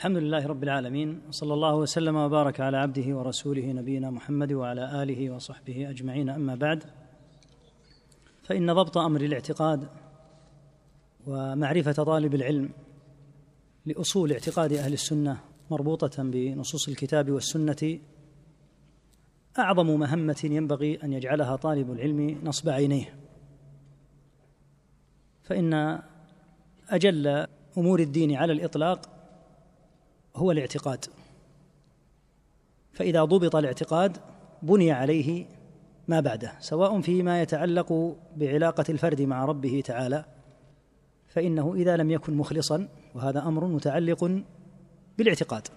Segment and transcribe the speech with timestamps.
[0.00, 5.30] الحمد لله رب العالمين وصلى الله وسلم وبارك على عبده ورسوله نبينا محمد وعلى آله
[5.30, 6.28] وصحبه أجمعين.
[6.28, 6.84] أما بعد
[8.42, 9.88] فإن ضبط أمر الاعتقاد
[11.26, 12.70] ومعرفة طالب العلم
[13.86, 15.40] لأصول اعتقاد أهل السنة
[15.70, 17.98] مربوطة بنصوص الكتاب والسنة
[19.58, 23.14] أعظم مهمة ينبغي أن يجعلها طالب العلم نصب عينيه.
[25.42, 25.98] فإن
[26.88, 27.46] أجل
[27.78, 29.19] أمور الدين على الإطلاق
[30.40, 31.04] هو الاعتقاد.
[32.92, 34.16] فإذا ضبط الاعتقاد
[34.62, 35.46] بني عليه
[36.08, 40.24] ما بعده سواء فيما يتعلق بعلاقة الفرد مع ربه تعالى
[41.28, 44.42] فإنه إذا لم يكن مخلصا وهذا أمر متعلق
[45.18, 45.68] بالاعتقاد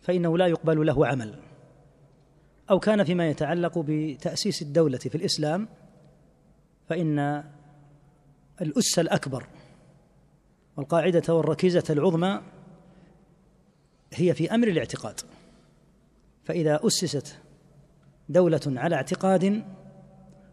[0.00, 1.34] فإنه لا يقبل له عمل.
[2.70, 5.68] أو كان فيما يتعلق بتأسيس الدولة في الإسلام
[6.88, 7.44] فإن
[8.60, 9.46] الأس الأكبر
[10.76, 12.40] والقاعدة والركيزة العظمى
[14.14, 15.20] هي في أمر الاعتقاد.
[16.44, 17.38] فإذا أسست
[18.28, 19.64] دولة على اعتقاد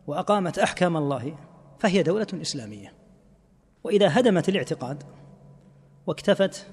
[0.08, 1.38] وأقامت أحكام الله
[1.80, 2.94] فهي دولة إسلامية.
[3.84, 5.04] وإذا هدمت الاعتقاد
[6.08, 6.68] واكتفت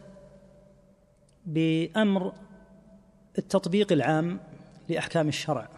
[1.46, 2.32] بأمر
[3.38, 4.40] التطبيق العام
[4.88, 5.68] لأحكام الشرع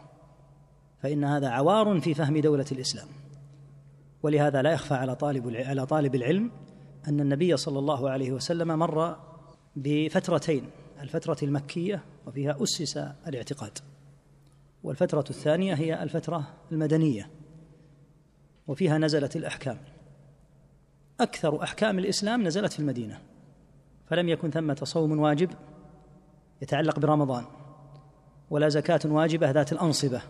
[1.03, 3.09] فإن هذا عوار في فهم دولة الإسلام.
[4.23, 6.51] ولهذا لا يخفى على طالب على طالب العلم
[7.09, 9.17] أن النبي صلى الله عليه وسلم مر
[9.77, 13.79] بفترتين الفترة المكية وفيها أسس الاعتقاد.
[14.83, 17.31] والفترة الثانية هي الفترة المدنية
[18.67, 19.79] وفيها نزلت الأحكام.
[21.21, 23.21] أكثر أحكام الإسلام نزلت في المدينة.
[24.07, 25.51] فلم يكن ثمة صوم واجب
[26.63, 27.45] يتعلق برمضان
[28.51, 30.23] ولا زكاة واجبة ذات الأنصبة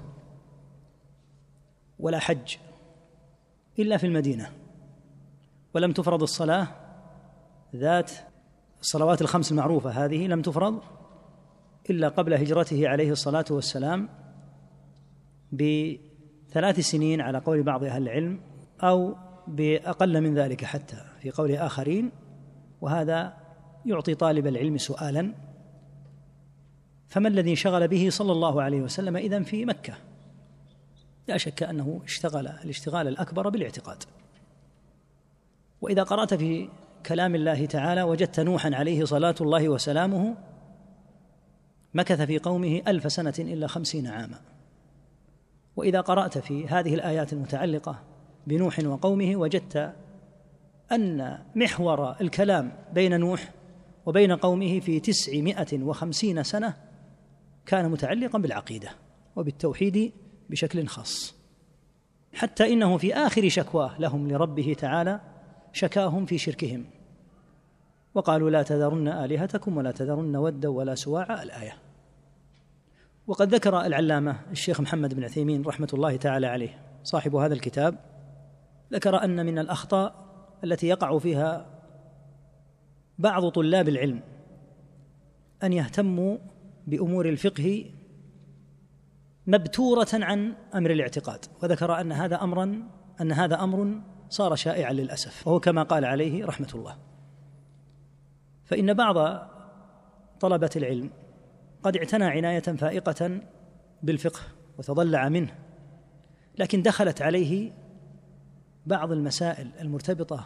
[1.99, 2.57] ولا حج
[3.79, 4.53] إلا في المدينة.
[5.75, 6.69] ولم تفرض الصلاة
[7.77, 8.13] ذات
[8.81, 10.83] الصلوات الخمس المعروفة هذه لم تفرض
[11.91, 14.09] إلا قبل هجرته عليه الصلاة والسلام
[15.53, 18.41] بثلاث سنين على قول بعض أهل العلم
[18.83, 19.17] أو
[19.47, 22.11] بأقل من ذلك حتى في قول آخرين
[22.81, 23.37] وهذا
[23.87, 25.33] يعطي طالب العلم سؤالا
[27.09, 29.95] فما الذي شغل به صلى الله عليه وسلم إذن في مكة؟
[31.29, 34.03] لا شك أنه اشتغل الاشتغال الأكبر بالاعتقاد.
[35.81, 36.69] وإذا قرأت في
[37.07, 40.37] كلام الله تعالى وجدت نوحا عليه صلاة الله وسلامه
[41.95, 44.41] مكث في قومه ألف سنة إلا خمسين عاما.
[45.77, 48.03] وإذا قرأت في هذه الآيات المتعلقة
[48.47, 49.93] بنوح وقومه وجدت
[50.93, 53.51] أن محور الكلام بين نوح
[54.07, 56.75] وبين قومه في تسعمائة وخمسين سنة
[57.67, 58.91] كان متعلقا بالعقيدة
[59.37, 60.13] وبالتوحيد
[60.51, 61.35] بشكل خاص.
[62.35, 65.21] حتى إنه في آخر شكواه لهم لربه تعالى
[65.73, 66.96] شكاهم في شركهم.
[68.17, 71.73] وقالوا لا تذرن آلهتكم ولا تذرن ودا ولا سواع الآية.
[73.27, 77.99] وقد ذكر العلامة الشيخ محمد بن عثيمين رحمة الله تعالى عليه صاحب هذا الكتاب
[78.93, 80.15] ذكر أن من الأخطاء
[80.65, 81.67] التي يقع فيها
[83.19, 84.21] بعض طلاب العلم
[85.63, 86.39] أن يهتموا
[86.87, 87.91] بأمور الفقه
[89.47, 91.45] مبتورة عن أمر الاعتقاد.
[91.63, 92.83] وذكر أن هذا أمرا
[93.21, 95.47] أن هذا أمر صار شائعا للأسف.
[95.47, 96.97] وهو كما قال عليه رحمة الله.
[98.67, 99.49] فإن بعض
[100.41, 101.11] طلبة العلم
[101.83, 103.41] قد اعتنى عناية فائقة
[104.03, 104.41] بالفقه
[104.79, 105.55] وتضلع منه
[106.59, 107.73] لكن دخلت عليه
[108.87, 110.45] بعض المسائل المرتبطة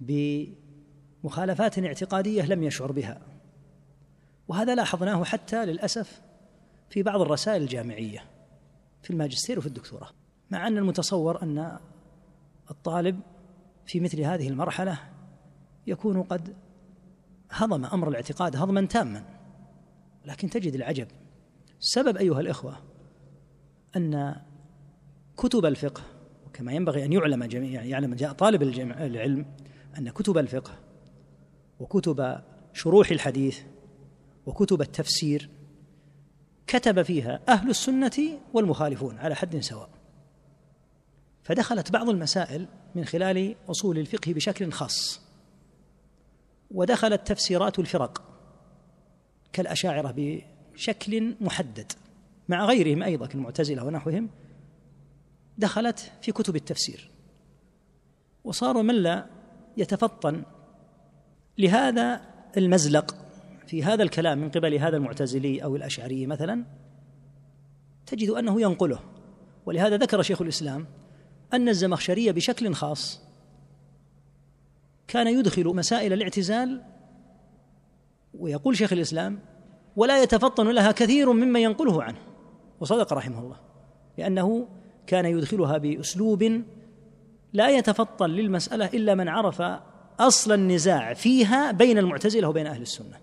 [0.00, 3.20] بمخالفات اعتقادية لم يشعر بها
[4.48, 6.20] وهذا لاحظناه حتى للأسف
[6.90, 8.24] في بعض الرسائل الجامعية
[9.02, 10.08] في الماجستير وفي الدكتوراه
[10.50, 11.78] مع أن المتصور أن
[12.70, 13.20] الطالب
[13.86, 14.98] في مثل هذه المرحلة
[15.86, 16.56] يكون قد
[17.50, 19.24] هضم أمر الاعتقاد هضما تاما.
[20.24, 21.08] لكن تجد العجب.
[21.80, 22.76] السبب أيها الإخوة
[23.96, 24.36] أن
[25.36, 26.02] كتب الفقه
[26.52, 29.46] كما ينبغي أن يعلم جميع يعلم طالب العلم
[29.98, 30.72] أن كتب الفقه
[31.80, 32.40] وكتب
[32.72, 33.60] شروح الحديث
[34.46, 35.50] وكتب التفسير
[36.66, 39.90] كتب فيها أهل السنة والمخالفون على حد سواء.
[41.42, 45.20] فدخلت بعض المسائل من خلال أصول الفقه بشكل خاص.
[46.70, 48.22] ودخلت تفسيرات الفرق
[49.52, 51.92] كالأشاعرة بشكل محدد
[52.48, 54.28] مع غيرهم أيضا كالمعتزلة ونحوهم
[55.58, 57.10] دخلت في كتب التفسير.
[58.44, 59.26] وصار من لا
[59.76, 60.42] يتفطن
[61.58, 62.20] لهذا
[62.56, 63.16] المزلق
[63.66, 66.64] في هذا الكلام من قبل هذا المعتزلي أو الأشعري مثلا
[68.06, 69.00] تجد أنه ينقله.
[69.66, 70.86] ولهذا ذكر شيخ الإسلام
[71.52, 73.29] أن الزمخشري بشكل خاص
[75.10, 76.82] كان يدخل مسائل الاعتزال
[78.34, 79.38] ويقول شيخ الإسلام
[79.96, 82.18] ولا يتفطن لها كثير ممن ينقله عنه.
[82.80, 83.56] وصدق رحمه الله
[84.18, 84.68] لأنه
[85.06, 86.62] كان يدخلها بأسلوب
[87.52, 89.62] لا يتفطن للمسألة إلا من عرف
[90.20, 93.16] أصل النزاع فيها بين المعتزلة وبين أهل السنة.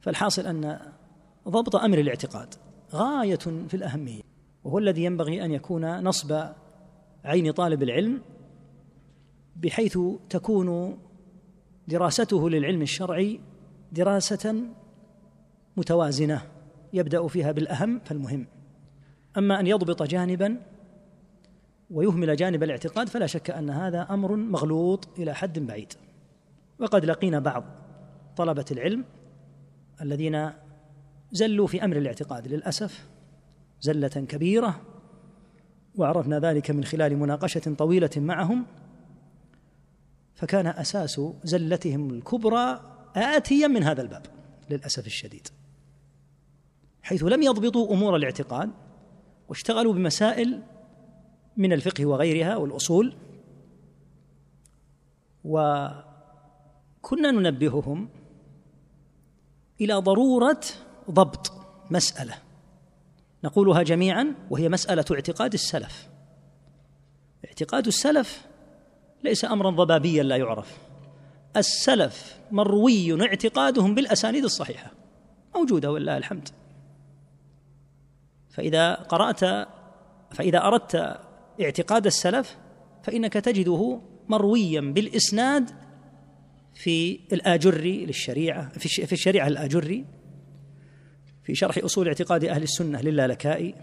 [0.00, 0.80] فالحاصل أن
[1.48, 2.54] ضبط أمر الاعتقاد
[2.92, 3.36] غاية
[3.68, 4.22] في الأهمية
[4.64, 6.44] وهو الذي ينبغي أن يكون نصب
[7.24, 8.20] عين طالب العلم
[9.56, 9.98] بحيث
[10.30, 10.98] تكون
[11.88, 13.40] دراسته للعلم الشرعي
[13.92, 14.54] دراسة
[15.76, 16.42] متوازنة
[16.92, 18.46] يبدأ فيها بالأهم فالمهم.
[19.38, 20.60] أما أن يضبط جانبا
[21.90, 25.92] ويهمل جانب الاعتقاد فلا شك أن هذا أمر مغلوط إلى حد بعيد.
[26.80, 27.64] وقد لقينا بعض
[28.36, 29.04] طلبة العلم
[30.00, 30.50] الذين
[31.32, 33.06] زلوا في أمر الاعتقاد للأسف
[33.80, 34.80] زلة كبيرة
[35.96, 38.66] وعرفنا ذلك من خلال مناقشة طويلة معهم
[40.34, 42.80] فكان أساس زلتهم الكبرى
[43.16, 44.26] آتيا من هذا الباب
[44.70, 45.48] للأسف الشديد.
[47.02, 48.70] حيث لم يضبطوا أمور الاعتقاد
[49.48, 50.62] واشتغلوا بمسائل
[51.56, 53.14] من الفقه وغيرها والأصول
[55.44, 58.08] وكنا ننبههم
[59.80, 60.60] إلى ضرورة
[61.10, 61.52] ضبط
[61.90, 62.34] مسألة
[63.44, 66.08] نقولها جميعا وهي مسألة اعتقاد السلف.
[67.46, 68.46] اعتقاد السلف
[69.24, 70.78] ليس أمرا ضبابيا لا يعرف.
[71.56, 74.92] السلف مروي اعتقادهم بالأسانيد الصحيحة.
[75.56, 76.48] موجودة ولله الحمد.
[78.50, 79.68] فإذا قرأت
[80.30, 81.20] فإذا أردت
[81.60, 82.56] اعتقاد السلف
[83.02, 85.70] فإنك تجده مرويا بالإسناد
[86.74, 90.04] في الآجري للشريعة في الشريعة الآجري
[91.44, 93.74] في شرح أصول اعتقاد أهل السنة للالكائي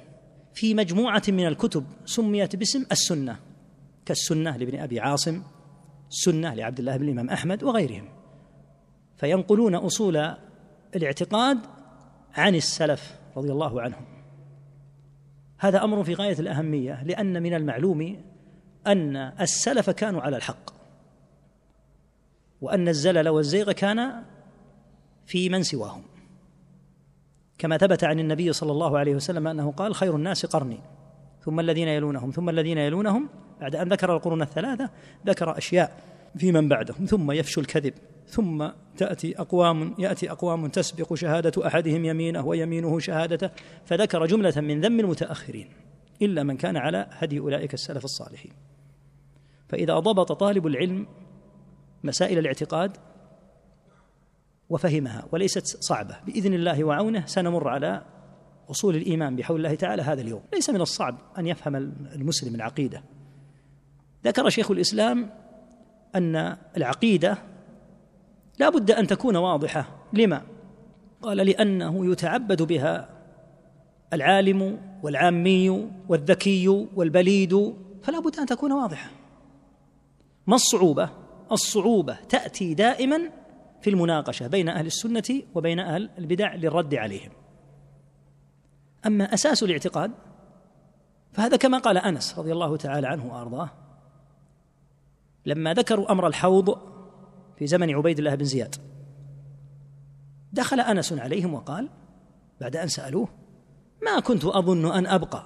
[0.54, 3.51] في مجموعة من الكتب سميت باسم السنة.
[4.06, 5.44] كالسنة لابن أبي عاصم
[6.10, 8.10] السنة لعبد الله بن الإمام أحمد وغيرهم.
[9.18, 10.36] فينقلون أصول
[10.96, 11.58] الاعتقاد
[12.34, 14.06] عن السلف رضي الله عنهم.
[15.58, 18.24] هذا أمر في غاية الأهمية لأن من المعلوم
[18.88, 20.74] أن السلف كانوا على الحق
[22.62, 24.24] وأن الزلل والزيغ كان
[25.26, 26.04] في من سواهم.
[27.62, 30.80] كما ثبت عن النبي صلى الله عليه وسلم أنه قال خير الناس قرني
[31.42, 33.30] ثم الذين يلونهم ثم الذين يلونهم
[33.62, 34.90] بعد أن ذكر القرون الثلاثة
[35.26, 35.98] ذكر أشياء
[36.38, 37.94] في من بعدهم ثم يفشو الكذب
[38.28, 43.50] ثم تأتي أقوام يأتي أقوام تسبق شهادة أحدهم يمينه ويمينه شهادته
[43.86, 45.70] فذكر جملة من ذم المتأخرين
[46.22, 48.52] إلا من كان على هدي أولئك السلف الصالحين.
[49.70, 51.08] فإذا ضبط طالب العلم
[52.04, 52.98] مسائل الاعتقاد
[54.70, 58.06] وفهمها وليست صعبة بإذن الله وعونه سنمر على
[58.70, 60.42] أصول الإيمان بحول الله تعالى هذا اليوم.
[60.54, 61.76] ليس من الصعب أن يفهم
[62.16, 63.04] المسلم العقيدة.
[64.26, 65.30] ذكر شيخ الإسلام
[66.16, 67.38] أن العقيدة
[68.60, 70.42] لا بد أن تكون واضحة لما؟
[71.22, 73.10] قال لأنه يتعبد بها
[74.14, 77.74] العالم والعامي والذكي والبليد
[78.04, 79.12] فلا بد أن تكون واضحة
[80.48, 81.10] ما الصعوبة؟
[81.52, 83.20] الصعوبة تأتي دائما
[83.82, 87.32] في المناقشة بين أهل السنة وبين أهل البدع للرد عليهم
[89.06, 90.12] أما أساس الاعتقاد
[91.34, 93.70] فهذا كما قال أنس رضي الله تعالى عنه وأرضاه
[95.46, 96.78] لما ذكروا أمر الحوض
[97.58, 98.76] في زمن عبيد الله بن زياد
[100.54, 101.90] دخل أنس عليهم وقال
[102.62, 103.28] بعد أن سألوه
[104.06, 105.46] ما كنت أظن أن أبقى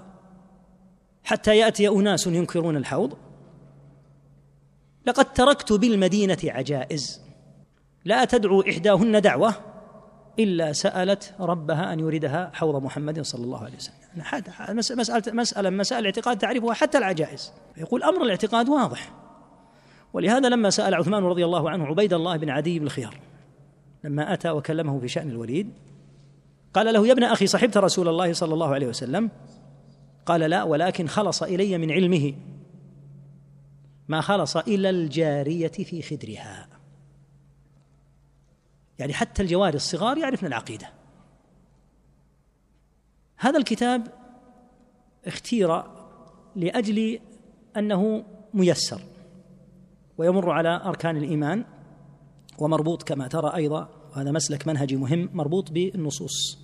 [1.24, 3.18] حتى يأتي أناس ينكرون الحوض؟
[5.06, 7.22] لقد تركت بالمدينة عجائز
[8.06, 9.56] لا تدعو إحداهن دعوة
[10.40, 13.96] إلا سألت ربها أن يوردها حوض محمد صلى الله عليه وسلم.
[14.80, 17.52] مساله مساله مسائل الاعتقاد تعرفها حتى العجائز.
[17.78, 19.25] يقول أمر الاعتقاد واضح.
[20.16, 23.20] ولهذا لما سأل عثمان رضي الله عنه عبيد الله بن عدي بن الخيار
[24.04, 25.74] لما أتى وكلمه في شأن الوليد
[26.74, 29.32] قال له يا ابن أخي صحبت رسول الله صلى الله عليه وسلم؟
[30.26, 32.34] قال لا ولكن خلص إلي من علمه.
[34.08, 36.68] ما خلص إلى الجارية في خدرها.
[39.00, 40.90] يعني حتى الجواري الصغار يعرفن العقيدة.
[43.38, 44.08] هذا الكتاب
[45.26, 45.84] اختير
[46.56, 47.20] لأجل
[47.78, 49.15] أنه ميسر.
[50.18, 51.66] ويمر على أركان الإيمان
[52.60, 56.60] ومربوط كما ترى أيضا وهذا مسلك منهجي مهم مربوط بالنصوص.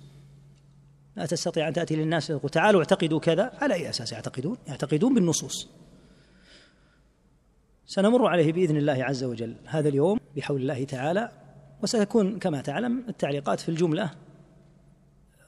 [1.16, 3.52] لا تستطيع أن تأتي للناس وتقول تعالوا اعتقدوا كذا.
[3.60, 5.68] على أي أساس يعتقدون؟ يعتقدون بالنصوص.
[7.86, 11.28] سنمر عليه بإذن الله عز وجل هذا اليوم بحول الله تعالى
[11.82, 14.10] وستكون كما تعلم التعليقات في الجملة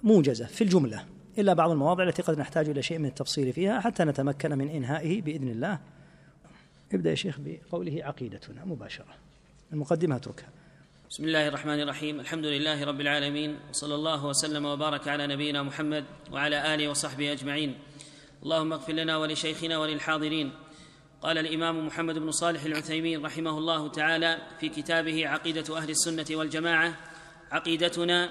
[0.03, 1.05] موجزة في الجملة
[1.39, 5.23] إلا بعض المواضع التي قد نحتاج إلى شيء من التفصيل فيها حتى نتمكن من إنهائه
[5.23, 5.81] بإذن الله.
[6.93, 9.15] ابدأ يا شيخ بقوله عقيدتنا مباشرة.
[9.73, 10.49] المقدمة اتركها.
[11.11, 12.21] بسم الله الرحمن الرحيم.
[12.21, 17.79] الحمد لله رب العالمين وصلى الله وسلم وبارك على نبينا محمد وعلى آله وصحبه أجمعين.
[18.43, 20.53] اللهم اغفر لنا ولشيخنا وللحاضرين.
[21.23, 26.97] قال الإمام محمد بن صالح العثيمين رحمه الله تعالى في كتابه عقيدة أهل السنة والجماعة
[27.53, 28.31] عقيدتنا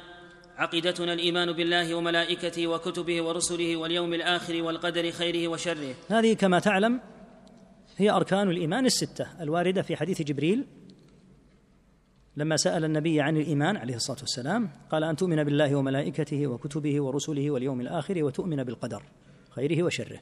[0.57, 5.95] عقيدتنا الإيمان بالله وملائكته وكتبه ورسله واليوم الآخر والقدر خيره وشره.
[6.09, 7.01] هذه كما تعلم
[7.97, 10.67] هي أركان الإيمان الستة الواردة في حديث جبريل
[12.37, 17.51] لما سأل النبي عن الإيمان عليه الصلاة والسلام قال أن تؤمن بالله وملائكته وكتبه ورسله
[17.51, 19.03] واليوم الآخر وتؤمن بالقدر
[19.49, 20.19] خيره وشره.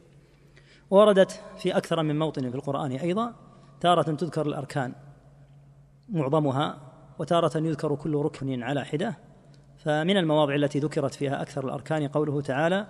[0.90, 3.36] وردت في أكثر من موطن في القرآن أيضا
[3.82, 4.94] تارة تذكر الأركان
[6.10, 9.18] معظمها وتارة يذكر كل ركن على حدة
[9.78, 12.88] فمن المواضع التي ذكرت فيها أكثر الأركان قوله تعالى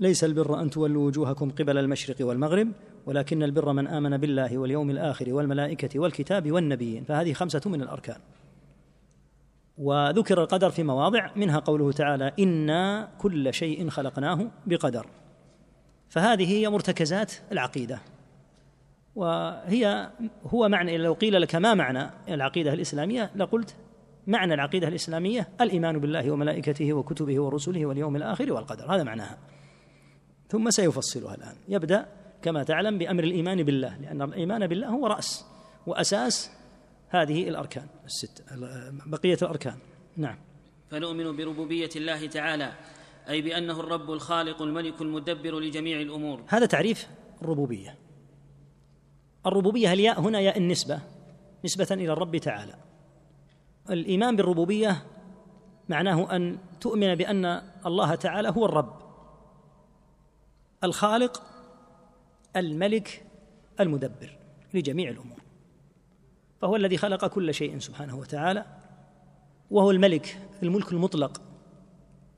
[0.00, 2.68] ليس البر أن تولوا وجوهكم قبل المشرق والمغرب
[3.06, 8.16] ولكن البر من آمن بالله واليوم الآخر والملائكة والكتاب والنبيين فهذه خمسة من الأركان.
[9.78, 15.06] وذكر القدر في مواضع منها قوله تعالى أنا كل شيء خلقناه بقدر.
[16.08, 18.00] فهذه هي مرتكزات العقيدة.
[19.14, 20.10] وهي
[20.46, 23.76] هو معنى لو قيل لك ما معنى العقيدة الإسلامية لقلت
[24.26, 28.94] معنى العقيدة الإسلامية الإيمان بالله وملائكته وكتبه ورسله واليوم الآخر والقدر.
[28.94, 29.38] هذا معناها.
[30.48, 31.54] ثم سيفصلها الآن.
[31.68, 32.06] يبدأ
[32.46, 35.44] كما تعلم بأمر الإيمان بالله لأن الإيمان بالله هو رأس
[35.86, 36.50] وأساس
[37.08, 38.44] هذه الأركان الست
[39.06, 39.78] بقية الأركان.
[40.16, 40.38] نعم.
[40.90, 42.72] فنؤمن بربوبية الله تعالى
[43.28, 46.42] أي بأنه الرب الخالق الملك المدبر لجميع الأمور.
[46.48, 47.08] هذا تعريف
[47.42, 47.98] الربوبية.
[49.46, 51.00] الربوبية الياء هنا؟ ياء النسبة
[51.64, 52.74] نسبة إلى الرب تعالى.
[53.90, 55.02] الإيمان بالربوبية
[55.88, 58.96] معناه أن تؤمن بأن الله تعالى هو الرب
[60.84, 61.42] الخالق
[62.56, 63.24] الملك
[63.80, 64.38] المدبر
[64.74, 65.40] لجميع الأمور.
[66.60, 68.64] فهو الذي خلق كل شيء سبحانه وتعالى
[69.70, 71.42] وهو الملك الملك المطلق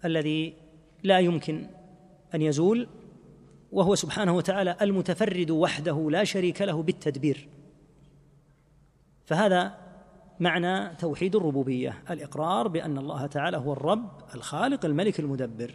[0.05, 0.55] الذي
[1.03, 1.67] لا يمكن
[2.35, 2.89] أن يزول
[3.73, 7.49] وهو سبحانه وتعالى المتفرد وحده لا شريك له بالتدبير.
[9.27, 9.79] فهذا
[10.41, 15.75] معنى توحيد الربوبية الإقرار بأن الله تعالى هو الرب الخالق الملك المدبر.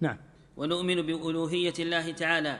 [0.00, 0.16] نعم.
[0.56, 2.58] ونؤمن بألوهية الله تعالى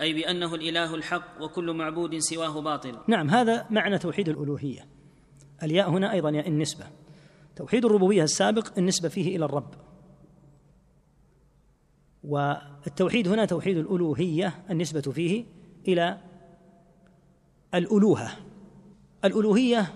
[0.00, 2.98] أي بأنه الإله الحق وكل معبود سواه باطل.
[3.08, 4.86] نعم هذا معنى توحيد الألوهية.
[5.62, 6.86] الياء هنا أيضا ياء النسبة.
[7.56, 9.74] توحيد الربوبية السابق النسبة فيه إلى الرب.
[12.24, 15.44] والتوحيد هنا توحيد الألوهية النسبة فيه
[15.88, 16.20] إلى
[17.74, 18.30] الألوهة.
[19.24, 19.94] الألوهية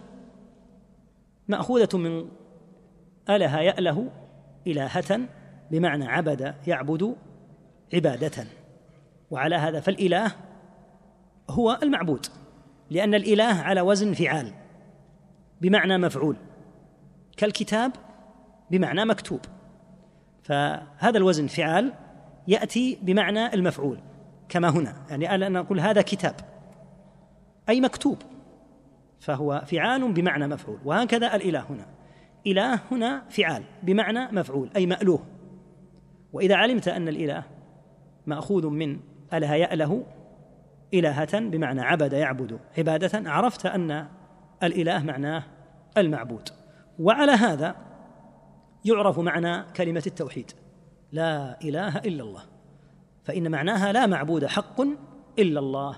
[1.49, 2.29] مأخوذة من
[3.31, 4.11] اله يأله
[4.67, 5.29] إلهة
[5.71, 7.17] بمعنى عبد يعبد
[7.95, 8.60] عبادة.
[9.31, 10.33] وعلى هذا فالإله
[11.51, 12.27] هو المعبود
[12.91, 14.53] لأن الإله على وزن فعال
[15.61, 16.37] بمعنى مفعول
[17.37, 17.93] كالكتاب
[18.71, 19.41] بمعنى مكتوب.
[20.43, 21.93] فهذا الوزن فعال
[22.49, 23.99] يأتي بمعنى المفعول
[24.49, 26.35] كما هنا يعني أنا نقول هذا كتاب
[27.69, 28.19] أي مكتوب
[29.21, 30.79] فهو فعال بمعنى مفعول.
[30.85, 31.87] وهكذا الإله هنا
[32.47, 35.27] إله هنا فعال بمعنى مفعول أي مألوه.
[36.33, 37.45] وإذا علمت أن الإله
[38.27, 39.01] مأخوذ من
[39.33, 40.05] اله يأله
[40.95, 42.59] إلهة بمعنى عبد يعبد.
[42.79, 44.07] عبادة عرفت أن
[44.63, 45.43] الإله معناه
[45.99, 46.49] المعبود.
[46.99, 47.77] وعلى هذا
[48.85, 50.53] يعرف معنى كلمة التوحيد.
[51.13, 52.43] لا إله إلا الله.
[53.25, 54.81] فإن معناها لا معبود حق
[55.39, 55.97] إلا الله.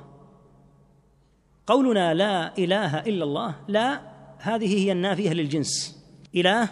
[1.67, 4.01] قولنا لا إله إلا الله لا
[4.39, 6.03] هذه هي النافية للجنس.
[6.35, 6.69] إله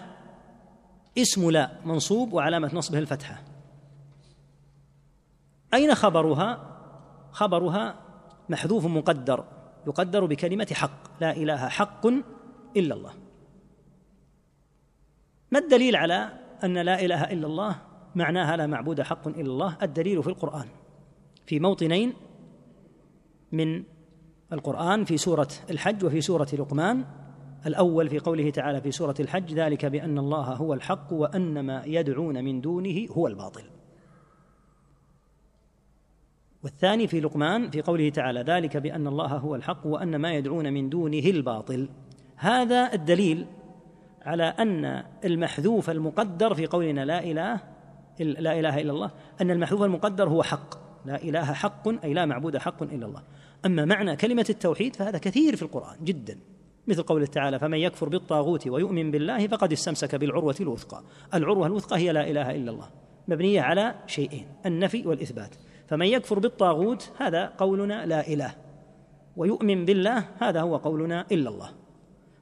[1.19, 3.50] اسم لا منصوب وعلامة نصبه الفتحة.
[5.75, 6.67] أين خبرها؟
[7.33, 7.95] خبرها
[8.49, 9.45] محذوف مقدر
[9.87, 12.07] يقدر بكلمة حق لا إله حق
[12.77, 13.13] إلا الله.
[15.51, 16.33] ما الدليل على
[16.65, 17.77] أن لا إله إلا الله
[18.15, 20.67] معناها لا معبود حق إلا الله؟ الدليل في القرآن
[21.47, 22.13] في موطنين
[23.53, 23.85] من
[24.53, 27.05] القرآن في سورة الحج وفي سورة لقمان.
[27.67, 32.45] الأول في قوله تعالى في سورة الحج ذلك بأن الله هو الحق وأن ما يدعون
[32.45, 33.80] من دونه هو الباطل.
[36.63, 40.89] والثاني في لقمان في قوله تعالى ذلك بأن الله هو الحق وأن ما يدعون من
[40.89, 41.89] دونه الباطل.
[42.37, 43.47] هذا الدليل
[44.23, 47.61] على أن المحذوف المقدر في قولنا لا إله
[48.19, 50.75] لا إله إلا الله أن المحذوف المقدر هو حق.
[51.07, 53.23] لا إله حق أي لا معبود حق إلا الله.
[53.67, 56.39] أما معنى كلمة التوحيد فهذا كثير في القرآن جدا.
[56.89, 61.03] مثل قوله تعالى فمن يكفر بالطاغوت ويؤمن بالله فقد استمسك بالعروة الوثقى.
[61.35, 62.89] العروة الوثقى هي لا إله إلا الله
[63.29, 65.55] مبنية على شيئين النفي والإثبات.
[65.91, 68.55] فمن يكفر بالطاغوت هذا قولنا لا إله.
[69.37, 71.71] ويؤمن بالله هذا هو قولنا إلا الله.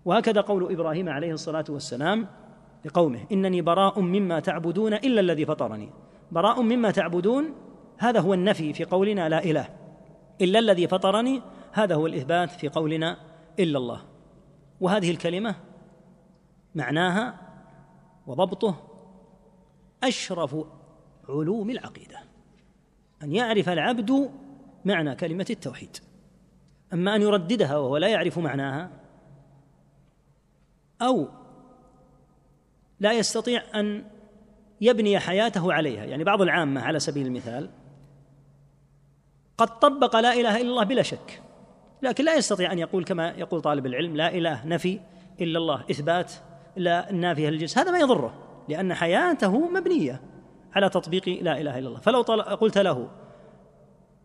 [0.04, 2.26] وهكذا قول إبراهيم عليه الصلاة والسلام
[2.84, 5.90] لقومه إنني براء مما تعبدون إلا الذي فطرني.
[6.32, 7.54] براء مما تعبدون
[7.98, 9.68] هذا هو النفي في قولنا لا إله.
[10.40, 13.16] إلا الذي فطرني هذا هو الإثبات في قولنا
[13.58, 14.00] إلا الله.
[14.80, 15.54] وهذه الكلمة
[16.74, 17.34] معناها
[18.26, 18.74] وضبطه
[20.02, 20.56] أشرف
[21.28, 22.27] علوم العقيدة.
[23.22, 24.30] أن يعرف العبد
[24.84, 25.96] معنى كلمة التوحيد.
[26.92, 28.90] أما أن يرددها وهو لا يعرف معناها
[31.02, 31.28] أو
[33.00, 34.04] لا يستطيع أن
[34.80, 37.70] يبني حياته عليها يعني بعض العامة على سبيل المثال
[39.58, 41.42] قد طبق لا إله إلا الله بلا شك
[42.02, 45.00] لكن لا يستطيع أن يقول كما يقول طالب العلم لا إله نفي
[45.40, 46.32] إلا الله إثبات
[46.76, 47.78] لا النافيه للجنس.
[47.78, 48.34] هذا ما يضره
[48.68, 50.20] لأن حياته مبنية.
[50.72, 52.00] على تطبيق لا إله إلا الله.
[52.00, 52.22] فلو
[52.60, 53.10] قلت له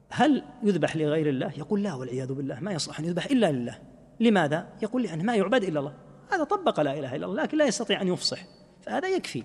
[0.10, 3.80] هل يذبح لغير الله؟ يقول لا والعياذ بالله ما يصلح أن يذبح إلا لله.
[4.20, 5.94] لماذا؟ يقول لأنه ما يعبد إلا الله.
[6.32, 8.40] هذا طبق لا إله إلا الله لكن لا يستطيع أن يفصح
[8.82, 9.44] فهذا يكفي.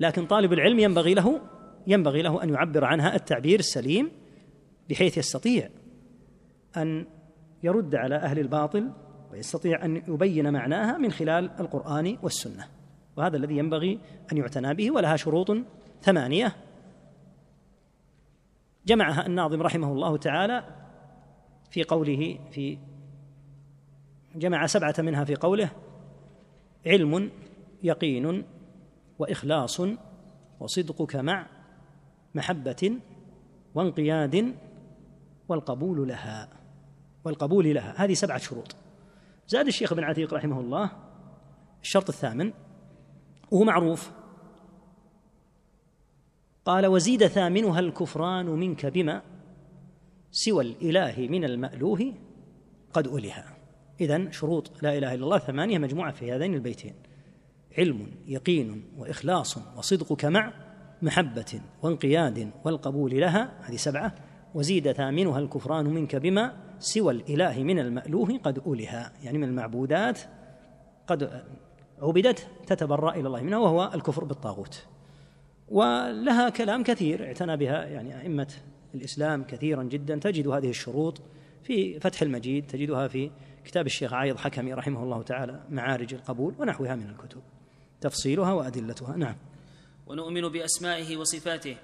[0.00, 1.40] لكن طالب العلم ينبغي له
[1.86, 4.10] ينبغي له أن يعبر عنها التعبير السليم
[4.90, 5.70] بحيث يستطيع
[6.76, 7.06] أن
[7.62, 8.90] يرد على أهل الباطل
[9.32, 12.64] ويستطيع أن يبين معناها من خلال القرآن والسنة.
[13.16, 14.00] وهذا الذي ينبغي
[14.32, 15.50] أن يعتنى به ولها شروط
[16.04, 16.56] ثمانية.
[18.86, 20.64] جمعها الناظم رحمه الله تعالى
[21.70, 22.78] في قوله في
[24.34, 25.70] جمع سبعة منها في قوله
[26.86, 27.30] علم
[27.82, 28.44] يقين
[29.18, 29.80] وإخلاص
[30.60, 31.46] وصدقك مع
[32.34, 32.92] محبة
[33.74, 34.54] وانقياد
[35.48, 36.48] والقبول لها.
[37.24, 37.94] والقبول لها.
[37.96, 38.76] هذه سبعة شروط.
[39.48, 40.90] زاد الشيخ بن عتيق رحمه الله
[41.82, 42.52] الشرط الثامن
[43.50, 44.10] وهو معروف
[46.64, 49.22] قال وزيد ثامنها الكفران منك بما
[50.30, 52.12] سوى الإله من المألوه
[52.92, 53.56] قد ألها.
[54.00, 56.94] اذا شروط لا إله إلا الله ثمانية مجموعة في هذين البيتين.
[57.78, 60.52] علم يقين وإخلاص وصدقك مع
[61.02, 64.14] محبة وانقياد والقبول لها هذه سبعة.
[64.54, 69.12] وزيد ثامنها الكفران منك بما سوى الإله من المألوه قد ألها.
[69.22, 70.20] يعني من المعبودات
[71.06, 71.44] قد
[72.02, 74.93] عبدت تتبرأ إلى الله منها وهو الكفر بالطاغوت.
[75.68, 78.54] ولها كلام كثير اعتنى بها يعني أئمة
[78.94, 80.18] الإسلام كثيرا جدا.
[80.18, 81.20] تجد هذه الشروط
[81.62, 83.30] في فتح المجيد تجدها في
[83.64, 87.40] كتاب الشيخ عايض حكمي رحمه الله تعالى معارج القبول ونحوها من الكتب.
[88.00, 89.16] تفصيلها وأدلتها.
[89.16, 89.36] نعم.
[90.06, 91.76] ونؤمن بأسمائه وصفاته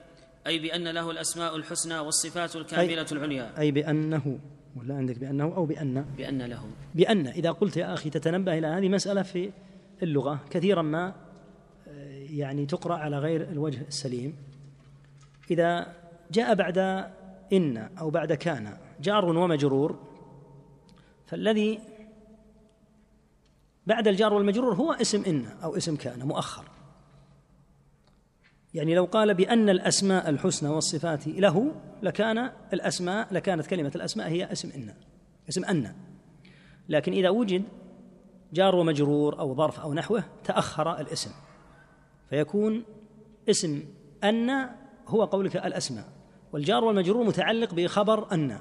[0.47, 3.59] أي بأن له الأسماء الحسنى والصفات الكاملة أي العليا.
[3.59, 4.39] أي بأنه
[4.77, 6.65] ولا عندك بأنه أو بأن؟ بأن له.
[6.95, 7.27] بأن.
[7.27, 9.51] إذا قلت يا أخي تتنبه إلى هذه مسألة في
[10.03, 11.15] اللغة كثيرا ما
[12.31, 14.37] يعني تقرأ على غير الوجه السليم.
[15.51, 15.97] إذا
[16.31, 16.79] جاء بعد
[17.53, 19.99] إن أو بعد كان جار ومجرور
[21.27, 21.81] فالذي
[23.87, 26.65] بعد الجار والمجرور هو اسم إن أو اسم كان مؤخر.
[28.75, 34.71] يعني لو قال بأن الأسماء الحسنى والصفات له لكان الأسماء لكانت كلمة الأسماء هي اسم
[34.71, 34.95] إن
[35.49, 35.95] اسم أن.
[36.89, 37.63] لكن إذا وجد
[38.53, 41.31] جار ومجرور أو ظرف أو نحوه تأخر الاسم.
[42.31, 42.85] فيكون
[43.51, 43.83] اسم
[44.25, 44.51] أن
[45.07, 46.05] هو قولك الأسماء
[46.53, 48.61] والجار والمجرور متعلق بخبر أن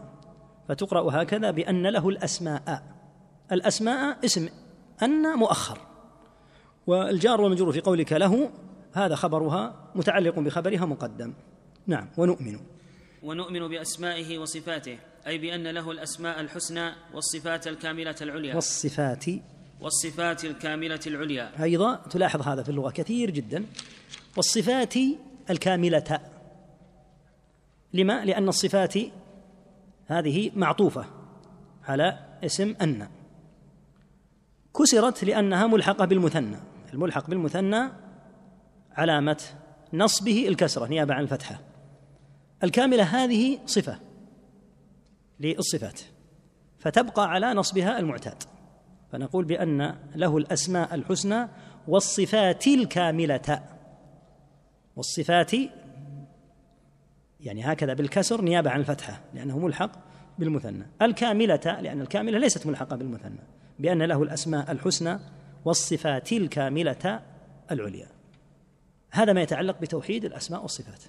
[0.67, 2.83] فتقرأ هكذا بأن له الأسماء.
[3.51, 4.49] الأسماء اسم
[5.03, 5.77] أن مؤخر
[6.87, 8.49] والجار والمجرور في قولك له
[8.93, 11.33] هذا خبرها متعلق بخبرها مقدم.
[11.87, 12.59] نعم ونؤمن.
[13.23, 18.55] ونؤمن بأسمائه وصفاته أي بأن له الأسماء الحسنى والصفات الكاملة العليا.
[18.55, 19.25] والصفات
[19.81, 21.63] والصفات الكاملة العليا.
[21.63, 23.65] أيضا تلاحظ هذا في اللغة كثير جدا.
[24.37, 24.93] والصفات
[25.49, 26.19] الكاملة.
[27.93, 28.93] لما؟ لأن الصفات
[30.07, 31.05] هذه معطوفة
[31.83, 33.07] على اسم أن.
[34.79, 36.57] كسرت لأنها ملحقة بالمثنى.
[36.93, 37.89] الملحق بالمثنى
[38.91, 39.41] علامة
[39.93, 41.59] نصبه الكسرة نيابة عن الفتحة.
[42.63, 43.99] الكاملة هذه صفة
[45.39, 46.01] للصفات
[46.79, 48.43] فتبقى على نصبها المعتاد.
[49.11, 51.47] فنقول بأن له الأسماء الحسنى
[51.87, 53.63] والصفات الكاملة.
[54.95, 55.51] والصفات
[57.39, 59.91] يعني هكذا بالكسر نيابة عن الفتحة لأنه ملحق
[60.39, 60.85] بالمثنى.
[61.01, 63.39] الكاملة لأن الكاملة ليست ملحقة بالمثنى
[63.79, 65.19] بأن له الأسماء الحسنى
[65.65, 67.19] والصفات الكاملة
[67.71, 68.07] العليا.
[69.11, 71.03] هذا ما يتعلق بتوحيد الأسماء والصفات.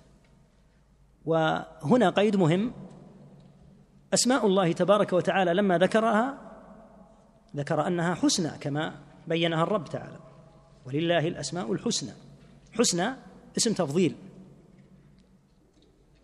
[1.26, 2.72] وهنا قيد مهم.
[4.14, 6.49] أسماء الله تبارك وتعالى لما ذكرها
[7.56, 8.94] ذكر أنها حسنى كما
[9.28, 10.18] بينها الرب تعالى.
[10.86, 12.12] ولله الأسماء الحسنى.
[12.72, 13.12] حسنى
[13.56, 14.16] اسم تفضيل.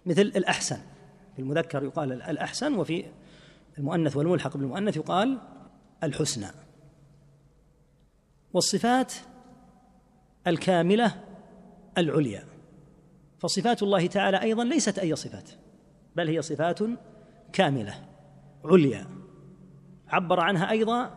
[0.06, 0.78] مثل الأحسن.
[1.36, 3.04] في المذكر يقال الأحسن وفي
[3.78, 5.38] المؤنث والملحق بالمؤنث يقال
[6.02, 6.46] الحسنى.
[8.52, 9.12] والصفات
[10.46, 11.24] الكاملة
[11.98, 12.44] العليا.
[13.38, 15.50] فصفات الله تعالى أيضا ليست أي صفات
[16.16, 16.78] بل هي صفات
[17.52, 17.94] كاملة
[18.64, 19.25] عليا.
[20.08, 21.10] عبر عنها أيضا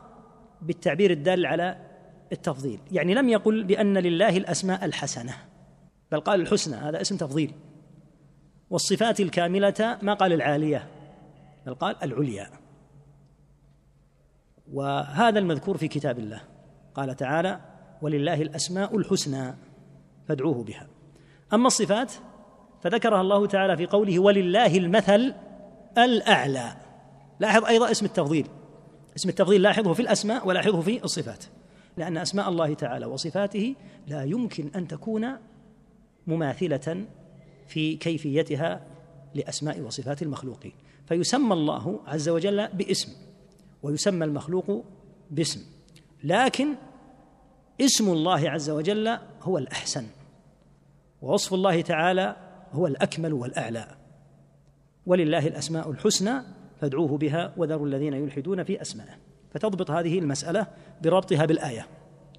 [0.61, 1.77] بالتعبير الدال على
[2.31, 2.79] التفضيل.
[2.91, 5.33] يعني لم يقل بأن لله الأسماء الحسنة
[6.11, 7.53] بل قال الحسنى هذا اسم تفضيل.
[8.69, 10.87] والصفات الكاملة ما قال العالية
[11.65, 12.49] بل قال العليا.
[14.73, 16.41] وهذا المذكور في كتاب الله.
[16.95, 17.59] قال تعالى
[18.01, 19.55] ولله الأسماء الحسنى
[20.27, 20.87] فادعوه بها.
[21.53, 22.13] أما الصفات
[22.81, 25.33] فذكرها الله تعالى في قوله ولله المثل
[25.97, 26.71] الأعلى.
[27.39, 28.47] لاحظ أيضا اسم التفضيل.
[29.19, 31.43] اسم التفضيل لاحظه في الأسماء ولاحظه في الصفات.
[31.97, 33.75] لأن أسماء الله تعالى وصفاته
[34.07, 35.27] لا يمكن أن تكون
[36.27, 37.05] مماثلة
[37.67, 38.87] في كيفيتها
[39.35, 40.73] لأسماء وصفات المخلوقين
[41.07, 43.11] فيسمى الله عز وجل باسم
[43.83, 44.85] ويسمى المخلوق
[45.31, 45.61] باسم.
[46.23, 46.75] لكن
[47.81, 50.05] اسم الله عز وجل هو الأحسن
[51.21, 52.35] ووصف الله تعالى
[52.71, 53.87] هو الأكمل والأعلى.
[55.05, 59.17] ولله الأسماء الحسنى فادعوه بها وذروا الذين يلحدون في أسمائه.
[59.51, 60.67] فتضبط هذه المسألة
[61.01, 61.87] بربطها بالآية.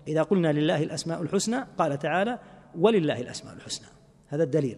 [0.09, 2.39] إذا قلنا لله الأسماء الحسنى قال تعالى
[2.79, 3.87] ولله الأسماء الحسنى
[4.29, 4.77] هذا الدليل.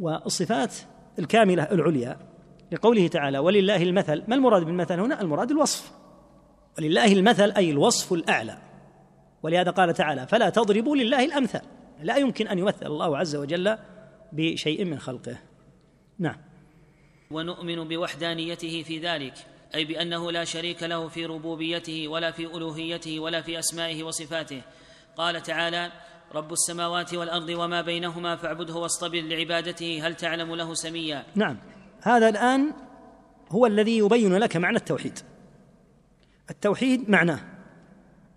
[0.00, 0.74] والصفات
[1.18, 2.18] الكاملة العليا
[2.72, 5.92] لقوله تعالى ولله المثل ما المراد بالمثل هنا؟ المراد الوصف.
[6.78, 8.58] ولله المثل أي الوصف الأعلى.
[9.42, 11.62] ولهذا قال تعالى فلا تضربوا لله الأمثال
[12.02, 13.76] لا يمكن أن يمثل الله عز وجل
[14.32, 15.36] بشيء من خلقه.
[16.18, 16.36] نعم.
[17.30, 19.34] ونؤمن بوحدانيته في ذلك
[19.74, 24.62] أي بأنه لا شريك له في ربوبيته ولا في ألوهيته ولا في أسمائه وصفاته.
[25.16, 25.92] قال تعالى
[26.34, 31.58] رب السماوات والأرض وما بينهما فاعبده واصطبر لعبادته هل تعلم له سميا؟ نعم.
[32.02, 32.72] هذا الآن
[33.50, 35.18] هو الذي يبين لك معنى التوحيد.
[36.50, 37.40] التوحيد معناه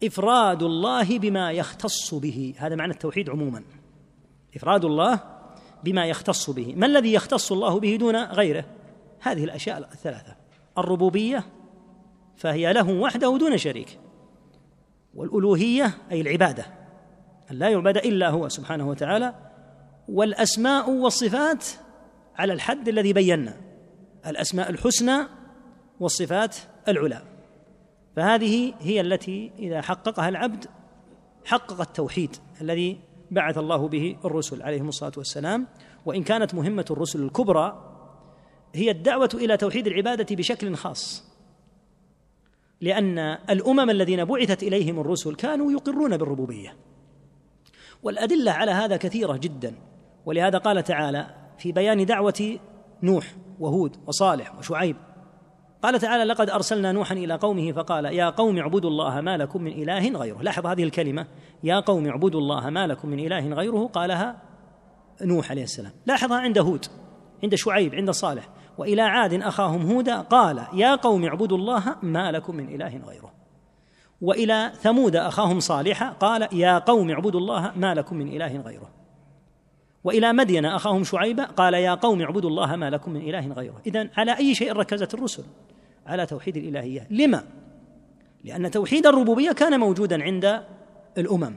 [0.04, 2.54] إفراد الله بما يختص به.
[2.58, 3.63] هذا معنى التوحيد عموما.
[4.56, 5.19] إفراد الله
[5.84, 6.73] بما يختص به.
[6.76, 8.65] ما الذي يختص الله به دون غيره؟
[9.32, 10.36] هذه الأشياء الثلاثة.
[10.78, 11.44] الربوبية
[12.36, 14.00] فهي له وحده دون شريك.
[15.16, 16.66] والألوهية أي العبادة
[17.52, 19.36] أن لا يعبد إلا هو سبحانه وتعالى.
[20.10, 21.66] والأسماء والصفات
[22.36, 23.58] على الحد الذي بينا.
[24.28, 25.18] الأسماء الحسنى
[26.00, 26.56] والصفات
[26.88, 27.22] العلى.
[28.16, 30.66] فهذه هي التي إذا حققها العبد
[31.46, 33.00] حقق التوحيد الذي
[33.32, 35.68] بعث الله به الرسل عليهم الصلاة والسلام.
[36.06, 37.97] وإن كانت مهمة الرسل الكبرى
[38.78, 41.24] هي الدعوة إلى توحيد العبادة بشكل خاص.
[42.82, 46.76] لأن الأمم الذين بعثت إليهم الرسل كانوا يقرون بالربوبية.
[48.04, 49.76] والأدلة على هذا كثيرة جدا.
[50.26, 52.60] ولهذا قال تعالى في بيان دعوة
[53.04, 54.96] نوح وهود وصالح وشعيب
[55.82, 59.72] قال تعالى لقد أرسلنا نوحا إلى قومه فقال يا قوم اعبدوا الله ما لكم من
[59.72, 60.42] إله غيره.
[60.42, 61.28] لاحظ هذه الكلمة.
[61.63, 64.42] يا قوم اعبدوا الله ما لكم من إله غيره قالها
[65.22, 65.92] نوح عليه السلام.
[66.06, 66.86] لاحظها عند هود
[67.44, 68.50] عند شعيب عند صالح.
[68.78, 73.34] وإلى عاد أخاهم هودا قال يا قوم اعبدوا الله ما لكم من إله غيره.
[74.22, 78.90] وإلى ثمود أخاهم صالحا قال يا قوم اعبدوا الله ما لكم من إله غيره.
[80.04, 83.82] وإلى مدين أخاهم شعيبا قال يا قوم اعبدوا الله ما لكم من إله غيره.
[83.88, 85.44] اذا على أي شيء ركزت الرسل؟
[86.06, 87.08] على توحيد الإلهية.
[87.10, 87.44] لما؟
[88.44, 90.63] لأن توحيد الربوبية كان موجودا عند
[91.18, 91.56] الأمم.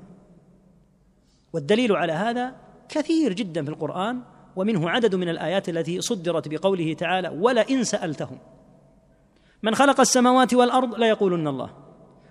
[1.53, 2.55] والدليل على هذا
[2.89, 4.21] كثير جدا في القرآن
[4.57, 8.39] ومنه عدد من الآيات التي صدرت بقوله تعالى ولئن سألتهم
[9.63, 11.71] من خلق السماوات والأرض ليقولن الله.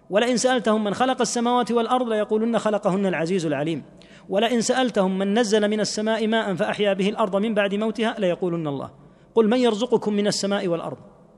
[0.10, 3.84] ولئن سألتهم من خلق السماوات والأرض ليقولن خلقهن العزيز العليم.
[4.29, 8.91] ولئن سألتهم من نزل من السماء ماء فأحيا به الأرض من بعد موتها ليقولن الله.
[9.36, 10.97] قل من يرزقكم من السماء والأرض؟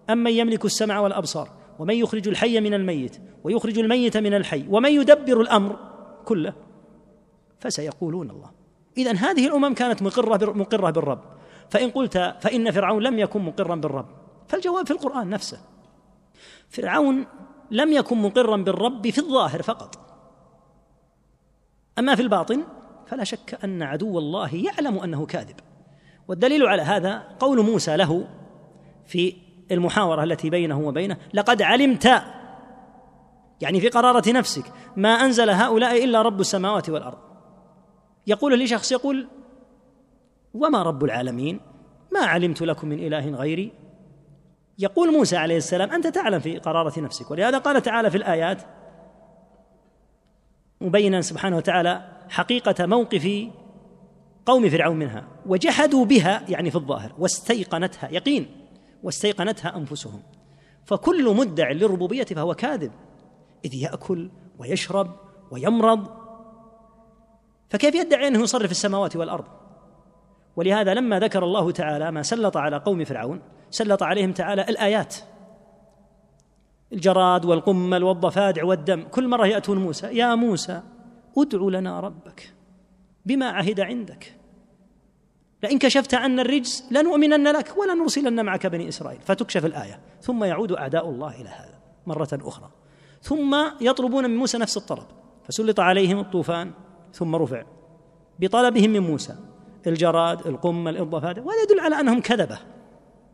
[0.10, 5.42] امن يملك السمع والأبصار؟ ومن يخرج الحي من الميت؟ ويخرج الميت من الحي؟ ومن يدبر
[5.42, 5.80] الأمر
[6.26, 6.54] كله؟
[7.60, 8.61] فسيقولون الله.
[8.98, 11.22] اذا هذه الأمم كانت مقرة مقرة بالرب.
[11.70, 14.06] فإن قلت فإن فرعون لم يكن مقرا بالرب.
[14.48, 15.60] فالجواب في القرآن نفسه.
[16.70, 17.26] فرعون
[17.72, 19.96] لم يكن مقرا بالرب في الظاهر فقط.
[22.00, 22.64] أما في الباطن
[23.08, 25.56] فلا شك أن عدو الله يعلم أنه كاذب.
[26.28, 28.28] والدليل على هذا قول موسى له
[29.06, 29.36] في
[29.72, 32.22] المحاورة التي بينه وبينه لقد علمت
[33.62, 34.64] يعني في قرارة نفسك
[34.96, 37.31] ما أنزل هؤلاء إلا رب السماوات والأرض.
[38.28, 39.28] يقول لشخص يقول
[40.54, 41.60] وما رب العالمين؟
[42.12, 43.72] ما علمت لكم من إله غيري؟
[44.80, 47.32] يقول موسى عليه السلام أنت تعلم في قرارة نفسك.
[47.32, 48.62] ولهذا قال تعالى في الآيات
[50.82, 53.48] مبينا سبحانه وتعالى حقيقة موقف
[54.46, 58.48] قوم فرعون منها وجحدوا بها يعني في الظاهر واستيقنتها يقين
[59.04, 60.22] واستيقنتها أنفسهم.
[60.86, 62.92] فكل مدع للربوبية فهو كاذب
[63.66, 64.30] إذ يأكل
[64.60, 65.16] ويشرب
[65.52, 66.21] ويمرض
[67.72, 69.46] فكيف يدعي أنه يصرف السماوات والأرض؟
[70.56, 75.16] ولهذا لما ذكر الله تعالى ما سلط على قوم فرعون سلط عليهم تعالى الآيات.
[76.94, 80.82] الجراد والقمل والضفادع والدم كل مرة يأتون موسى يا موسى
[81.38, 82.54] ادع لنا ربك
[83.26, 84.36] بما عهد عندك.
[85.64, 89.22] لئن كشفت عنا الرجس لنؤمنن لك ولنرسلن معك بني إسرائيل.
[89.22, 90.00] فتكشف الآية.
[90.22, 92.70] ثم يعود أعداء الله إلى هذا مرة أخرى.
[93.22, 95.06] ثم يطلبون من موسى نفس الطلب.
[95.44, 96.72] فسلط عليهم الطوفان.
[97.14, 97.64] ثم رفع
[98.40, 99.36] بطلبهم من موسى.
[99.88, 102.60] الجراد القمل الضفادع وهذا يدل على أنهم كذبة.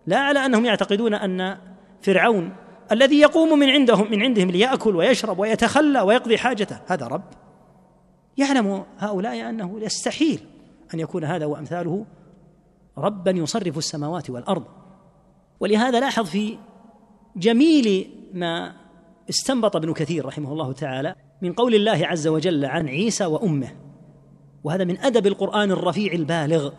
[0.06, 1.58] لا على أنهم يعتقدون أن
[2.02, 2.56] فرعون
[2.92, 7.24] الذي يقوم من عندهم من عندهم ليأكل ويشرب ويتخلى ويقضي حاجته هذا رب.
[8.38, 10.40] يعلم هؤلاء أنه يستحيل
[10.94, 12.06] أن يكون هذا وأمثاله
[12.98, 14.64] ربا يصرف السماوات والأرض.
[15.60, 16.58] ولهذا لاحظ في
[17.36, 18.74] جميل ما
[19.30, 23.70] استنبط ابن كثير رحمه الله تعالى من قول الله عز وجل عن عيسى وأمه
[24.64, 26.72] وهذا من أدب القرآن الرفيع البالغ.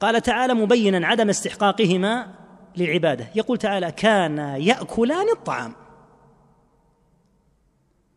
[0.00, 2.34] قال تعالى مبينا عدم استحقاقهما
[2.76, 3.26] للعبادة.
[3.34, 5.72] يقول تعالى كانا يأكلان الطعام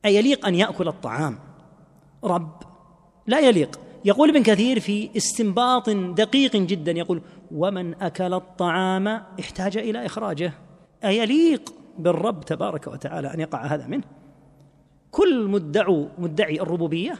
[0.06, 1.40] أي يليق أن يأكل الطعام؟
[2.24, 2.63] رب
[3.28, 3.80] لا يليق.
[4.06, 9.08] يقول ابن كثير في استنباط دقيق جدا يقول ومن أكل الطعام
[9.40, 10.54] احتاج إلى إخراجه
[11.04, 14.04] ايليق بالرب تبارك وتعالى أن يقع هذا منه؟
[15.17, 17.15] كل مدعو مدعي الربوبية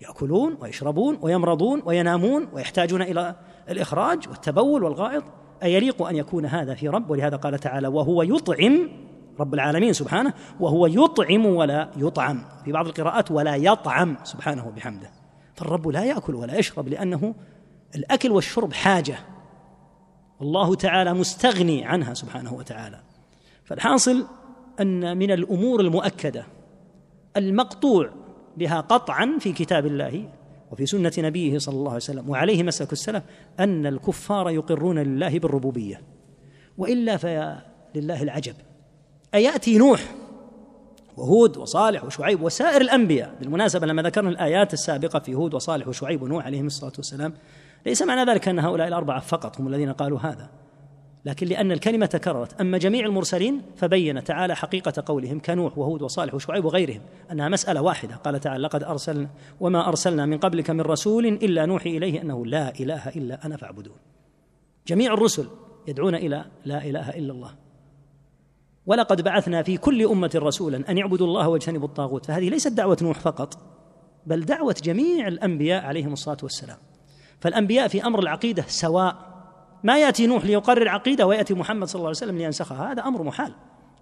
[0.00, 3.36] يأكلون ويشربون ويمرضون وينامون ويحتاجون إلى
[3.68, 5.24] الإخراج والتبول والغائط.
[5.62, 8.88] أيليق أن يكون هذا في رب؟ ولهذا قال تعالى وهو يطعم
[9.40, 12.44] رب العالمين سبحانه وهو يطعم ولا يطعم.
[12.64, 14.16] في بعض القراءات ولا يطعم.
[14.24, 15.10] سبحانه بحمده
[15.54, 17.34] فالرب لا يأكل ولا يشرب لأنه
[17.94, 19.18] الأكل والشرب حاجة.
[20.40, 23.00] والله تعالى مستغني عنها سبحانه وتعالى.
[23.64, 24.26] فالحاصل
[24.80, 26.57] أن من الأمور المؤكدة
[27.36, 28.10] المقطوع
[28.56, 30.28] بها قطعا في كتاب الله
[30.72, 32.30] وفي سنة نبيه صلى الله عليه وسلم.
[32.30, 33.22] وعليه مسلك السلف
[33.60, 36.02] أن الكفار يقرون لله بالربوبية
[36.78, 37.62] وإلا فيا
[37.94, 38.54] لله العجب.
[39.34, 40.14] أيأتي نوح
[41.16, 46.46] وهود وصالح وشعيب وسائر الأنبياء بالمناسبة لما ذكرنا الآيات السابقة في هود وصالح وشعيب ونوح
[46.46, 47.34] عليهم الصلاة والسلام
[47.86, 50.50] ليس معنى ذلك أن هؤلاء الأربعة فقط هم الذين قالوا هذا.
[51.24, 52.60] لكن لأن الكلمة تكررت.
[52.60, 57.00] أما جميع المرسلين فبين تعالى حقيقة قولهم كنوح وهود وصالح وشعيب وغيرهم
[57.32, 58.16] أنها مسألة واحدة.
[58.16, 59.28] قال تعالى لقد أرسلنا
[59.60, 63.96] وما أرسلنا من قبلك من رسول إلا نوحي إليه أنه لا إله إلا أنا فاعبدون.
[64.86, 65.48] جميع الرسل
[65.88, 67.54] يدعون إلى لا إله إلا الله.
[68.86, 72.26] ولقد بعثنا في كل أمة رسولا أن يعبدوا الله واجتنبوا الطاغوت.
[72.26, 73.58] فهذه ليست دعوة نوح فقط
[74.26, 76.78] بل دعوة جميع الأنبياء عليهم الصلاة والسلام.
[77.40, 79.37] فالأنبياء في أمر العقيدة سواء
[79.84, 82.92] ما يأتي نوح ليقرر عقيدة ويأتي محمد صلى الله عليه وسلم لينسخها.
[82.92, 83.52] هذا أمر محال.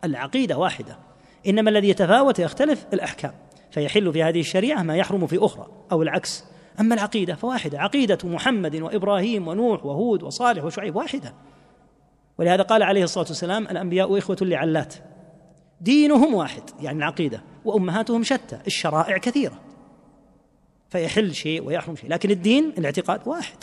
[0.05, 0.99] العقيدة واحدة.
[1.47, 3.33] إنما الذي يتفاوت يختلف الأحكام.
[3.71, 6.45] فيحل في هذه الشريعة ما يحرم في أخرى أو العكس.
[6.81, 7.81] أما العقيدة فواحدة.
[7.81, 11.35] عقيدة محمد وإبراهيم ونوح وهود وصالح وشعيب واحدة.
[12.39, 14.95] ولهذا قال عليه الصلاة والسلام الأنبياء إخوة لعلات.
[15.81, 17.43] دينهم واحد يعني العقيدة.
[17.65, 18.59] وأمهاتهم شتى.
[18.67, 19.61] الشرائع كثيرة.
[20.89, 22.11] فيحل شيء ويحرم شيء.
[22.11, 23.57] لكن الدين الاعتقاد واحد.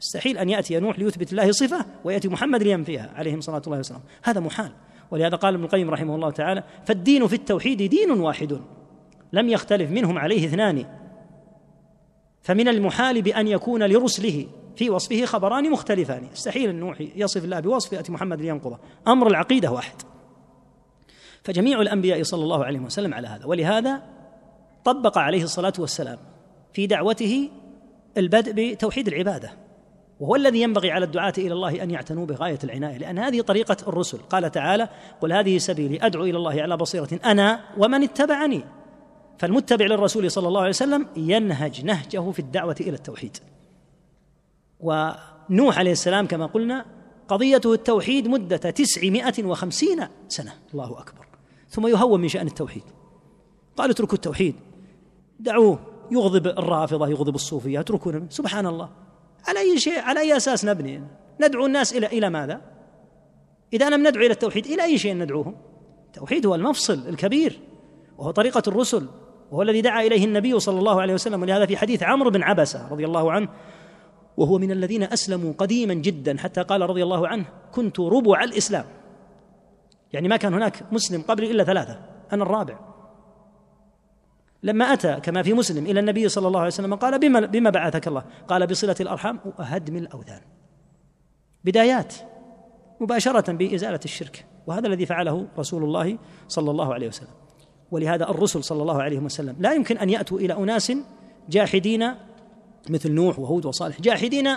[0.00, 4.04] يستحيل أن يأتي نوح ليثبت الله صفة ويأتي محمد لينفيها عليهم صلاة الله وسلامه.
[4.22, 4.72] هذا محال.
[5.10, 8.60] ولهذا قال ابن القيم رحمه الله تعالى فالدين في التوحيد دين واحد
[9.32, 10.86] لم يختلف منهم عليه اثنان.
[12.42, 16.28] فمن المحال بأن يكون لرسله في وصفه خبران مختلفان.
[16.32, 18.78] يستحيل أن نوح يصف الله بوصف يأتي محمد لينقضه.
[19.08, 20.02] أمر العقيدة واحد.
[21.42, 23.46] فجميع الأنبياء صلى الله عليه وسلم على هذا.
[23.46, 24.02] ولهذا
[24.84, 26.18] طبق عليه الصلاة والسلام
[26.72, 27.50] في دعوته
[28.16, 29.65] البدء بتوحيد العبادة.
[30.20, 34.18] وهو الذي ينبغي على الدعاة إلى الله أن يعتنوا بغاية العناية لأن هذه طريقة الرسل.
[34.18, 34.88] قال تعالى
[35.20, 38.64] قل هذه سبيلي أدعو إلى الله على بصيرة أنا ومن اتبعني.
[39.38, 43.36] فالمتبع للرسول صلى الله عليه وسلم ينهج نهجه في الدعوة إلى التوحيد.
[44.80, 46.84] ونوح عليه السلام كما قلنا
[47.28, 50.52] قضيته التوحيد مدة تسعمائة وخمسين سنة.
[50.74, 51.26] الله أكبر.
[51.68, 52.82] ثم يهون من شأن التوحيد.
[53.76, 54.54] قال اتركوا التوحيد.
[55.40, 55.78] دعوه.
[56.10, 59.05] يغضب الرافضة يغضب الصوفية اتركونا سبحان الله.
[59.48, 61.02] على أي شيء على أي أساس نبني؟
[61.40, 62.60] ندعو الناس إلى إلى ماذا؟
[63.72, 65.56] إذا لم ندعو إلى التوحيد إلى أي شيء ندعوهم؟
[66.06, 67.60] التوحيد هو المفصل الكبير
[68.18, 69.08] وهو طريقة الرسل
[69.50, 72.88] وهو الذي دعا إليه النبي صلى الله عليه وسلم ولهذا في حديث عمرو بن عبسة
[72.88, 73.48] رضي الله عنه
[74.36, 78.84] وهو من الذين أسلموا قديما جدا حتى قال رضي الله عنه كنت ربع الإسلام.
[80.12, 82.00] يعني ما كان هناك مسلم قبلي إلا ثلاثة
[82.32, 82.85] أنا الرابع.
[84.62, 88.08] لما أتى كما في مسلم إلى النبي صلى الله عليه وسلم قال بما, بما بعثك
[88.08, 90.40] الله؟ قال بصلة الأرحام وهدم الأوثان.
[91.64, 92.14] بدايات
[93.00, 97.28] مباشرة بإزالة الشرك وهذا الذي فعله رسول الله صلى الله عليه وسلم.
[97.90, 100.92] ولهذا الرسل صلى الله عليه وسلم لا يمكن أن يأتوا إلى أناس
[101.48, 102.14] جاحدين
[102.88, 104.48] مثل نوح وهود وصالح جاحدين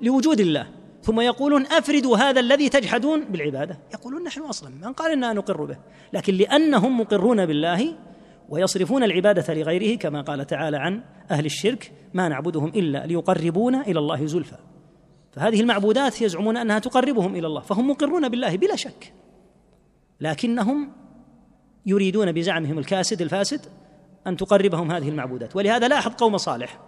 [0.00, 0.66] لوجود الله
[1.02, 3.78] ثم يقولون أفردوا هذا الذي تجحدون بالعبادة.
[3.94, 5.76] يقولون نحن أصلا من قال إننا نقر به؟
[6.12, 7.94] لكن لأنهم مقرون بالله
[8.48, 14.26] ويصرفون العبادة لغيره كما قال تعالى عن أهل الشرك ما نعبدهم إلا ليقربونا إلى الله
[14.26, 14.56] زلفى.
[15.32, 19.12] فهذه المعبودات يزعمون أنها تقربهم إلى الله فهم مقرون بالله بلا شك.
[20.20, 20.92] لكنهم
[21.86, 23.60] يريدون بزعمهم الكاسد الفاسد
[24.26, 25.56] أن تقربهم هذه المعبودات.
[25.56, 26.80] ولهذا لاحظ قوم صالح.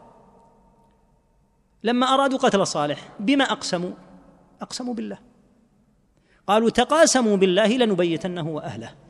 [1.85, 3.91] لما أرادوا قتل صالح بما أقسموا؟
[4.61, 5.19] أقسموا بالله.
[6.47, 9.06] قالوا تقاسموا بالله لنبيتنه وأهله.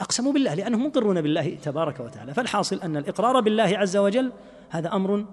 [0.00, 2.34] أقسموا بالله لأنهم مقرون بالله تبارك وتعالى.
[2.34, 4.32] فالحاصل أن الإقرار بالله عز وجل
[4.70, 5.26] هذا أمر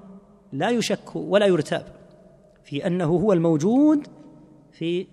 [0.53, 1.85] لا يشك ولا يرتاب
[2.63, 4.07] في أنه هو الموجود
[4.71, 5.07] في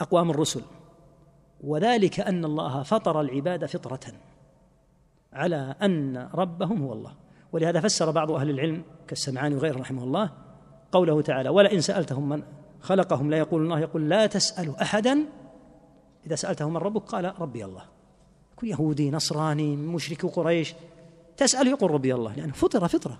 [0.00, 0.62] أقوام الرسل.
[1.60, 4.12] وذلك أن الله فطر العباد فطرة
[5.32, 7.14] على أن ربهم هو الله.
[7.52, 10.32] ولهذا فسر بعض أهل العلم كالسمعاني وغيره رحمه الله
[10.92, 12.42] قوله تعالى ولئن سألتهم من
[12.80, 15.26] خلقهم لا يقول الله يقول لا تسالوا أحدا
[16.26, 17.95] إذا سألتهم من ربك قال ربي الله.
[18.56, 20.74] كل يهودي نصراني مشرك قريش.
[21.36, 23.18] تسأل يقول ربي الله لأنه فطر فطرة.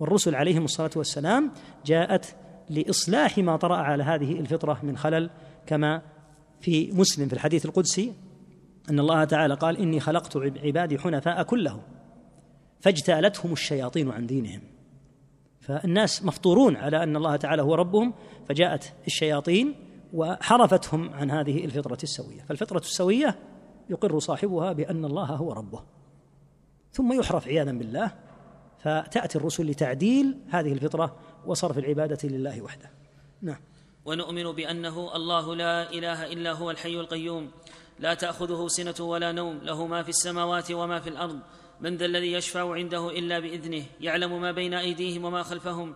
[0.00, 1.50] والرسل عليهم الصلاة والسلام
[1.86, 2.34] جاءت
[2.70, 5.30] لإصلاح ما طرأ على هذه الفطرة من خلل
[5.66, 6.02] كما
[6.60, 8.12] في مسلم في الحديث القدسي
[8.90, 11.82] أن الله تعالى قال إني خلقت عبادي حنفاء كلهم
[12.80, 14.60] فاجتالتهم الشياطين عن دينهم.
[15.60, 18.14] فالناس مفطورون على أن الله تعالى هو ربهم
[18.48, 19.74] فجاءت الشياطين
[20.12, 22.42] وحرفتهم عن هذه الفطرة السوية.
[22.48, 23.38] فالفطرة السوية
[23.90, 25.82] يقر صاحبها بأن الله هو ربه.
[26.92, 28.12] ثم يحرف عياذا بالله
[28.78, 31.16] فتأتي الرسل لتعديل هذه الفطرة
[31.46, 32.90] وصرف العبادة لله وحده.
[33.42, 33.60] نعم.
[34.04, 37.50] ونؤمن بأنه الله لا إله إلا هو الحي القيوم.
[37.98, 41.38] لا تأخذه سنة ولا نوم له ما في السماوات وما في الأرض.
[41.80, 45.94] من ذا الذي يشفع عنده إلا بإذنه يعلم ما بين أيديهم وما خلفهم.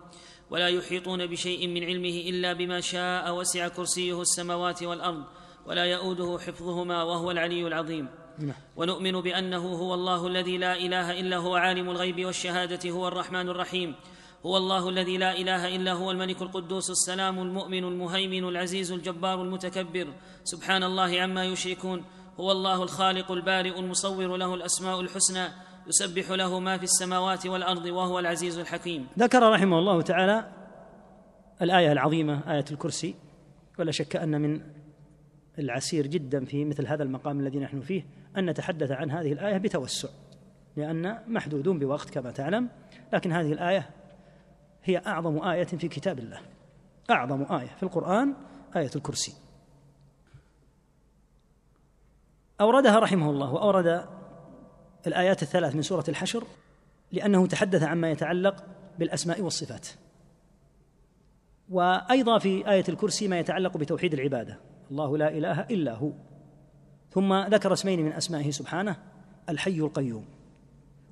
[0.49, 5.23] ولا يحيطون بشيء من علمه إلا بما شاء وسع كرسيه السماوات والأرض.
[5.67, 8.07] ولا يؤوده حفظهما وهو العلي العظيم.
[8.39, 8.55] نعم.
[8.75, 13.95] ونؤمن بأنه هو الله الذي لا إله إلا هو عالم الغيب والشهادة هو الرحمن الرحيم.
[14.45, 20.07] هو الله الذي لا إله إلا هو الملك القدوس السلام المؤمن المهيمن العزيز الجبار المتكبر.
[20.43, 22.05] سبحان الله عما يشركون.
[22.39, 25.47] هو الله الخالق البارئ المصور له الأسماء الحسنى
[25.87, 29.07] يسبح له ما في السماوات والأرض وهو العزيز الحكيم.
[29.19, 30.51] ذكر رحمه الله تعالى
[31.61, 33.15] الآية العظيمة آية الكرسي.
[33.79, 34.61] ولا شك أن من
[35.59, 38.05] العسير جدا في مثل هذا المقام الذي نحن فيه
[38.37, 40.09] أن نتحدث عن هذه الآية بتوسع
[40.75, 42.69] لأن محدودون بوقت كما تعلم
[43.13, 43.89] لكن هذه الآية
[44.83, 46.39] هي أعظم آية في كتاب الله
[47.09, 48.33] أعظم آية في القرآن
[48.75, 49.33] آية الكرسي.
[52.61, 54.05] أوردها رحمه الله وأورد
[55.07, 56.43] الآيات الثلاث من سورة الحشر
[57.11, 58.63] لأنه تحدث عما يتعلق
[58.99, 59.87] بالأسماء والصفات.
[61.69, 64.59] وأيضا في آية الكرسي ما يتعلق بتوحيد العبادة.
[64.91, 66.11] الله لا إله إلا هو.
[67.09, 68.95] ثم ذكر اسمين من أسمائه سبحانه
[69.49, 70.25] الحي القيوم.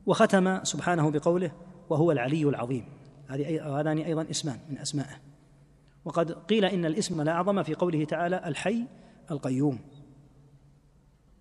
[0.06, 1.52] وختم سبحانه بقوله
[1.90, 2.86] وهو العلي العظيم.
[3.30, 5.16] هذان أيضا اسمان من أسمائه.
[6.06, 8.86] وقد قيل إن الاسم الاعظم في قوله تعالى الحي
[9.32, 9.80] القيوم.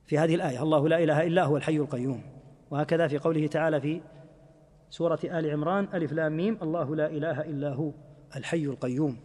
[0.06, 2.22] في هذه الآية الله لا إله إلا هو الحي القيوم.
[2.70, 4.00] وهكذا في قوله تعالى في
[4.90, 7.92] سورة آل عمران ألف لام ميم الله لا إله إلا هو
[8.36, 9.16] الحي القيوم.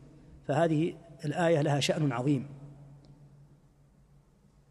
[0.46, 0.94] فهذه
[1.26, 2.59] الآية لها شأن عظيم.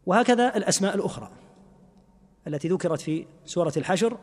[0.09, 1.29] وهكذا الأسماء الأخرى
[2.47, 4.17] التي ذكرت في سورة الحشر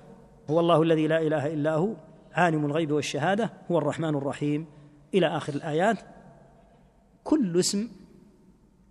[0.51, 1.95] هو الله الذي لا إله إلا هو
[2.33, 4.67] عالم الغيب والشهادة هو الرحمن الرحيم
[5.15, 5.99] إلى آخر الآيات.
[7.25, 7.89] كل اسم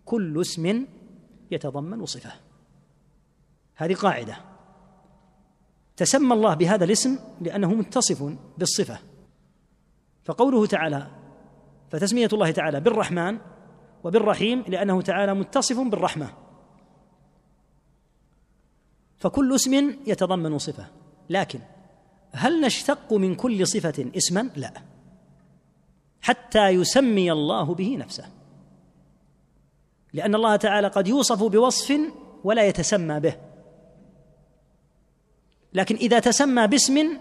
[0.05, 0.87] كل اسم
[1.51, 2.31] يتضمن صفة.
[3.75, 4.37] هذه قاعدة.
[5.97, 8.99] تسمى الله بهذا الاسم لأنه متصف بالصفة.
[10.23, 11.07] فقوله تعالى
[11.89, 13.37] فتسمية الله تعالى بالرحمن
[14.03, 16.44] وبالرحيم لأنه تعالى متصف بالرحمة.
[19.17, 19.73] فكل اسم
[20.07, 20.85] يتضمن صفة.
[21.29, 21.59] لكن
[22.31, 24.71] هل نشتق من كل صفة اسما؟ لا.
[26.21, 28.25] حتى يسمي الله به نفسه.
[30.13, 31.99] لأن الله تعالى قد يوصف بوصف
[32.43, 33.35] ولا يتسمى به.
[35.73, 37.17] لكن إذا تسمى باسم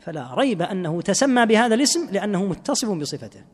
[0.00, 3.44] فلا ريب أنه تسمى بهذا الاسم لأنه متصف بصفته.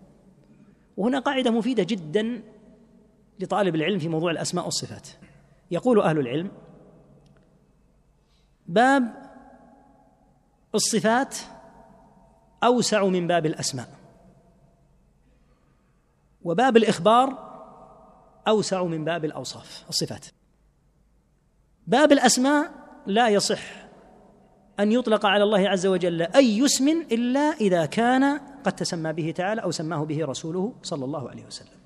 [0.96, 2.42] وهنا قاعدة مفيدة جدا
[3.40, 5.08] لطالب العلم في موضوع الأسماء والصفات.
[5.70, 6.50] يقول أهل العلم
[8.66, 9.32] باب
[10.74, 11.36] الصفات
[12.64, 13.88] أوسع من باب الأسماء.
[16.42, 17.52] وباب الإخبار
[18.48, 20.26] أوسع من باب الأوصاف الصفات.
[21.86, 22.70] باب الأسماء
[23.06, 23.62] لا يصح
[24.80, 29.62] أن يطلق على الله عز وجل أي اسم إلا إذا كان قد تسمى به تعالى
[29.62, 31.78] أو سماه به رسوله صلى الله عليه وسلم.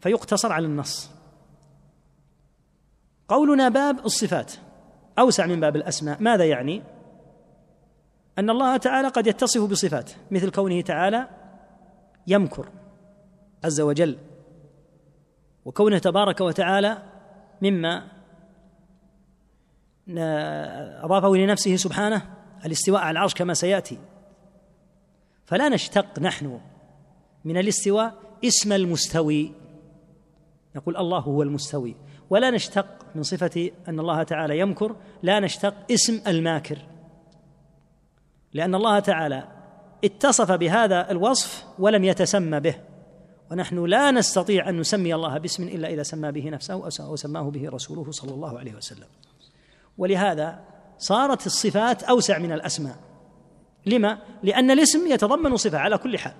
[0.00, 1.10] فيقتصر على النص.
[3.28, 4.52] قولنا باب الصفات.
[5.18, 6.22] أوسع من باب الأسماء.
[6.22, 6.82] ماذا يعني؟
[8.38, 11.28] أن الله تعالى قد يتصف بصفات مثل كونه تعالى
[12.26, 12.68] يمكر
[13.64, 14.18] عز وجل
[15.64, 17.02] وكونه تبارك وتعالى
[17.62, 18.08] مما
[21.04, 22.22] أضافه لنفسه سبحانه
[22.66, 23.98] الاستواء على العرش كما سيأتي.
[25.44, 26.60] فلا نشتق نحن
[27.44, 29.52] من الاستواء اسم المستوي.
[30.76, 31.96] نقول الله هو المستوي.
[32.30, 36.78] ولا نشتق من صفة أن الله تعالى يمكر لا نشتق اسم الماكر.
[38.52, 39.48] لأن الله تعالى
[40.04, 42.74] اتصف بهذا الوصف ولم يتسمى به.
[43.50, 47.70] ونحن لا نستطيع أن نسمي الله باسم إلا إذا سمى به نفسه أو سماه به
[47.70, 49.06] رسوله صلى الله عليه وسلم.
[49.98, 50.60] ولهذا
[50.98, 52.96] صارت الصفات أوسع من الأسماء.
[53.86, 56.34] لما؟ لأن الاسم يتضمن صفة على كل حال.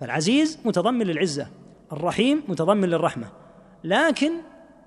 [0.00, 1.46] فالعزيز متضمن للعزة
[1.92, 3.28] الرحيم متضمن للرحمة.
[3.84, 4.32] لكن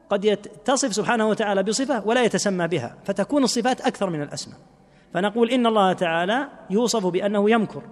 [0.10, 4.58] قد يتصف سبحانه وتعالى بصفة ولا يتسمى بها فتكون الصفات أكثر من الأسماء.
[5.14, 7.84] فنقول إن الله تعالى يوصف بأنه يمكر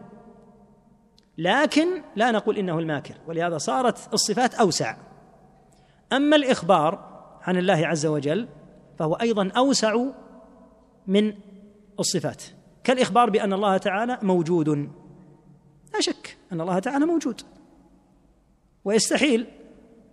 [1.38, 4.96] لكن لا نقول إنه الماكر ولهذا صارت الصفات أوسع.
[6.14, 8.48] أما الإخبار عن الله عز وجل
[9.00, 10.06] فهو أيضا أوسع
[11.08, 11.34] من
[12.00, 12.44] الصفات.
[12.84, 14.70] كالإخبار بأن الله تعالى موجود.
[15.94, 17.42] لا شك أن الله تعالى موجود.
[18.86, 19.48] ويستحيل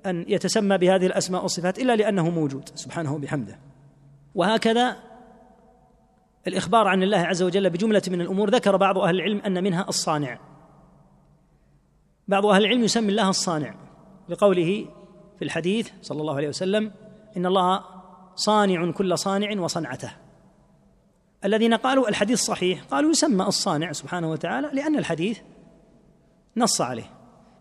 [0.07, 3.59] أن يتسمى بهذه الأسماء والصفات إلا لأنه موجود سبحانه بحمده
[4.34, 4.96] وهكذا
[6.46, 8.51] الإخبار عن الله عز وجل بجملة من الأمور.
[8.51, 10.38] ذكر بعض أهل العلم أن منها الصانع.
[12.28, 13.74] بعض أهل العلم يسمي الله الصانع
[14.28, 14.86] لقوله
[15.38, 16.92] في الحديث صلى الله عليه وسلم
[17.36, 17.84] إن الله
[18.34, 20.12] صانع كل صانع وصنعته.
[21.44, 25.38] الذين قالوا الحديث صحيح قالوا يسمى الصانع سبحانه وتعالى لأن الحديث
[26.57, 27.11] نص عليه.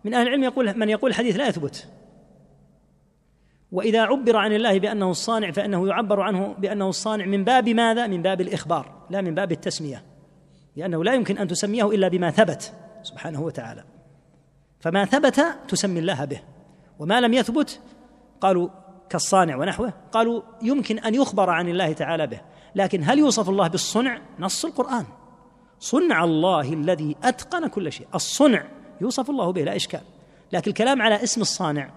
[0.04, 1.88] من أهل العلم يقول من يقول الحديث لا يثبت.
[3.72, 8.22] وإذا عبر عن الله بأنه الصانع فإنه يعبر عنه بأنه الصانع من باب ماذا؟ من
[8.22, 10.04] باب الإخبار لا من باب التسمية
[10.76, 13.84] لأنه لا يمكن أن تسميه إلا بما ثبت سبحانه وتعالى.
[14.80, 16.42] فما ثبت تسمي الله به
[17.00, 17.80] وما لم يثبت
[18.42, 18.70] قالوا
[19.10, 22.42] كالصانع ونحوه قالوا يمكن أن يخبر عن الله تعالى به
[22.76, 25.06] لكن هل يوصف الله بالصنع؟ نص القرآن.
[25.80, 28.64] صنع الله الذي أتقن كل شيء الصنع
[29.02, 30.02] يوصف الله به لا إشكال.
[30.54, 31.90] لكن الكلام على اسم الصانع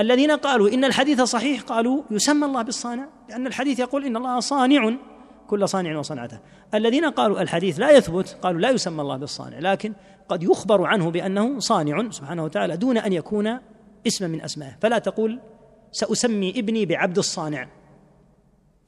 [0.00, 4.96] الذين قالوا إن الحديث صحيح قالوا يسمى الله بالصانع لأن الحديث يقول إن الله صانع
[5.46, 6.38] كل صانع وصنعته.
[6.74, 9.94] الذين قالوا الحديث لا يثبت قالوا لا يسمى الله بالصانع لكن
[10.28, 13.58] قد يخبر عنه بأنه صانع سبحانه وتعالى دون أن يكون
[14.06, 14.76] اسما من أسمائه.
[14.80, 15.40] فلا تقول
[15.92, 17.68] سأسمي ابني بعبد الصانع.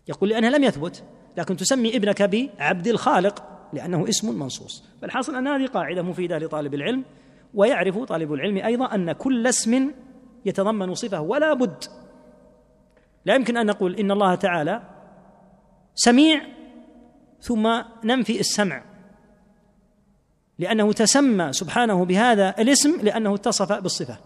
[0.09, 1.03] يقول لأنها لم يثبت
[1.37, 4.85] لكن تسمي ابنك بعبد الخالق لأنه اسم منصوص.
[5.03, 7.05] فالحاصل أن هذه قاعدة مفيدة لطالب العلم
[7.55, 9.91] ويعرف طالب العلم أيضا أن كل اسم
[10.45, 11.84] يتضمن صفة ولا بد.
[13.24, 14.82] لا يمكن أن نقول إن الله تعالى
[15.95, 16.43] سميع
[17.40, 18.84] ثم ننفي السمع
[20.59, 24.16] لأنه تسمى سبحانه بهذا الاسم لأنه اتصف بالصفة.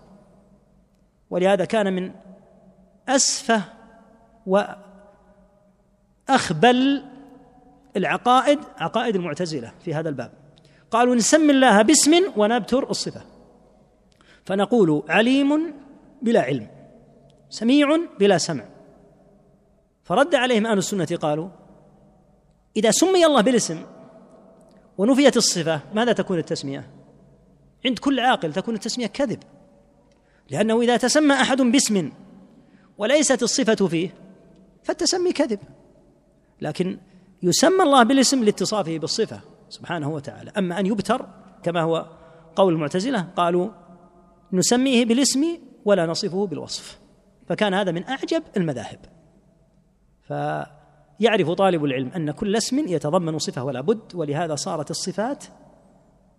[1.30, 2.12] ولهذا كان من
[3.08, 3.62] أسفه
[6.28, 7.04] وأخبل
[7.96, 10.32] العقائد عقائد المعتزلة في هذا الباب.
[10.90, 13.20] قالوا نسمي الله باسم ونبتر الصفة.
[14.44, 15.74] فنقول عليم
[16.22, 16.68] بلا علم
[17.50, 17.88] سميع
[18.18, 18.64] بلا سمع.
[20.04, 21.48] فرد عليهم أهل السنة قالوا
[22.76, 23.82] إذا سمي الله بالاسم
[24.98, 26.90] ونفيت الصفة ماذا تكون التسمية؟
[27.86, 29.42] عند كل عاقل تكون التسمية كذب
[30.50, 32.12] لأنه إذا تسمى أحد باسم
[32.98, 34.14] وليست الصفة فيه
[34.82, 35.58] فالتسمي كذب.
[36.60, 36.98] لكن
[37.42, 40.52] يسمى الله بالاسم لاتصافه بالصفة سبحانه وتعالى.
[40.58, 41.26] أما أن يبتر
[41.62, 42.06] كما هو
[42.56, 43.70] قول المعتزلة قالوا
[44.52, 46.99] نسميه بالاسم ولا نصفه بالوصف.
[47.49, 48.99] فكان هذا من أعجب المذاهب.
[50.22, 55.45] فيعرف طالب العلم أن كل اسم يتضمن صفة ولا بد ولهذا صارت الصفات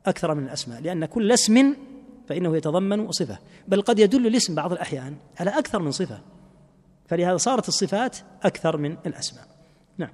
[0.06, 1.76] أكثر من الأسماء لأن كل اسم
[2.30, 3.40] فإنه يتضمن صفة.
[3.68, 6.22] بل قد يدل الاسم بعض الأحيان على أكثر من صفة.
[7.08, 9.48] فلهذا صارت الصفات أكثر من الأسماء.
[9.98, 10.14] نعم.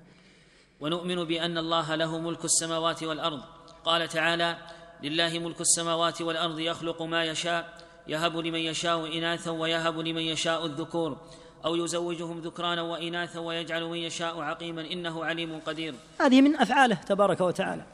[0.80, 3.42] ونؤمن بأن الله له ملك السماوات والأرض.
[3.86, 4.58] قال تعالى
[5.04, 11.18] لله ملك السماوات والأرض يخلق ما يشاء يهب لمن يشاء إناثا ويهب لمن يشاء الذكور
[11.66, 15.96] أو يزوجهم ذكرانا وإناثا ويجعل من يشاء عقيما إنه عليم قدير.
[16.22, 17.86] هذه من أفعاله تبارك وتعالى.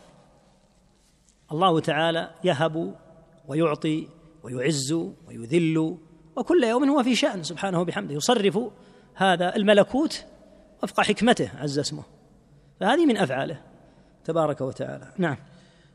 [1.52, 2.96] الله تعالى يهب
[3.48, 4.08] ويعطي
[4.44, 4.92] ويعز
[5.28, 5.98] ويذل
[6.36, 8.60] وكل يوم هو في شأن سبحانه بحمده يصرف
[9.16, 10.26] هذا الملكوت
[10.84, 12.04] وفق حكمته عز اسمه.
[12.80, 13.62] فهذه من أفعاله
[14.26, 15.14] تبارك وتعالى.
[15.18, 15.38] نعم.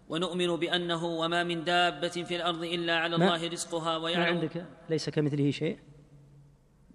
[0.08, 4.34] ونؤمن بأنه وما من دابة في الأرض إلا على الله رزقها ويعلم.
[4.34, 5.78] ما عندك؟ ليس كمثله شيء.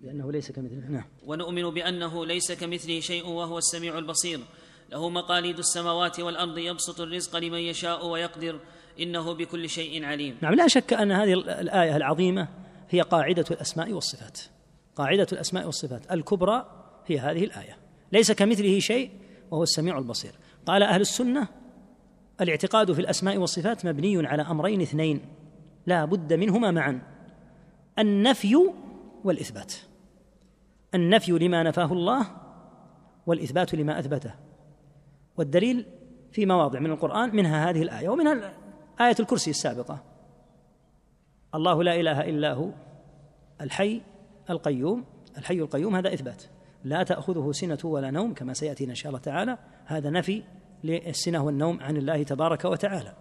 [0.02, 0.90] لأنه ليس كمثله.
[0.90, 1.06] نعم.
[1.26, 4.40] ونؤمن بأنه ليس كمثله شيء وهو السميع البصير.
[4.92, 8.60] له مقاليد السماوات والأرض يبسط الرزق لمن يشاء ويقدر.
[9.00, 10.38] إنه بكل شيء عليم.
[10.42, 12.48] نعم لا شك أن هذه الآية العظيمة
[12.90, 14.40] هي قاعدة الأسماء والصفات.
[14.96, 16.12] قاعدة الأسماء والصفات.
[16.12, 16.66] الكبرى
[17.06, 17.78] هي هذه الآية.
[18.12, 19.12] ليس كمثله شيء
[19.52, 20.32] وهو السميع البصير.
[20.66, 21.48] قال أهل السنة
[22.42, 25.22] الاعتقاد في الأسماء والصفات مبني على أمرين اثنين
[25.86, 27.02] لا بد منهما معا
[28.00, 28.56] النفي
[29.24, 29.74] والإثبات.
[30.96, 32.28] النفي لما نفاه الله
[33.28, 34.34] والإثبات لما أثبته.
[35.38, 35.86] والدليل
[36.32, 38.54] في مواضع من القرآن منها هذه الآية ومنها
[39.02, 40.04] آية الكرسي السابقة.
[41.56, 42.72] الله لا إله إلا هو
[43.62, 44.02] الحي
[44.50, 45.06] القيوم
[45.38, 46.44] الحي القيوم هذا إثبات.
[46.84, 50.44] لا تأخذه سنة ولا نوم كما سياتينا إن شاء الله تعالى هذا نفي
[50.84, 53.14] للسنة والنوم عن الله تبارك وتعالى.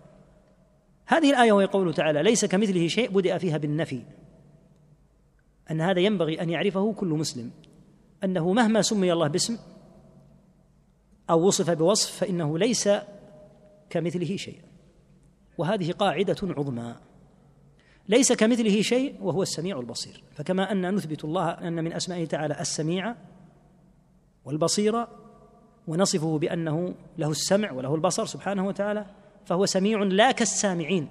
[1.06, 4.02] هذه الآية وهي قوله تعالى ليس كمثله شيء بدأ فيها بالنفي.
[5.70, 7.50] أن هذا ينبغي أن يعرفه كل مسلم.
[8.24, 9.58] أنه مهما سمي الله باسم
[11.30, 12.88] أو وصف بوصف فإنه ليس
[13.90, 14.58] كمثله شيء.
[15.58, 16.96] وهذه قاعدة عظمى.
[18.08, 20.22] ليس كمثله شيء وهو السميع البصير.
[20.34, 23.14] فكما أن نثبت الله أن من أسمائه تعالى السميع
[24.44, 25.06] والبصير
[25.88, 29.06] ونصفه بأنه له السمع وله البصر سبحانه وتعالى
[29.44, 31.08] فهو سميع لا كالسامعين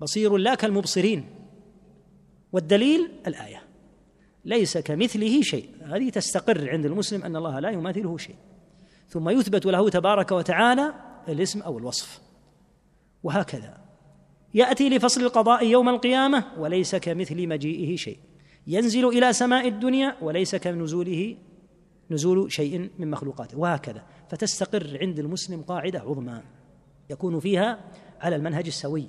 [0.00, 1.24] بصير لا كالمبصرين.
[2.52, 3.62] والدليل الآية
[4.44, 5.68] ليس كمثله شيء.
[5.82, 8.36] هذه تستقر عند المسلم أن الله لا يماثله شيء.
[9.08, 10.94] ثم يثبت له تبارك وتعالى
[11.28, 12.20] الاسم أو الوصف.
[13.22, 13.78] وهكذا.
[14.54, 18.18] يأتي لفصل القضاء يوم القيامة وليس كمثل مجيئه شيء.
[18.66, 21.36] ينزل إلى سماء الدنيا وليس كنزوله
[22.10, 24.02] نزول شيء من مخلوقاته وهكذا.
[24.28, 26.42] فتستقر عند المسلم قاعدة عظمى
[27.10, 27.78] يكون فيها
[28.20, 29.06] على المنهج السوي.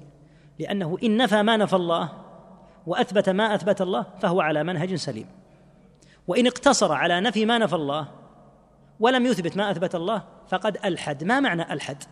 [0.59, 2.11] لأنه إن نفى ما نفى الله
[2.87, 5.27] وأثبت ما أثبت الله فهو على منهج سليم.
[6.27, 8.07] وإن اقتصر على نفي ما نفى الله
[8.99, 11.23] ولم يثبت ما أثبت الله فقد ألحد.
[11.23, 12.03] ما معنى ألحد؟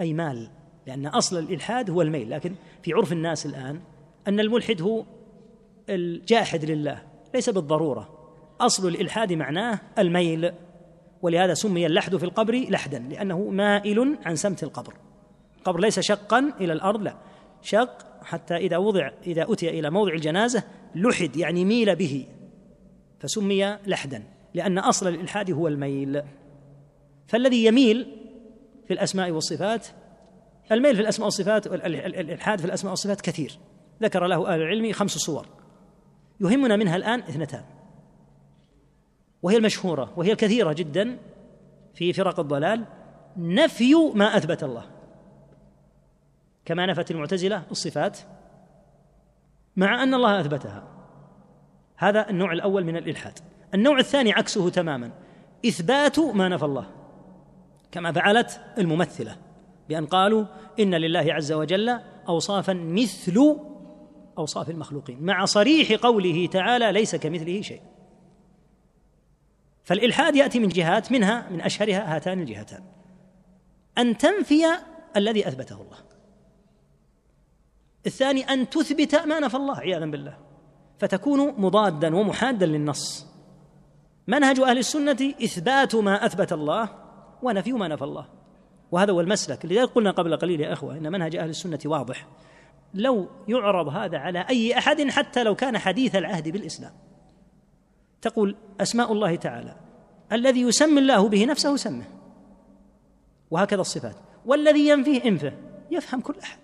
[0.00, 0.50] أي مال.
[0.86, 2.30] لأن أصل الإلحاد هو الميل.
[2.30, 3.80] لكن في عرف الناس الآن
[4.28, 5.04] أن الملحد هو
[5.88, 7.02] الجاحد لله
[7.34, 8.21] ليس بالضرورة.
[8.60, 10.52] أصل الإلحاد معناه الميل
[11.22, 14.94] ولهذا سمي اللحد في القبر لحدا لأنه مائل عن سمت القبر.
[15.58, 17.16] القبر ليس شقا إلى الأرض لا.
[17.62, 20.62] شق حتى إذا وضع إذا أتي إلى موضع الجنازة
[20.94, 22.26] لحد يعني ميل به.
[23.20, 24.22] فسمي لحدا
[24.54, 26.22] لأن أصل الإلحاد هو الميل.
[27.26, 28.06] فالذي يميل
[28.86, 29.86] في الأسماء والصفات
[30.72, 33.58] الميل في الأسماء والصفات الإلحاد في الأسماء والصفات كثير.
[34.02, 35.46] ذكر له أهل العلم خمس صور.
[36.40, 37.64] يهمنا منها الآن اثنتان.
[39.42, 41.18] وهي المشهورة وهي الكثيرة جدا
[41.94, 42.84] في فرق الضلال
[43.36, 44.84] نفي ما أثبت الله.
[46.64, 48.18] كما نفت المعتزلة الصفات
[49.76, 50.84] مع أن الله أثبتها.
[51.96, 53.38] هذا النوع الأول من الإلحاد.
[53.74, 55.10] النوع الثاني عكسه تماما.
[55.66, 56.86] إثبات ما نفى الله
[57.92, 59.36] كما فعلت الممثلة
[59.88, 60.44] بأن قالوا
[60.80, 63.56] إن لله عز وجل اوصافا مثل
[64.38, 67.80] أوصاف المخلوقين مع صريح قوله تعالى ليس كمثله شيء.
[69.84, 72.82] فالإلحاد يأتي من جهات منها من أشهرها هاتان الجهتان.
[73.98, 74.64] أن تنفي
[75.16, 75.98] الذي أثبته الله.
[78.06, 80.38] الثاني أن تثبت ما نفى الله عياذا بالله.
[80.98, 83.26] فتكون مضادا ومحادا للنص.
[84.26, 86.88] منهج أهل السنة إثبات ما أثبت الله
[87.42, 88.28] ونفي ما نفى الله.
[88.92, 89.66] وهذا هو المسلك.
[89.66, 92.26] لذلك قلنا قبل قليل يا إخوة إن منهج أهل السنة واضح.
[92.94, 96.92] لو يعرض هذا على أي أحد حتى لو كان حديث العهد بالإسلام.
[98.22, 99.76] تقول أسماء الله تعالى.
[100.32, 102.04] الذي يسمي الله به نفسه سمه.
[103.50, 104.16] وهكذا الصفات.
[104.46, 105.52] والذي ينفيه إنفه.
[105.90, 106.58] يفهم كل أحد.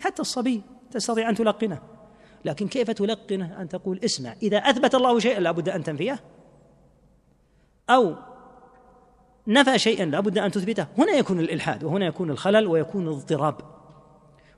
[0.00, 1.78] حتى الصبي تستطيع أن تلقنه.
[2.44, 6.20] لكن كيف تلقنه؟ أن تقول اسمع إذا أثبت الله شيئا لابد أن تنفيه.
[7.90, 8.14] أو
[9.46, 10.86] نفى شيئا لابد أن تثبته.
[10.98, 13.56] هنا يكون الإلحاد وهنا يكون الخلل ويكون الاضطراب.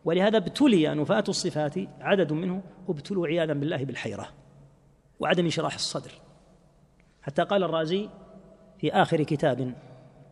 [0.04, 4.28] ولهذا ابتلي نفاة الصفات عدد منه ابتلوا عياذا بالله بالحيرة.
[5.20, 6.25] وعدم انشراح الصدر.
[7.26, 8.08] حتى قال الرازي
[8.78, 9.74] في آخر كتاب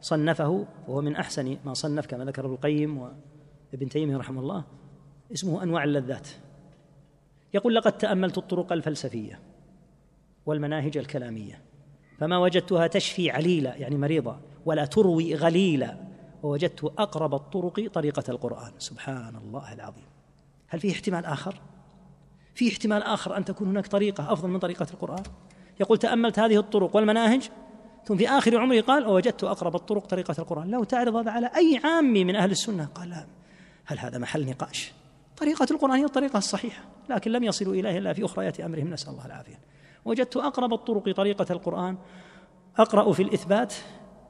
[0.00, 2.98] صنفه وهو من أحسن ما صنف كما ذكر ابن القيم
[3.72, 4.64] وابن تيمية رحمه الله
[5.32, 6.28] اسمه أنواع اللذات.
[7.54, 9.38] يقول لقد تأملت الطرق الفلسفية
[10.46, 11.62] والمناهج الكلامية
[12.18, 14.36] فما وجدتها تشفي عليلا يعني مريضة
[14.66, 15.96] ولا تروي غليلا
[16.42, 18.72] ووجدت أقرب الطرق طريقة القرآن.
[18.78, 20.04] سبحان الله العظيم.
[20.68, 21.60] هل في احتمال آخر؟
[22.54, 25.22] في احتمال آخر أن تكون هناك طريقة أفضل من طريقة القرآن؟
[25.80, 27.50] يقول تأملت هذه الطرق والمناهج.
[28.04, 30.70] ثم في آخر عمره قال ووجدت أقرب الطرق طريقة القرآن.
[30.70, 33.26] لو تعرض هذا على أي عامي من أهل السنة؟ قال لا.
[33.84, 34.92] هل هذا محل نقاش؟
[35.36, 39.26] طريقة القرآن هي الطريقة الصحيحة لكن لم يصلوا إليه إلا في أخريات أمرهم نسأل الله
[39.26, 39.58] العافية.
[40.04, 41.96] وجدت أقرب الطرق طريقة القرآن.
[42.78, 43.74] أقرأ في الإثبات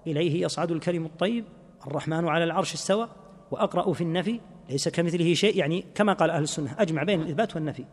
[0.07, 1.45] إليه يصعد الكلم الطيب
[1.87, 3.09] الرحمن على العرش استوى
[3.51, 4.41] وأقرأ في النفي
[4.71, 7.85] ليس كمثله شيء يعني كما قال أهل السنة أجمع بين الإثبات والنفي.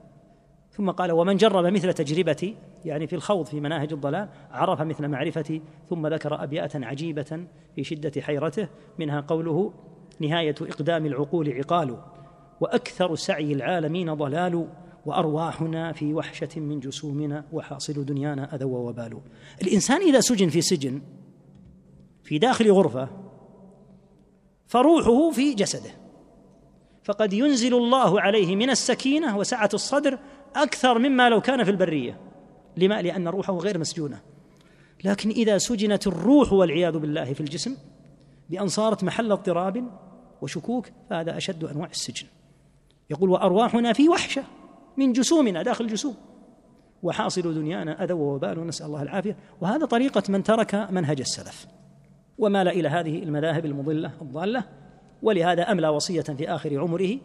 [0.71, 2.55] ثم قال ومن جرب مثل تجربتي
[2.85, 7.45] يعني في الخوض في مناهج الضلال عرف مثل معرفتي ثم ذكر أبياتا عجيبة
[7.75, 8.67] في شدة حيرته
[8.99, 9.73] منها قوله
[10.19, 11.97] نهاية إقدام العقول عقال
[12.61, 14.67] وأكثر سعي العالمين ضلال
[15.05, 19.19] وأرواحنا في وحشة من جسومنا وحاصل دنيانا أذى وبال
[19.61, 21.01] الإنسان إذا سجن في سجن
[22.23, 23.09] في داخل غرفة
[24.67, 25.91] فروحه في جسده.
[27.03, 30.19] فقد ينزل الله عليه من السكينة وسعة الصدر
[30.55, 32.17] أكثر مما لو كان في البرية.
[32.77, 34.19] لما؟ لأن روحه غير مسجونة.
[35.03, 37.77] لكن إذا سجنت الروح والعياذ بالله في الجسم
[38.49, 39.87] بأن صارت محل اضطراب
[40.41, 42.27] وشكوك فهذا أشد أنواع السجن.
[43.09, 44.43] يقول وأرواحنا في وحشة
[44.97, 46.15] من جسومنا داخل الجسوم.
[47.03, 49.37] وحاصل دنيانا أذى ووبال نسأل الله العافية.
[49.61, 51.67] وهذا طريقة من ترك منهج السلف.
[52.37, 54.63] ومال إلى هذه المذاهب المضلة الضالة.
[55.21, 57.17] ولهذا أملى وصية في آخر عمره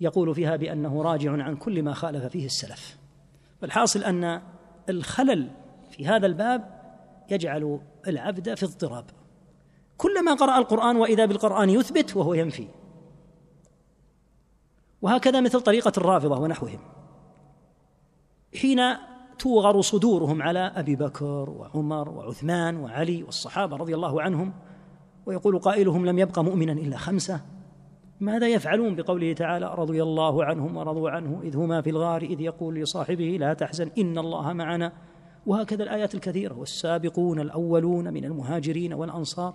[0.00, 2.96] يقول فيها بأنه راجع عن كل ما خالف فيه السلف.
[3.62, 4.42] والحاصل أن
[4.88, 5.50] الخلل
[5.90, 6.76] في هذا الباب
[7.30, 9.04] يجعل العبد في اضطراب.
[9.96, 12.68] كلما قرأ القرآن وإذا بالقرآن يثبت وهو ينفي.
[15.02, 16.80] وهكذا مثل طريقة الرافضة ونحوهم.
[18.60, 18.80] حين
[19.38, 24.52] توغر صدورهم على أبي بكر وعمر وعثمان وعلي والصحابة رضي الله عنهم
[25.26, 27.40] ويقول قائلهم لم يبق مؤمنا إلا خمسة
[28.20, 32.74] ماذا يفعلون بقوله تعالى رضي الله عنهم ورضوا عنه إذ هما في الغار إذ يقول
[32.74, 34.92] لصاحبه لا تحزن إن الله معنا؟
[35.46, 39.54] وهكذا الآيات الكثيرة والسابقون الأولون من المهاجرين والأنصار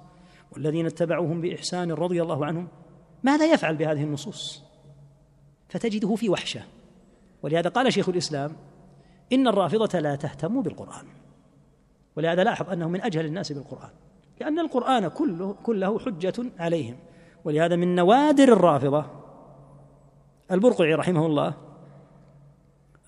[0.52, 2.68] والذين اتبعوهم بإحسان رضي الله عنهم.
[3.24, 4.64] ماذا يفعل بهذه النصوص؟
[5.70, 6.62] فتجده في وحشة.
[7.44, 8.56] ولهذا قال شيخ الإسلام
[9.34, 11.06] إن الرافضة لا تهتم بالقرآن.
[12.18, 13.90] ولهذا لاحظ أنه من أجهل الناس بالقرآن
[14.42, 16.96] لأن القرآن كله كله حجة عليهم.
[17.44, 19.06] ولهذا من نوادر الرافضة
[20.52, 21.54] البرقعي رحمه الله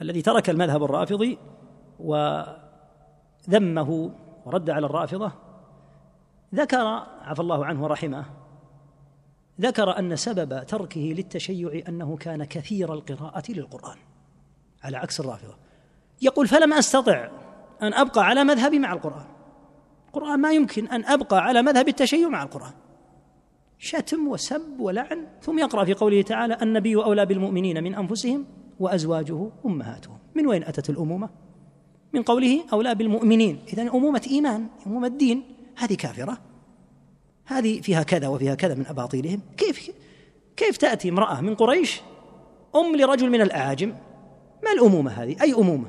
[0.01, 1.37] الذي ترك المذهب الرافضي
[1.99, 2.51] وذمه
[4.45, 5.31] ورد على الرافضة
[6.55, 6.85] ذكر
[7.21, 8.25] عفى الله عنه ورحمه
[9.61, 13.97] ذكر أن سبب تركه للتشيع أنه كان كثير القراءة للقرآن
[14.83, 15.55] على عكس الرافضة.
[16.21, 17.29] يقول فلم أستطع
[17.81, 19.25] أن أبقى على مذهبي مع القرآن.
[20.07, 22.73] القرآن ما يمكن أن أبقى على مذهب التشيع مع القرآن.
[23.83, 28.45] شتم وسب ولعن ثم يقرأ في قوله تعالى النبي أولى بالمؤمنين من أنفسهم
[28.79, 30.17] وأزواجه أمهاتهم.
[30.35, 31.29] من وين أتت الأمومة؟
[32.13, 33.59] من قوله أولى بالمؤمنين.
[33.73, 35.43] إذا أمومة إيمان أمومة دين
[35.77, 36.37] هذه كافرة.
[37.45, 39.41] هذه فيها كذا وفيها كذا من أباطيلهم.
[39.57, 39.91] كيف
[40.57, 42.01] كيف تأتي امرأة من قريش
[42.75, 43.89] أم لرجل من الأعاجم؟
[44.63, 45.87] ما الأمومة هذه؟ أي أمومة؟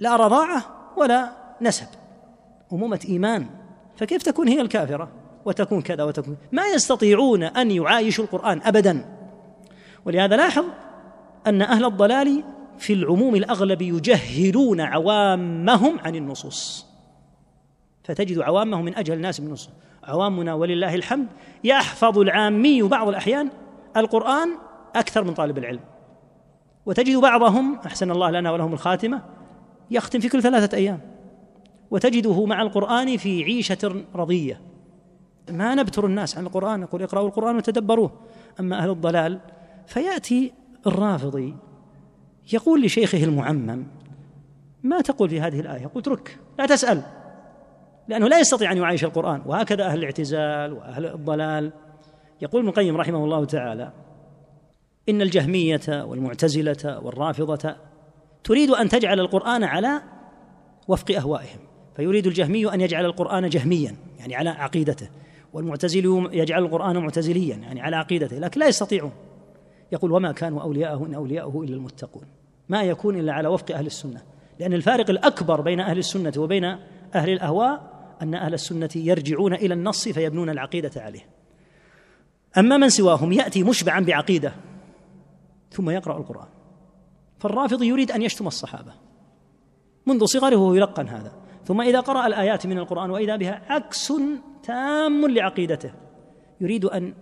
[0.00, 0.64] لا رضاعة
[0.96, 1.88] ولا نسب.
[2.72, 3.46] أمومة إيمان.
[3.96, 6.36] فكيف تكون هي الكافرة؟ وتكون كذا وتكون.
[6.52, 9.04] ما يستطيعون أن يعايشوا القرآن أبدا.
[10.04, 10.64] ولهذا لاحظ
[11.46, 12.44] أن أهل الضلال
[12.78, 16.86] في العموم الأغلب يجهلون عوامهم عن النصوص.
[18.04, 19.70] فتجد عوامهم من أجهل الناس بالنصوص
[20.04, 21.26] عوامنا ولله الحمد
[21.64, 23.48] يحفظ العامي بعض الأحيان
[23.96, 24.48] القرآن
[24.96, 25.80] أكثر من طالب العلم.
[26.86, 29.22] وتجد بعضهم أحسن الله لنا ولهم الخاتمة
[29.90, 31.00] يختم في كل ثلاثة أيام.
[31.90, 34.71] وتجده مع القرآن في عيشة رضية.
[35.50, 38.12] ما نبتر الناس عن القرآن نقول اقرأوا القرآن وتدبروه.
[38.60, 39.40] أما أهل الضلال
[39.86, 40.52] فيأتي
[40.86, 41.56] الرافضي
[42.52, 43.86] يقول لشيخه المعمم
[44.82, 47.02] ما تقول في هذه الآية؟ قلت اترك لا تسأل
[48.08, 49.42] لأنه لا يستطيع أن يعايش القرآن.
[49.46, 51.72] وهكذا أهل الاعتزال وأهل الضلال.
[52.42, 53.92] يقول ابن القيم رحمه الله تعالى
[55.08, 57.76] إن الجهمية والمعتزلة والرافضة
[58.44, 60.02] تريد أن تجعل القرآن على
[60.88, 61.58] وفق أهوائهم
[61.96, 65.08] فيريد الجهمي أن يجعل القرآن جهميا يعني على عقيدته.
[65.52, 69.12] والمعتزلي يجعل القرآن معتزليا يعني على عقيدته لكن لا يستطيعون.
[69.92, 72.24] يقول وما كانوا أولياءه إن أولياءه إلا المتقون.
[72.68, 74.22] ما يكون إلا على وفق أهل السنة
[74.60, 76.64] لأن الفارق الأكبر بين أهل السنة وبين
[77.14, 77.92] أهل الأهواء
[78.22, 81.26] أن أهل السنة يرجعون إلى النص فيبنون العقيدة عليه.
[82.58, 84.52] أما من سواهم يأتي مشبعا بعقيدة
[85.70, 86.48] ثم يقرأ القرآن.
[87.38, 88.92] فالرافض يريد أن يشتم الصحابة
[90.06, 91.32] منذ صغره يلقن هذا.
[91.64, 94.12] ثم إذا قرأ الآيات من القرآن وإذا بها عكس
[94.62, 95.92] تام لعقيدته
[96.60, 97.14] يريد أن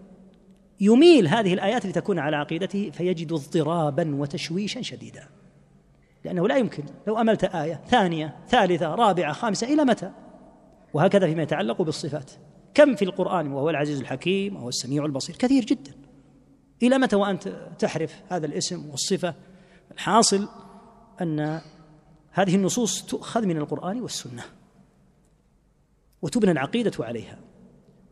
[0.81, 5.29] يميل هذه الآيات لتكون على عقيدته فيجد اضطرابا وتشويشا شديدا.
[6.25, 10.11] لأنه لا يمكن لو أملت آية ثانية ثالثة رابعة خامسة إلى متى؟
[10.95, 12.31] وهكذا فيما يتعلق بالصفات.
[12.75, 15.37] كم في القرآن؟ وهو العزيز الحكيم وهو السميع البصير.
[15.37, 15.93] كثير جدا.
[16.83, 19.35] إلى متى وأنت تحرف هذا الاسم والصفة؟
[19.93, 20.49] الحاصل
[21.21, 21.61] أن
[22.33, 24.43] هذه النصوص تؤخذ من القرآن والسنة
[26.23, 27.39] وتبنى العقيدة عليها.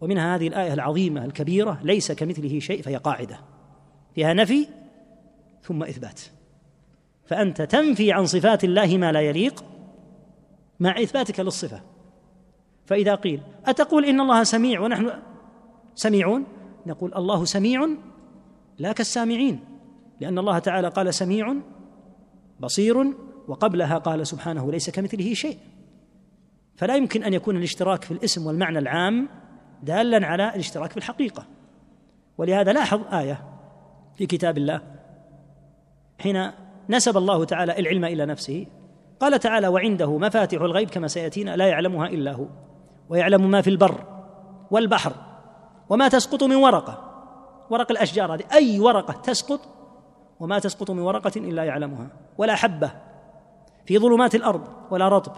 [0.00, 3.40] ومنها هذه الآية العظيمة الكبيرة ليس كمثله شيء فهي قاعدة.
[4.14, 4.66] فيها نفي
[5.62, 6.20] ثم إثبات.
[7.26, 9.64] فأنت تنفي عن صفات الله ما لا يليق
[10.80, 11.82] مع إثباتك للصفة.
[12.86, 15.10] فإذا قيل أتقول إن الله سميع ونحن
[15.94, 16.44] سميعون؟
[16.86, 17.88] نقول الله سميع
[18.78, 19.60] لا كالسامعين
[20.20, 21.54] لأن الله تعالى قال سميع
[22.60, 23.14] بصير
[23.48, 25.58] وقبلها قال سبحانه ليس كمثله شيء.
[26.76, 29.28] فلا يمكن أن يكون الاشتراك في الاسم والمعنى العام
[29.82, 31.44] دالا على الاشتراك في الحقيقة.
[32.38, 33.44] ولهذا لاحظ آية
[34.16, 34.80] في كتاب الله
[36.18, 36.50] حين
[36.88, 38.66] نسب الله تعالى العلم إلى نفسه
[39.20, 42.46] قال تعالى وعنده مفاتح الغيب كما سيأتينا لا يعلمها إلا هو
[43.08, 44.04] ويعلم ما في البر
[44.70, 45.12] والبحر
[45.88, 47.04] وما تسقط من ورقة.
[47.70, 49.60] ورق الأشجار هذه أي ورقة تسقط
[50.40, 52.90] وما تسقط من ورقة إلا يعلمها ولا حبة.
[53.88, 55.32] في ظلمات الأرض ولا رطب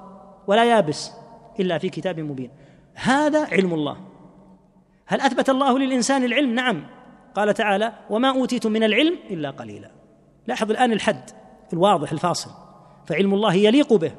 [0.47, 1.13] ولا يابس
[1.61, 2.51] إلا في كتاب مبين.
[2.95, 3.97] هذا علم الله.
[5.07, 6.87] هل أثبت الله للإنسان العلم؟ نعم.
[7.35, 9.91] قال تعالى وما أوتيتم من العلم إلا قليلا.
[10.47, 11.31] لاحظ الآن الحد
[11.73, 12.51] الواضح الفاصل.
[13.07, 14.13] فعلم الله يليق به.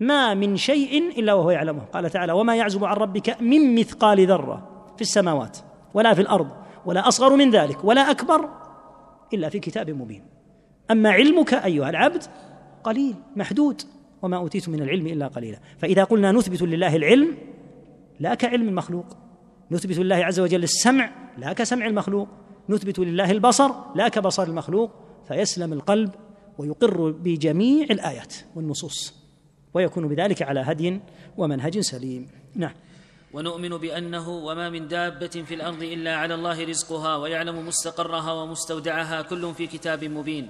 [0.00, 1.82] ما من شيء إلا وهو يعلمه.
[1.84, 5.58] قال تعالى وما يعزب عن ربك من مثقال ذرة في السماوات
[5.94, 6.48] ولا في الأرض
[6.86, 8.48] ولا أصغر من ذلك ولا أكبر
[9.34, 10.24] إلا في كتاب مبين.
[10.90, 12.22] أما علمك أيها العبد
[12.88, 13.82] قليل محدود
[14.22, 15.58] وما أوتيت من العلم إلا قليلا.
[15.78, 17.36] فإذا قلنا نثبت لله العلم
[18.20, 19.06] لا كعلم المخلوق.
[19.70, 22.28] نثبت لله عز وجل السمع لا كسمع المخلوق.
[22.68, 24.90] نثبت لله البصر لا كبصر المخلوق.
[25.28, 26.10] فيسلم القلب
[26.58, 29.14] ويقر بجميع الآيات والنصوص
[29.74, 31.00] ويكون بذلك على هدي
[31.36, 32.28] ومنهج سليم.
[32.54, 32.74] نعم.
[33.32, 39.54] ونؤمن بأنه وما من دابة في الأرض إلا على الله رزقها ويعلم مستقرها ومستودعها كل
[39.54, 40.48] في كتاب مبين.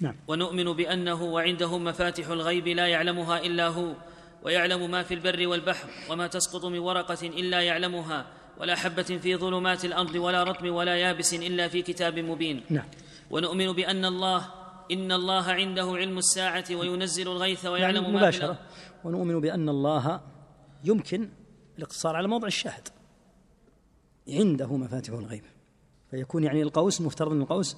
[0.00, 0.14] نعم.
[0.28, 3.94] ونؤمن بأنه وعنده مفاتح الغيب لا يعلمها إلا هو
[4.42, 8.26] ويعلم ما في البر والبحر وما تسقط من ورقة إلا يعلمها
[8.60, 12.64] ولا حبة في ظلمات الأرض ولا رطب ولا يابس إلا في كتاب مبين.
[12.70, 12.86] نعم.
[13.30, 14.46] ونؤمن بأن الله
[14.92, 18.58] إن الله عنده علم الساعة وينزل الغيث ويعلم يعني ما مباشرة.
[19.04, 20.20] ونؤمن بأن الله
[20.84, 21.28] يمكن
[21.78, 22.88] الاقتصار على موضع الشاهد.
[24.28, 25.44] عنده مفاتيح الغيب.
[26.10, 27.76] فيكون يعني القوس مفترض القوس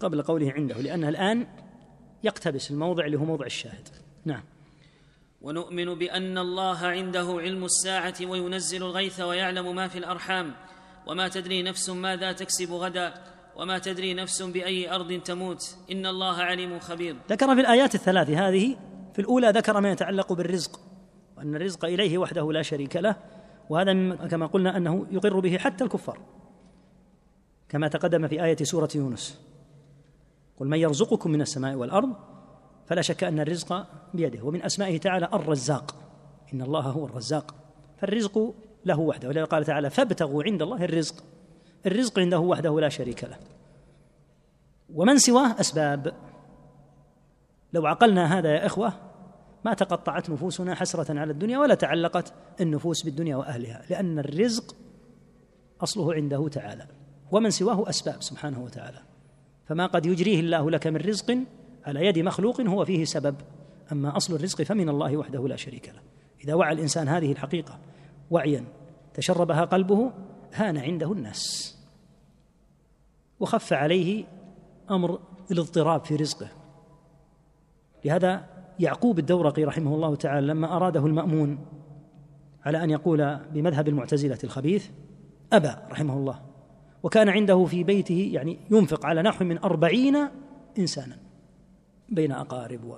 [0.00, 1.46] قبل قوله عنده لأنه الآن
[2.24, 3.88] يقتبس الموضع اللي هو موضع الشاهد.
[4.24, 4.42] نعم.
[5.42, 10.54] ونؤمن بأن الله عنده علم الساعة وينزل الغيث ويعلم ما في الأرحام.
[11.06, 13.14] وما تدري نفس ماذا تكسب غدا
[13.56, 15.76] وما تدري نفس بأي أرض تموت.
[15.92, 17.16] إن الله عليم خبير.
[17.30, 18.76] ذكر في الآيات الثلاث هذه
[19.12, 20.80] في الأولى ذكر ما يتعلق بالرزق
[21.36, 23.16] وأن الرزق إليه وحده لا شريك له
[23.68, 26.20] وهذا كما قلنا أنه يقر به حتى الكفار
[27.68, 29.49] كما تقدم في آية سورة يونس.
[30.60, 32.12] قل من يرزقكم من السماء والأرض
[32.86, 34.44] فلا شك أن الرزق بيده.
[34.44, 35.94] ومن أسمائه تعالى الرزاق.
[36.54, 37.54] إن الله هو الرزاق.
[37.98, 38.54] فالرزق
[38.84, 39.28] له وحده.
[39.28, 41.14] ولذلك قال تعالى فابتغوا عند الله الرزق.
[41.86, 43.36] الرزق عنده وحده لا شريك له.
[44.94, 46.12] ومن سواه أسباب.
[47.72, 48.92] لو عقلنا هذا يا إخوة
[49.64, 53.82] ما تقطعت نفوسنا حسرة على الدنيا ولا تعلقت النفوس بالدنيا وأهلها.
[53.90, 54.76] لأن الرزق
[55.80, 56.86] أصله عنده تعالى.
[57.32, 59.09] ومن سواه أسباب سبحانه وتعالى.
[59.70, 61.38] فما قد يجريه الله لك من رزق
[61.84, 63.34] على يد مخلوق هو فيه سبب.
[63.92, 66.00] أما أصل الرزق فمن الله وحده لا شريك له.
[66.44, 67.78] إذا وعى الإنسان هذه الحقيقة
[68.30, 68.64] وعيا
[69.14, 70.12] تشربها قلبه
[70.54, 71.76] هان عنده الناس.
[73.40, 74.24] وخف عليه
[74.90, 76.48] أمر الاضطراب في رزقه.
[78.04, 78.46] لهذا
[78.78, 81.58] يعقوب الدورقي رحمه الله تعالى لما أراده المأمون
[82.64, 84.88] على أن يقول بمذهب المعتزلة الخبيث
[85.52, 86.49] ابى رحمه الله.
[87.02, 90.28] وكان عنده في بيته يعني ينفق على نحو من أربعين
[90.78, 91.18] إنسانا
[92.08, 92.96] بين أقارب و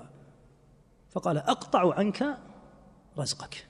[1.11, 2.38] فقال أقطع عنك
[3.18, 3.66] رزقك.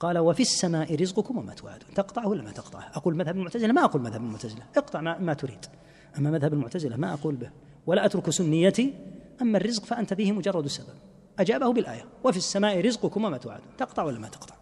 [0.00, 1.94] قال وفي السماء رزقكم وما توعدون.
[1.94, 4.62] تقطعه ولا ما تقطعه؟ أقول مذهب المعتزلة؟ ما أقول مذهب المعتزلة.
[4.76, 5.66] اقطع ما, ما تريد.
[6.18, 7.50] أما مذهب المعتزلة ما أقول به.
[7.86, 8.94] ولا أترك سنيتي.
[9.42, 10.94] أما الرزق فأنت فيه مجرد سبب.
[11.38, 12.04] أجابه بالآية.
[12.24, 13.76] وفي السماء رزقكم وما توعدون.
[13.78, 14.54] تقطع ولا ما تقطع.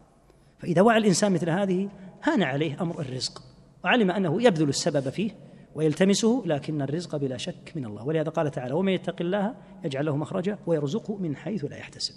[0.59, 1.89] فإذا وعى الإنسان مثل هذه
[2.23, 3.43] هان عليه أمر الرزق.
[3.85, 5.31] وعلم أنه يبذل السبب فيه
[5.75, 8.05] ويلتمسه لكن الرزق بلا شك من الله.
[8.05, 9.55] ولهذا قال تعالى ومن يتق الله
[9.85, 12.15] يجعل له مخرجا ويرزقه من حيث لا يحتسب.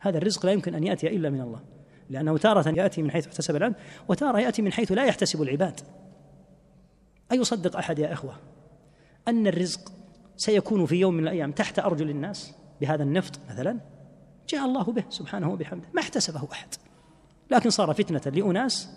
[0.00, 1.60] هذا الرزق لا يمكن أن يأتي إلا من الله
[2.10, 3.74] لأنه تارة يأتي من حيث احتسب العبد
[4.08, 5.80] وتارة يأتي من حيث لا يحتسب العباد.
[7.32, 8.36] أيصدق أحد يا إخوة
[9.28, 9.92] أن الرزق
[10.36, 13.80] سيكون في يوم من الأيام تحت أرجل الناس بهذا النفط مثلا؟
[14.48, 16.68] جاء الله به سبحانه وبحمده ما احتسبه أحد.
[17.50, 18.88] لكن صار فتنة لأناس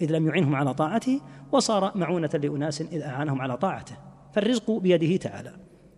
[0.00, 1.20] إذ لم يعنهم على طاعته
[1.52, 3.96] وصار معونة لأناس إذ أعانهم على طاعته.
[4.32, 5.52] فالرزق بيده تعالى.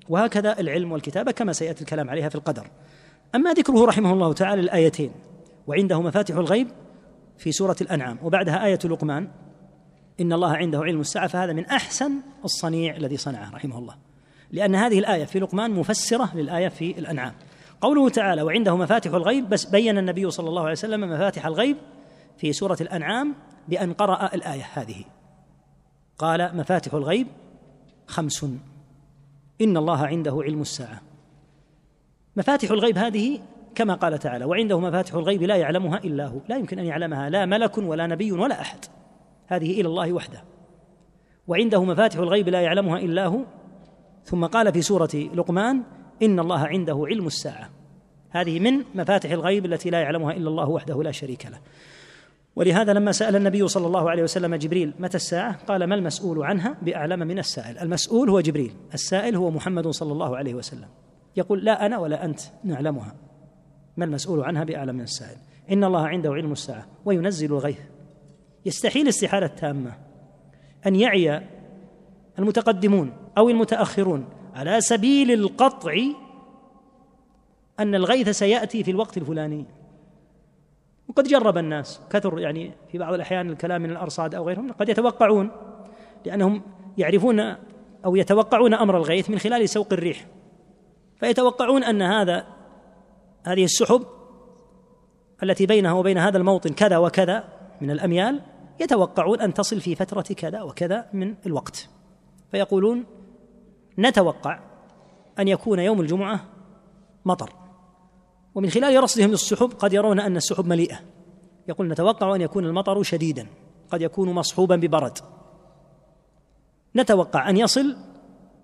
[0.08, 2.66] وهكذا العلم والكتابة كما سيأتي الكلام عليها في القدر.
[3.34, 5.10] أما ذكره رحمه الله تعالى الآيتين
[5.66, 6.68] وعنده مفاتح الغيب
[7.38, 9.28] في سورة الأنعام وبعدها آية لقمان
[10.20, 12.12] إن الله عنده علم الساعة فهذا من أحسن
[12.44, 13.94] الصنيع الذي صنعه رحمه الله.
[14.52, 17.32] لأن هذه الآية في لقمان مفسرة للآية في الأنعام.
[17.80, 21.76] قوله تعالى وعنده مفاتح الغيب بس بين النبي صلى الله عليه وسلم مفاتح الغيب
[22.36, 23.34] في سورة الأنعام
[23.68, 25.04] بأن قرأ الآية هذه.
[26.18, 27.26] قال مفاتح الغيب
[28.06, 28.44] خمس.
[29.60, 31.00] إن الله عنده علم الساعة.
[32.36, 33.40] مفاتح الغيب هذه
[33.74, 36.40] كما قال تعالى وعنده مفاتح الغيب لا يعلمها إلا هو.
[36.48, 38.78] لا يمكن أن يعلمها لا ملك ولا نبي ولا أحد.
[39.46, 40.44] هذه إلى الله وحده.
[41.46, 43.40] وعنده مفاتح الغيب لا يعلمها إلا هو.
[44.24, 45.82] ثم قال في سورة لقمان
[46.22, 47.70] إن الله عنده علم الساعة.
[48.30, 51.58] هذه من مفاتح الغيب التي لا يعلمها إلا الله وحده لا شريك له.
[52.58, 56.76] ولهذا لما سأل النبي صلى الله عليه وسلم جبريل متى الساعة؟ قال ما المسؤول عنها
[56.82, 57.78] بأعلم من السائل.
[57.78, 60.88] المسؤول هو جبريل السائل هو محمد صلى الله عليه وسلم.
[61.36, 63.14] يقول لا أنا ولا أنت نعلمها.
[63.96, 65.36] ما المسؤول عنها بأعلم من السائل؟
[65.70, 67.80] إن الله عنده علم الساعة وينزل الغيث.
[68.66, 69.92] يستحيل استحالة تامة
[70.86, 71.42] أن يعي
[72.38, 75.94] المتقدمون أو المتأخرون على سبيل القطع
[77.80, 79.64] أن الغيث سيأتي في الوقت الفلاني.
[81.08, 82.00] وقد جرب الناس.
[82.10, 85.50] كثر يعني في بعض الأحيان الكلام من الأرصاد أو غيرهم قد يتوقعون
[86.26, 86.62] لأنهم
[86.98, 87.40] يعرفون
[88.04, 90.26] أو يتوقعون أمر الغيث من خلال سوق الريح.
[91.16, 92.46] فيتوقعون أن هذا
[93.46, 94.02] هذه السحب
[95.42, 97.44] التي بينها وبين هذا الموطن كذا وكذا
[97.80, 98.40] من الأميال
[98.80, 101.88] يتوقعون أن تصل في فترة كذا وكذا من الوقت.
[102.50, 103.04] فيقولون
[103.98, 104.60] نتوقع
[105.38, 106.40] أن يكون يوم الجمعة
[107.24, 107.57] مطر.
[108.58, 111.00] ومن خلال رصدهم للسحب قد يرون أن السحب مليئة.
[111.68, 113.46] يقول نتوقع أن يكون المطر شديدا.
[113.90, 115.18] قد يكون مصحوبا ببرد.
[116.96, 117.96] نتوقع أن يصل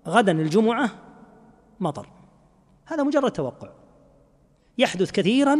[0.07, 0.89] غدا الجمعة
[1.79, 2.07] مطر.
[2.85, 3.69] هذا مجرد توقع.
[4.77, 5.59] يحدث كثيرا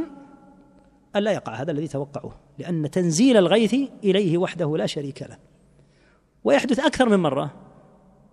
[1.15, 5.37] ألا يقع هذا الذي توقعوه لأن تنزيل الغيث إليه وحده لا شريك له.
[6.43, 7.53] ويحدث أكثر من مرة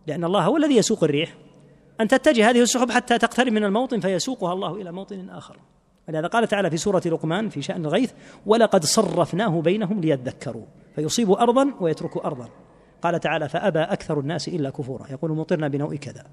[0.06, 1.36] لأن الله هو الذي يسوق الريح.
[2.00, 5.58] أن تتجه هذه السحب حتى تقترب من الموطن فيسوقها الله إلى موطن آخر.
[6.12, 8.12] ولهذا قال تعالى في سورة لقمان في شأن الغيث
[8.46, 10.64] ولقد صرفناه بينهم ليذكروا.
[10.94, 12.48] فيصيب أرضا ويترك أرضا.
[13.02, 15.06] قال تعالى فأبى أكثر الناس إلا كفورا.
[15.10, 16.24] يقول مطرنا بنوء كذا.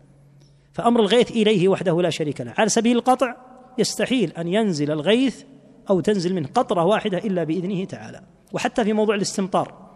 [0.73, 2.53] فأمر الغيث إليه وحده لا شريك له.
[2.57, 3.35] على سبيل القطع
[3.77, 5.43] يستحيل أن ينزل الغيث
[5.89, 8.21] أو تنزل منه قطرة واحدة إلا بإذنه تعالى.
[8.53, 9.89] وحتى في موضوع الاستمطار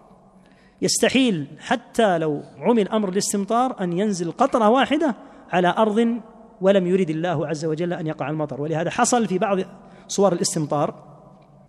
[0.82, 5.16] يستحيل حتى لو عمل أمر الاستمطار أن ينزل قطرة واحدة
[5.52, 6.18] على أرض
[6.64, 8.62] ولم يرد الله عز وجل أن يقع المطر.
[8.62, 9.58] ولهذا حصل في بعض
[10.08, 11.04] صور الاستمطار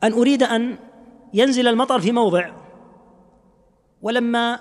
[0.03, 0.79] أن أريد أن
[1.35, 2.51] ينزل المطر في موضع
[4.03, 4.61] ولما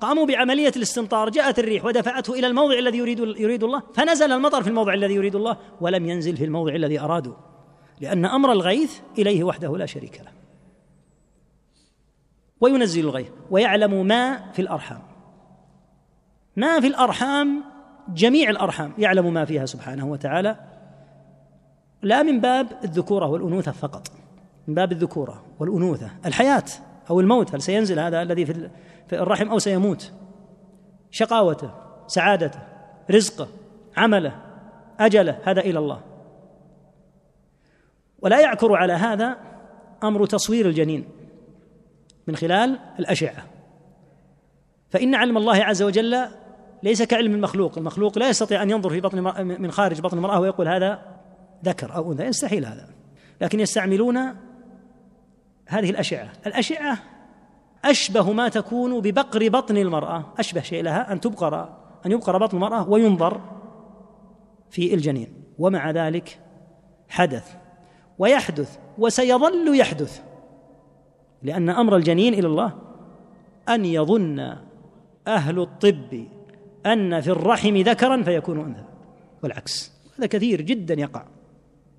[0.00, 4.68] قاموا بعملية الاستمطار جاءت الريح ودفعته إلى الموضع الذي يريد يريد الله فنزل المطر في
[4.68, 7.34] الموضع الذي يريد الله ولم ينزل في الموضع الذي أرادوا
[8.00, 10.32] لأن أمر الغيث إليه وحده لا شريك له.
[12.60, 15.02] وينزل الغيث ويعلم ما في الأرحام.
[16.56, 17.71] ما في الأرحام
[18.08, 20.56] جميع الأرحام يعلم ما فيها سبحانه وتعالى
[22.02, 24.08] لا من باب الذكورة والأنوثة فقط
[24.68, 26.10] من باب الذكورة والأنوثة.
[26.26, 26.64] الحياة
[27.10, 28.70] أو الموت هل سينزل هذا الذي في
[29.12, 30.12] الرحم أو سيموت؟
[31.10, 31.70] شقاوته
[32.06, 32.58] سعادته
[33.10, 33.48] رزقه
[33.96, 34.42] عمله
[35.00, 36.00] أجله هذا إلى الله.
[38.18, 39.36] ولا يعكر على هذا
[40.02, 41.04] أمر تصوير الجنين
[42.26, 43.46] من خلال الأشعة.
[44.90, 46.28] فإن علم الله عز وجل
[46.82, 47.78] ليس كعلم المخلوق.
[47.78, 51.02] المخلوق لا يستطيع أن ينظر في بطن من خارج بطن المرأة ويقول هذا
[51.64, 52.24] ذكر أو أنثى.
[52.24, 52.88] يستحيل هذا.
[53.40, 54.16] لكن يستعملون
[55.66, 56.32] هذه الأشعة.
[56.46, 56.98] الأشعة
[57.84, 60.24] أشبه ما تكون ببقر بطن المرأة.
[60.38, 61.68] أشبه شيء لها أن تبقر
[62.06, 63.40] أن يبقر بطن المرأة وينظر
[64.70, 65.34] في الجنين.
[65.58, 66.38] ومع ذلك
[67.08, 67.54] حدث
[68.18, 70.22] ويحدث وسيظل يحدث.
[71.42, 72.72] لأن أمر الجنين إلى الله
[73.68, 74.56] أن يظن
[75.26, 76.26] أهل الطب
[76.86, 78.84] أن في الرحم ذكرا فيكون أنثى
[79.42, 79.92] والعكس.
[80.18, 81.24] هذا كثير جدا يقع.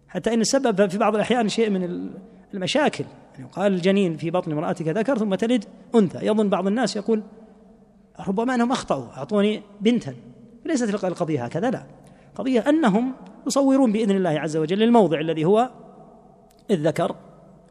[0.07, 2.09] حتى إن السبب في بعض الأحيان شيء من
[2.53, 3.05] المشاكل.
[3.35, 5.65] يعني قال الجنين في بطن امرأتك ذكر ثم تلد
[5.95, 6.25] أنثى.
[6.25, 7.23] يظن بعض الناس يقول
[8.27, 10.15] ربما أنهم أخطأوا أعطوني بنتا.
[10.65, 11.83] ليست القضية هكذا لا.
[12.35, 13.13] قضية أنهم
[13.47, 15.69] يصورون بإذن الله عز وجل الموضع الذي هو
[16.71, 17.15] الذكر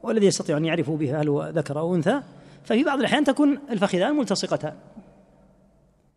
[0.03, 2.21] والذي يستطيع أن يعرف به هل هو ذكر أو أنثى.
[2.65, 4.75] ففي بعض الأحيان تكون الفخذان ملتصقتان.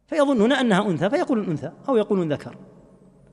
[0.08, 2.56] فيظنون أنها أنثى فيقولون أنثى أو يقولون ذكر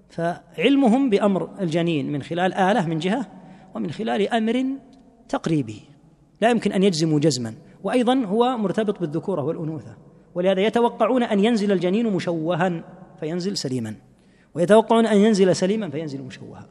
[0.09, 3.27] فعلمهم بأمر الجنين من خلال آلة من جهة
[3.75, 4.65] ومن خلال أمر
[5.29, 5.83] تقريبي.
[6.41, 7.55] لا يمكن أن يجزموا جزما.
[7.83, 9.97] وأيضا هو مرتبط بالذكورة والأنوثة.
[10.35, 12.85] ولهذا يتوقعون أن ينزل الجنين مشوها
[13.21, 13.95] فينزل سليما.
[14.55, 16.67] ويتوقعون أن ينزل سليما فينزل مشوها.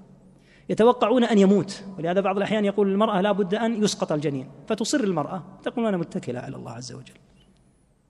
[0.69, 1.83] يتوقعون أن يموت.
[1.97, 4.47] ولهذا بعض الأحيان يقول المرأة لا بد أن يسقط الجنين.
[4.67, 7.13] فتصر المرأة تقول أنا متكلة على الله عز وجل.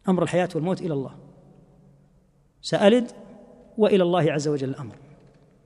[0.09, 1.30] أمر الحياة والموت إلى الله.
[2.62, 3.12] سألد
[3.78, 4.95] وإلى الله عز وجل الأمر.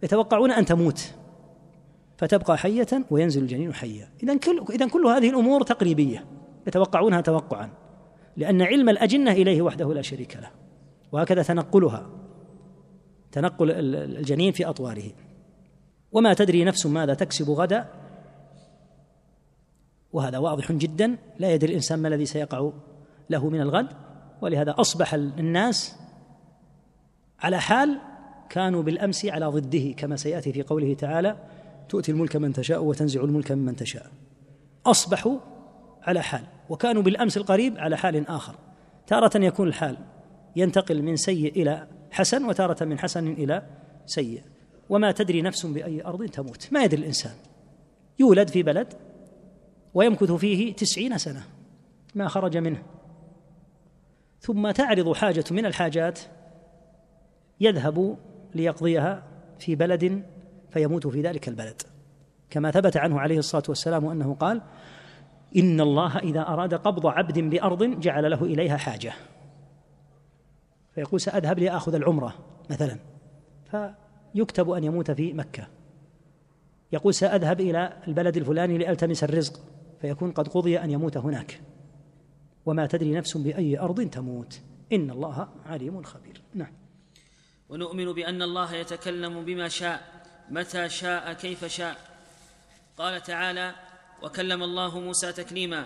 [0.03, 1.13] يتوقعون أن تموت.
[2.17, 4.09] فتبقى حية وينزل الجنين حيا.
[4.23, 6.25] اذا كل اذا كل هذه الأمور تقريبية.
[6.67, 7.69] يتوقعونها توقعا.
[8.37, 10.49] لأن علم الأجنة إليه وحده لا شريك له.
[11.11, 12.09] وهكذا تنقلها.
[13.31, 15.11] تنقل الجنين في أطواره.
[16.11, 17.89] وما تدري نفس ماذا تكسب غدا.
[20.13, 21.17] وهذا واضح جدا.
[21.39, 22.71] لا يدري الإنسان ما الذي سيقع
[23.29, 23.87] له من الغد.
[24.41, 25.95] ولهذا أصبح الناس
[27.39, 27.99] على حال
[28.49, 31.37] كانوا بالأمس على ضده كما سيأتي في قوله تعالى
[31.89, 34.11] تؤتي الملك من تشاء وتنزع الملك ممن تشاء.
[34.85, 35.39] أصبحوا
[36.03, 38.55] على حال وكانوا بالأمس القريب على حال آخر.
[39.07, 39.97] تارة يكون الحال
[40.55, 43.63] ينتقل من سيء إلى حسن وتارة من حسن إلى
[44.05, 44.41] سيء.
[44.89, 46.67] وما تدري نفس بأي أرض تموت.
[46.71, 47.33] ما يدري الإنسان.
[48.19, 48.93] يولد في بلد
[49.93, 51.43] ويمكث فيه تسعين سنة.
[52.15, 52.83] ما خرج منه.
[54.39, 56.19] ثم تعرض حاجة من الحاجات
[57.59, 58.17] يذهب
[58.55, 59.23] ليقضيها
[59.59, 60.23] في بلد
[60.69, 61.81] فيموت في ذلك البلد.
[62.49, 64.61] كما ثبت عنه عليه الصلاة والسلام أنه قال
[65.57, 69.13] إن الله إذا أراد قبض عبد بأرض جعل له إليها حاجة.
[70.95, 72.33] فيقول سأذهب لآخذ العمرة
[72.69, 72.97] مثلا.
[73.71, 75.67] فيكتب أن يموت في مكة.
[76.91, 79.59] يقول سأذهب إلى البلد الفلاني لألتمس الرزق.
[80.01, 81.61] فيكون قد قضي أن يموت هناك.
[82.65, 84.61] وما تدري نفس بأي أرض تموت.
[84.93, 86.41] إن الله عليم خبير.
[86.53, 86.71] نعم.
[87.69, 90.01] ونؤمن بأن الله يتكلم بما شاء
[90.49, 91.97] متى شاء كيف شاء.
[92.97, 93.75] قال تعالى
[94.21, 95.85] وكلم الله موسى تكليما.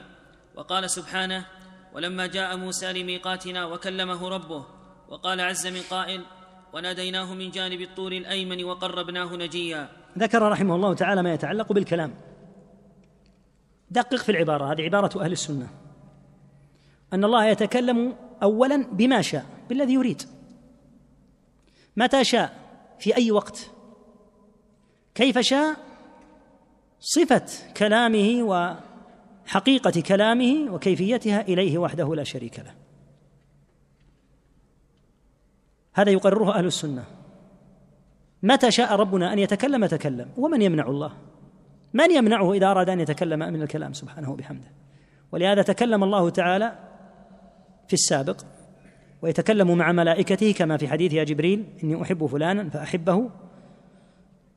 [0.55, 1.45] وقال سبحانه
[1.93, 4.65] ولما جاء موسى لميقاتنا وكلمه ربه
[5.09, 6.21] وقال عز من قائل
[6.73, 9.89] وناديناه من جانب الطور الأيمن وقربناه نجيا.
[10.17, 12.13] ذكر رحمه الله تعالى ما يتعلق بالكلام.
[13.91, 15.67] دقق في العبارة هذه عبارة أهل السنة.
[17.13, 20.21] أن الله يتكلم اولا بما شاء بالذي يريد.
[21.97, 22.59] متى شاء؟
[22.99, 23.71] في أي وقت؟
[25.15, 25.77] كيف شاء؟
[26.99, 27.45] صفة
[27.77, 32.75] كلامه وحقيقة كلامه وكيفيتها إليه وحده لا شريك له.
[35.93, 37.05] هذا يقرره أهل السنة.
[38.43, 41.17] متى شاء ربنا أن يتكلم تكلم ومن يمنع الله؟
[41.93, 44.71] من يمنعه إذا أراد أن يتكلم من الكلام؟ سبحانه وبحمده.
[45.31, 46.79] ولهذا تكلم الله تعالى
[47.87, 48.41] في السابق.
[49.21, 53.29] ويتكلم مع ملائكته كما في حديث يا جبريل إني أحب فلانا فأحبه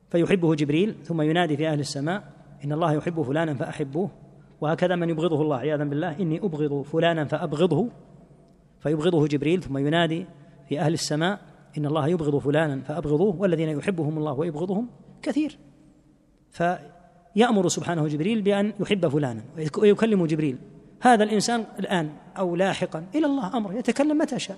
[0.09, 2.23] فيحبه جبريل ثم ينادي في أهل السماء
[2.65, 4.11] إن الله يحب فلانا فأحبوه
[4.61, 7.89] وهكذا من يبغضه الله عياذا بالله إني أبغض فلانا فأبغضه
[8.79, 10.25] فيبغضه جبريل ثم ينادي
[10.69, 11.39] في أهل السماء
[11.77, 14.89] إن الله يبغض فلانا فأبغضوه والذين يحبهم الله ويبغضهم
[15.21, 15.57] كثير.
[16.51, 19.43] فيأمر سبحانه جبريل بأن يحب فلانا
[19.77, 20.57] ويكلم جبريل.
[21.03, 24.57] هذا الإنسان الآن أو لاحقا إلى الله امره يتكلم متى شاء.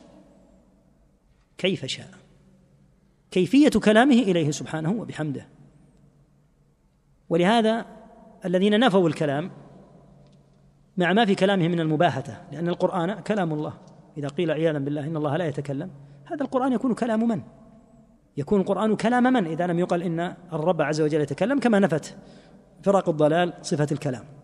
[1.58, 2.10] كيف شاء؟
[3.32, 5.48] كيفية كلامه إليه سبحانه وبحمده.
[7.30, 7.86] ولهذا
[8.46, 9.52] الذين نفوا الكلام
[10.98, 13.74] مع ما في كلامه من المباهته لأن القرآن كلام الله.
[14.18, 15.90] إذا قيل عياذا بالله إن الله لا يتكلم
[16.26, 17.42] هذا القرآن يكون كلام من؟
[18.38, 22.18] يكون القرآن كلام من؟ إذا لم يقل إن الرب عز وجل يتكلم كما نفت
[22.84, 24.35] فرق الضلال صفة الكلام.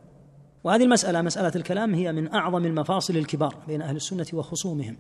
[0.64, 4.98] وهذه المسألة مسألة الكلام هي من أعظم المفاصل الكبار بين أهل السنة وخصومهم.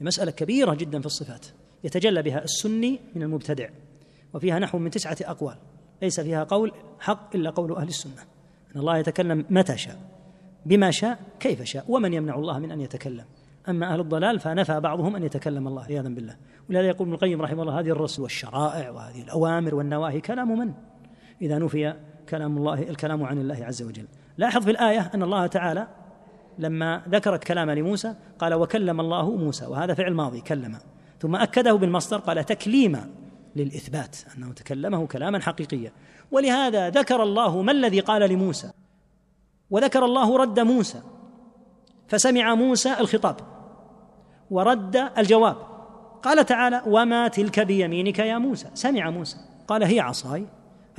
[0.00, 1.46] مسألة كبيرة جدا في الصفات
[1.84, 3.68] يتجلى بها السني من المبتدع
[4.34, 5.56] وفيها نحو من تسعة أقوال
[6.02, 8.22] ليس فيها قول حق إلا قول أهل السنة.
[8.74, 9.98] أن الله يتكلم متى شاء
[10.66, 13.24] بما شاء كيف شاء ومن يمنع الله من أن يتكلم.
[13.68, 16.36] أما أهل الضلال فنفى بعضهم أن يتكلم الله عياذا بالله.
[16.70, 20.72] ولهذا يقول ابن القيم رحمه الله هذه الرسل والشرائع وهذه الأوامر والنواهي كلام من؟
[21.42, 21.94] إذا نفي
[22.28, 24.06] كلام الله الكلام عن الله عز وجل.
[24.38, 25.86] لاحظ في الآية أن الله تعالى
[26.58, 30.78] لما ذكر الكلام لموسى قال وكلم الله موسى وهذا فعل ماضي كلم.
[31.20, 33.10] ثم أكده بالمصدر قال تكليما
[33.56, 35.92] للإثبات أنه تكلمه كلاما حقيقيا.
[36.32, 38.70] ولهذا ذكر الله ما الذي قال لموسى؟
[39.70, 41.02] وذكر الله رد موسى
[42.08, 43.36] فسمع موسى الخطاب
[44.50, 45.56] ورد الجواب.
[46.22, 49.36] قال تعالى وما تلك بيمينك يا موسى سمع موسى.
[49.68, 50.46] قال هي عصاي؟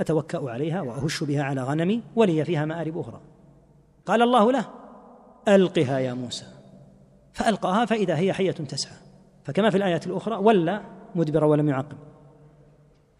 [0.00, 3.20] أتوكأ عليها وأهش بها على غنمي ولي فيها مآرب أخرى.
[4.06, 4.66] قال الله له
[5.48, 6.44] ألقها يا موسى.
[7.32, 8.96] فألقاها فإذا هي حية تسعى.
[9.44, 10.82] فكما في الآيات الأخرى ولا
[11.14, 11.98] مدبر ولم يعقب.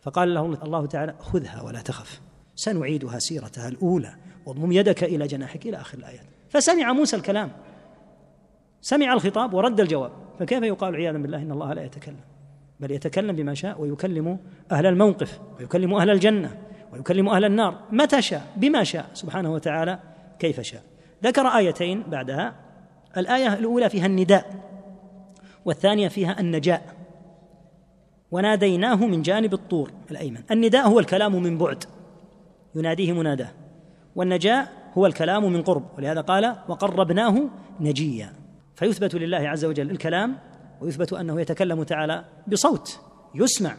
[0.00, 2.20] فقال له الله تعالى خذها ولا تخف.
[2.54, 4.14] سنعيدها سيرتها الأولى
[4.46, 6.24] واضمم يدك إلى جناحك إلى آخر الآيات.
[6.48, 7.52] فسمع موسى الكلام.
[8.80, 10.10] سمع الخطاب ورد الجواب.
[10.38, 12.20] فكيف يقال عياذا بالله إن الله لا يتكلم؟
[12.80, 14.38] بل يتكلم بما شاء ويكلم
[14.72, 16.62] أهل الموقف ويكلم أهل الجنة.
[16.96, 17.78] ويكلم أهل النار.
[17.90, 19.06] متى شاء؟ بما شاء.
[19.14, 19.98] سبحانه وتعالى
[20.38, 20.82] كيف شاء.
[21.24, 22.54] ذكر آيتين بعدها.
[23.16, 24.54] الآية الأولى فيها النداء
[25.64, 26.94] والثانية فيها النجاء.
[28.30, 30.40] وناديناه من جانب الطور الأيمن.
[30.50, 31.84] النداء هو الكلام من بعد.
[32.74, 33.48] يناديه مناداه.
[34.16, 35.84] والنجاء هو الكلام من قرب.
[35.98, 37.48] ولهذا قال وقربناه
[37.80, 38.32] نجيا.
[38.74, 40.38] فيثبت لله عز وجل الكلام
[40.80, 43.00] ويثبت أنه يتكلم تعالى بصوت
[43.34, 43.76] يسمع.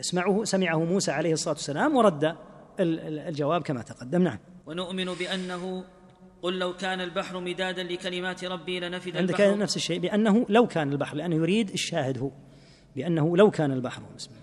[0.00, 2.36] يسمعه سمعه موسى عليه الصلاة والسلام ورد.
[2.80, 4.22] الجواب كما تقدم.
[4.22, 4.38] نعم.
[4.66, 5.84] ونؤمن بأنه
[6.42, 9.58] قل لو كان البحر مدادا لكلمات ربي لنفد عندك البحر.
[9.58, 12.30] نفس الشيء بأنه لو كان البحر لأنه يريد الشاهد هو.
[12.96, 14.42] بأنه لو كان البحر بسم الله.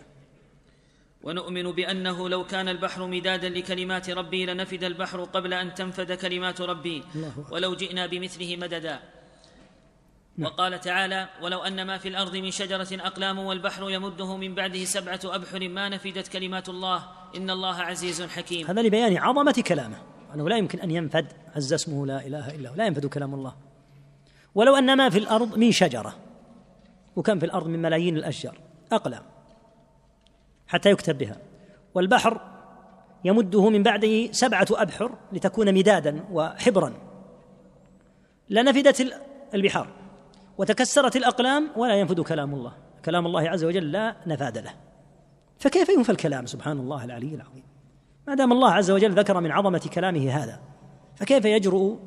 [1.24, 7.04] ونؤمن بأنه لو كان البحر مدادا لكلمات ربي لنفد البحر قبل أن تنفد كلمات ربي.
[7.52, 9.00] ولو جئنا بمثله مددا.
[10.38, 10.48] نعم.
[10.52, 15.20] وقال تعالى ولو أن ما في الأرض من شجرة أقلام والبحر يمده من بعده سبعة
[15.24, 18.68] أبحر ما نفدت كلمات الله إن الله عزيز حكيم.
[18.68, 19.98] هذا لبيان عظمة كلامه
[20.36, 23.56] أنه لا يمكن أن ينفد عز اسمه لا إله إلا هو لا ينفد كلام الله.
[24.56, 26.16] ولو أن ما في الأرض من شجرة
[27.16, 28.60] وكم في الأرض من ملايين الأشجار
[28.92, 29.24] أقلام
[30.68, 31.38] حتى يكتب بها.
[31.94, 32.42] والبحر
[33.24, 36.94] يمده من بعده سبعة أبحر لتكون مدادا وحبرا.
[38.50, 39.14] لنفدت
[39.54, 39.88] البحار
[40.58, 42.74] وتكسرت الأقلام ولا ينفذ كلام الله.
[43.06, 44.74] كلام الله عز وجل لا نفاد له.
[45.60, 47.64] فكيف ينفى الكلام؟ سبحان الله العلي العظيم.
[48.28, 50.60] ما دام الله عز وجل ذكر من عظمة كلامه هذا
[51.16, 51.98] فكيف يجرؤ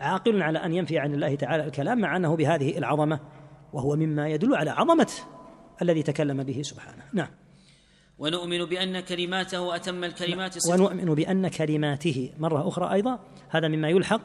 [0.00, 3.20] عاقل على أن ينفي عن الله تعالى الكلام مع أنه بهذه العظمة؟
[3.72, 5.10] وهو مما يدل على عظمة
[5.82, 7.02] الذي تكلم به سبحانه.
[7.12, 7.28] نعم.
[8.18, 14.22] ونؤمن بأن كلماته أتم الكلمات صدق ونؤمن بأن كلماته مرة أخرى أيضا هذا مما يلحق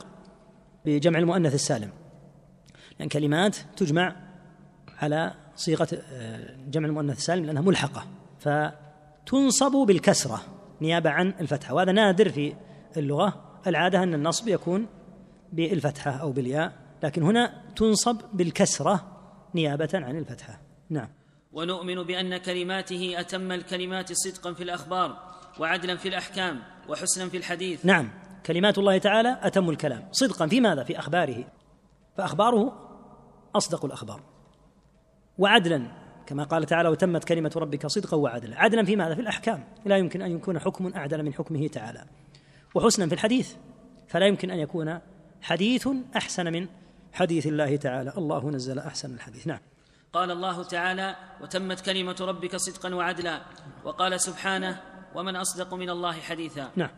[0.85, 1.89] بجمع المؤنث السالم.
[2.99, 4.15] لأن كلمات تجمع
[5.01, 8.07] على صيغة آه، جمع المؤنث السالم لأنها ملحقة.
[8.39, 10.41] فتنصب بالكسرة
[10.81, 12.53] نيابة عن الفتحة وهذا نادر في
[12.97, 13.59] اللغة.
[13.67, 14.87] العادة أن النصب يكون
[15.53, 16.73] بالفتحة أو بالياء
[17.03, 19.17] لكن هنا تنصب بالكسرة
[19.55, 20.61] نيابة عن الفتحة.
[20.89, 21.09] نعم.
[21.53, 25.17] ونؤمن بأن كلماته أتم الكلمات صدقا في الأخبار
[25.59, 26.59] وعدلا في الأحكام
[26.89, 27.85] وحسنا في الحديث.
[27.85, 28.09] نعم.
[28.45, 30.07] كلمات الله تعالى أتم الكلام.
[30.11, 31.43] صدقا في ماذا؟ في أخباره.
[32.17, 32.73] فأخباره
[33.55, 34.21] أصدق الأخبار.
[35.37, 38.59] وعدلا كما قال تعالى وتمت كلمة ربك صدقا وعدلا.
[38.59, 39.63] عدلا في ماذا؟ في الأحكام.
[39.85, 42.05] لا يمكن أن يكون حكم أعدل من حكمه تعالى.
[42.75, 43.53] وحسنا في الحديث.
[44.07, 44.99] فلا يمكن أن يكون
[45.41, 46.67] حديث أحسن من
[47.13, 48.13] حديث الله تعالى.
[48.17, 49.47] الله نزل أحسن الحديث.
[49.47, 49.59] نعم.
[50.13, 53.41] قال الله تعالى وتمت كلمة ربك صدقا وعدلا.
[53.83, 54.81] وقال سبحانه
[55.15, 56.71] ومن أصدق من الله حديثا.
[56.75, 56.89] نعم.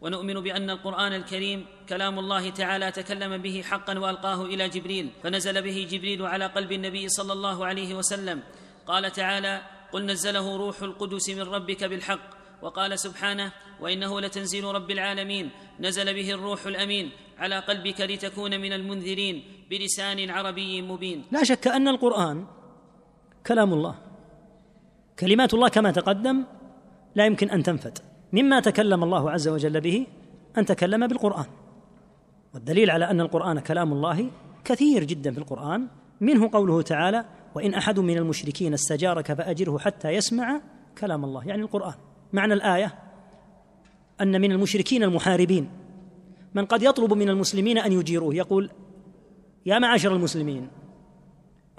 [0.00, 5.88] ونؤمن بأن القرآن الكريم كلام الله تعالى تكلم به حقا وألقاه إلى جبريل فنزل به
[5.90, 8.42] جبريل على قلب النبي صلى الله عليه وسلم
[8.86, 15.50] قال تعالى قل نزله روح القدس من ربك بالحق وقال سبحانه وإنه لتنزيل رب العالمين
[15.80, 21.88] نزل به الروح الأمين على قلبك لتكون من المنذرين بلسان عربي مبين لا شك أن
[21.88, 22.46] القرآن
[23.46, 23.94] كلام الله
[25.18, 26.44] كلمات الله كما تقدم
[27.14, 28.09] لا يمكن أن تنفد.
[28.32, 30.06] مما تكلم الله عز وجل به
[30.58, 31.46] أن تكلم بالقرآن.
[32.54, 34.30] والدليل على أن القرآن كلام الله
[34.64, 35.86] كثير جدا في القرآن
[36.20, 37.24] منه قوله تعالى
[37.54, 40.60] وإن أحد من المشركين استجارك فأجره حتى يسمع
[40.98, 41.48] كلام الله.
[41.48, 41.94] يعني القرآن.
[42.32, 42.94] معنى الآية
[44.20, 45.70] أن من المشركين المحاربين.
[46.54, 48.34] من قد يطلب من المسلمين أن يجيروه.
[48.34, 48.70] يقول
[49.66, 50.68] يا معاشر المسلمين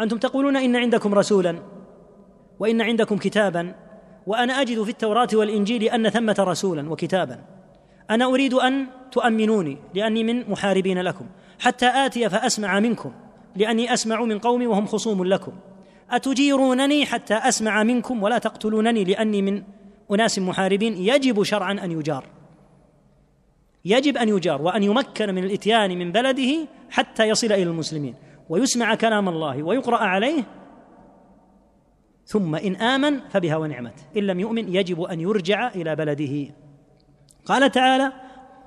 [0.01, 1.59] أنتم تقولون إن عندكم رسولا
[2.59, 3.75] وإن عندكم كتابا
[4.27, 7.39] وأنا أجد في التوراة والإنجيل أن ثمة رسولا وكتابا.
[8.09, 11.25] أنا أريد أن تؤمنوني لأني من محاربين لكم.
[11.59, 13.11] حتى آتي فأسمع منكم
[13.55, 15.51] لأني أسمع من قومي وهم خصوم لكم.
[16.11, 19.63] أتجيرونني حتى أسمع منكم ولا تقتلونني لأني من
[20.11, 20.93] أناس محاربين.
[20.97, 22.25] يجب شرعا أن يجار.
[23.85, 28.15] يجب أن يجار وأن يمكن من الإتيان من بلده حتى يصل إلى المسلمين.
[28.49, 30.43] ويسمع كلام الله ويقرأ عليه
[32.31, 33.93] ثم إن آمن فبها ونعمت.
[34.17, 36.53] إن لم يؤمن يجب أن يرجع إلى بلده.
[37.45, 38.11] قال تعالى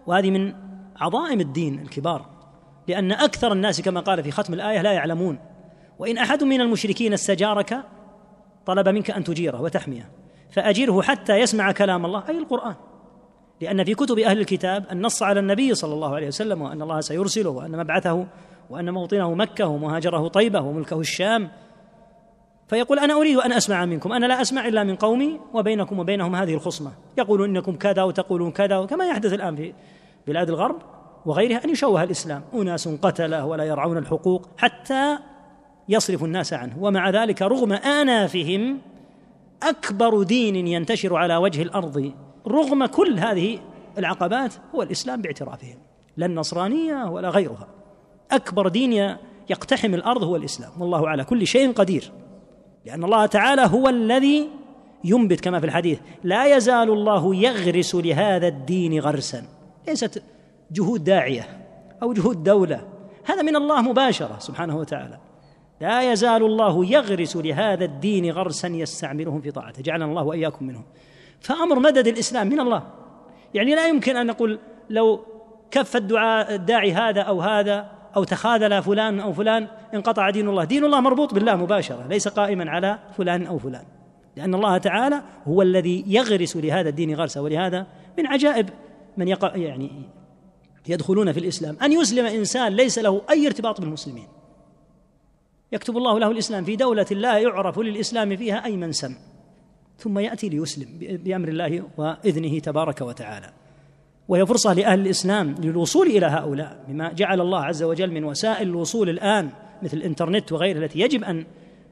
[0.07, 0.55] وهذه من
[0.97, 2.27] عظائم الدين الكبار
[2.89, 5.39] لأن أكثر الناس كما قال في ختم الآية لا يعلمون.
[5.99, 7.81] وإن أحد من المشركين استجارك
[8.67, 10.11] طلب منك أن تجيره وتحميه.
[10.51, 12.75] فاجره حتى يسمع كلام الله أي القرآن.
[13.61, 17.51] لأن في كتب أهل الكتاب النص على النبي صلى الله عليه وسلم وأن الله سيرسله
[17.51, 18.27] وأن مبعثه
[18.71, 21.51] وأن موطنه مكة ومهاجره طيبه وملكه الشام
[22.69, 26.55] فيقول أنا أريد أن أسمع منكم أنا لا أسمع إلا من قومي وبينكم وبينهم هذه
[26.55, 26.93] الخصمة.
[27.19, 29.75] يقولون إنكم كذا وتقولون كذا وكما يحدث الآن في
[30.27, 30.77] بلاد الغرب
[31.27, 32.43] وغيرها أن يشوه الإسلام.
[32.55, 35.19] أناس قتلة ولا يرعون الحقوق حتى
[35.89, 36.77] يصرف الناس عنه.
[36.81, 38.79] ومع ذلك رغم آنافهم
[39.63, 42.13] أكبر دين ينتشر على وجه الأرض
[42.47, 43.59] رغم كل هذه
[43.99, 45.79] العقبات هو الإسلام باعترافهم.
[46.17, 47.69] لا النصرانية ولا غيرها.
[48.31, 49.17] أكبر دين
[49.51, 50.71] يقتحم الأرض هو الإسلام.
[50.81, 52.13] والله على كل شيء قدير.
[52.85, 54.49] لأن الله تعالى هو الذي
[55.05, 56.01] ينبت كما في الحديث.
[56.25, 59.43] لا يزال الله يغرس لهذا الدين غرسا.
[59.89, 60.23] ليست
[60.73, 61.49] جهود داعية
[62.03, 62.89] أو جهود دولة.
[63.25, 65.19] هذا من الله مباشرة سبحانه وتعالى.
[65.81, 69.83] لا يزال الله يغرس لهذا الدين غرسا يستعملهم في طاعته.
[69.83, 70.85] جعلنا الله وإياكم منهم.
[71.41, 72.83] فأمر مدد الإسلام من الله.
[73.55, 74.59] يعني لا يمكن أن نقول
[74.91, 75.21] لو
[75.71, 80.65] كف الدعاء الداعي هذا أو هذا أو تخاذل فلان أو فلان انقطع دين الله.
[80.65, 83.85] دين الله مربوط بالله مباشرة ليس قائما على فلان أو فلان.
[84.37, 87.87] لأن الله تعالى هو الذي يغرس لهذا الدين غرسا ولهذا
[88.19, 88.69] من عجائب
[89.17, 89.91] من يقع يعني
[90.89, 91.77] يدخلون في الإسلام.
[91.83, 94.27] أن يسلم إنسان ليس له أي ارتباط بالمسلمين.
[95.73, 99.17] يكتب الله له الإسلام في دولة لا يعرف للإسلام فيها أي منسم.
[99.99, 103.51] ثم يأتي ليسلم بأمر الله وإذنه تبارك وتعالى.
[104.29, 109.09] وهي فرصة لأهل الإسلام للوصول إلى هؤلاء بما جعل الله عز وجل من وسائل الوصول
[109.09, 109.51] الآن
[109.83, 111.45] مثل الإنترنت وغيره التي يجب أن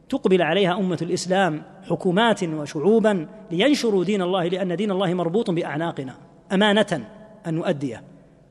[0.08, 6.14] تقبل عليها أمة الإسلام حكومات وشعوبا لينشروا دين الله لأن دين الله مربوط بأعناقنا
[6.52, 7.04] أمانة
[7.46, 8.02] أن نؤديه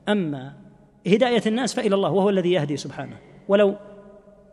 [0.08, 0.52] أما
[1.06, 3.16] هداية الناس فإلى الله وهو الذي يهدي سبحانه.
[3.48, 3.74] ولو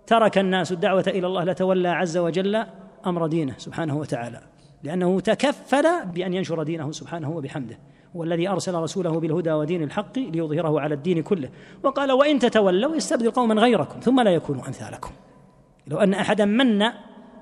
[0.07, 2.65] ترك الناس الدعوة إلى الله لتولى عز وجل
[3.05, 4.41] أمر دينه سبحانه وتعالى.
[4.83, 7.79] لأنه تكفل بأن ينشر دينه سبحانه وبحمده.
[8.15, 11.49] هو الذي أرسل رسوله بالهدى ودين الحق ليظهره على الدين كله.
[11.83, 15.11] وقال وإن تتولوا يستبدل قوما غيركم ثم لا يكونوا أمثالكم.
[15.87, 16.79] لو أن أحدا من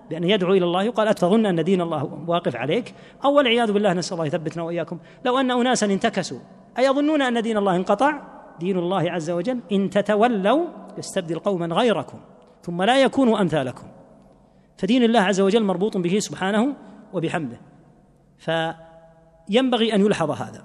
[0.09, 2.93] بأن يدعو إلى الله يقال أتظن أن دين الله واقف عليك؟
[3.25, 4.97] أو والعياذ بالله نسأل الله يثبتنا وإياكم.
[5.25, 6.39] لو أن أناسا انتكسوا
[6.77, 8.21] أيظنون أن دين الله انقطع؟
[8.59, 10.65] دين الله عز وجل إن تتولوا
[10.97, 12.19] يستبدل قوما غيركم
[12.63, 13.87] ثم لا يكونوا أمثالكم.
[14.77, 16.73] فدين الله عز وجل مربوط به سبحانه
[17.13, 17.59] وبحمده.
[18.37, 20.63] فينبغي أن يلحظ هذا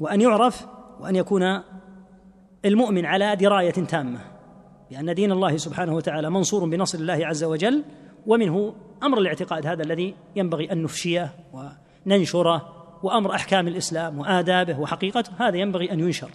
[0.00, 0.66] وأن يعرف
[1.00, 1.62] وأن يكون
[2.64, 4.20] المؤمن على دراية تامة
[4.90, 7.84] لأن دين الله سبحانه وتعالى منصور بنصر الله عز وجل
[8.26, 11.34] ومنه أمر الاعتقاد هذا الذي ينبغي أن نفشيه
[12.06, 16.30] وننشره وأمر أحكام الإسلام وآدابه وحقيقته هذا ينبغي أن ينشر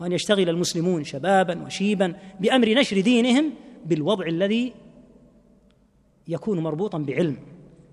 [0.00, 3.52] وأن يشتغل المسلمون شبابا وشيبا بأمر نشر دينهم
[3.86, 4.72] بالوضع الذي
[6.28, 7.36] يكون مربوطا بعلم.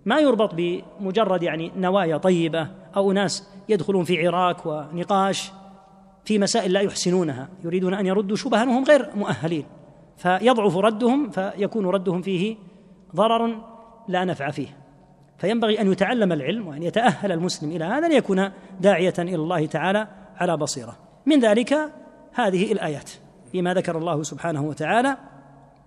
[0.05, 5.51] ما يربط بمجرد يعني نوايا طيبة أو ناس يدخلون في عراك ونقاش
[6.25, 9.65] في مسائل لا يحسنونها يريدون أن يردوا شبها وهم غير مؤهلين
[10.17, 12.55] فيضعف ردهم فيكون ردهم فيه
[13.15, 13.57] ضرر
[14.07, 14.77] لا نفع فيه.
[15.37, 20.07] فينبغي أن يتعلم العلم وأن يتأهل المسلم إلى هذا ليكون داعية إلى الله تعالى
[20.37, 20.97] على بصيرة.
[21.25, 21.73] من ذلك
[22.33, 23.11] هذه الآيات
[23.51, 25.17] فيما ذكر الله سبحانه وتعالى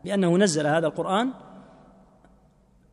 [0.04, 1.30] بأنه نزل هذا القرآن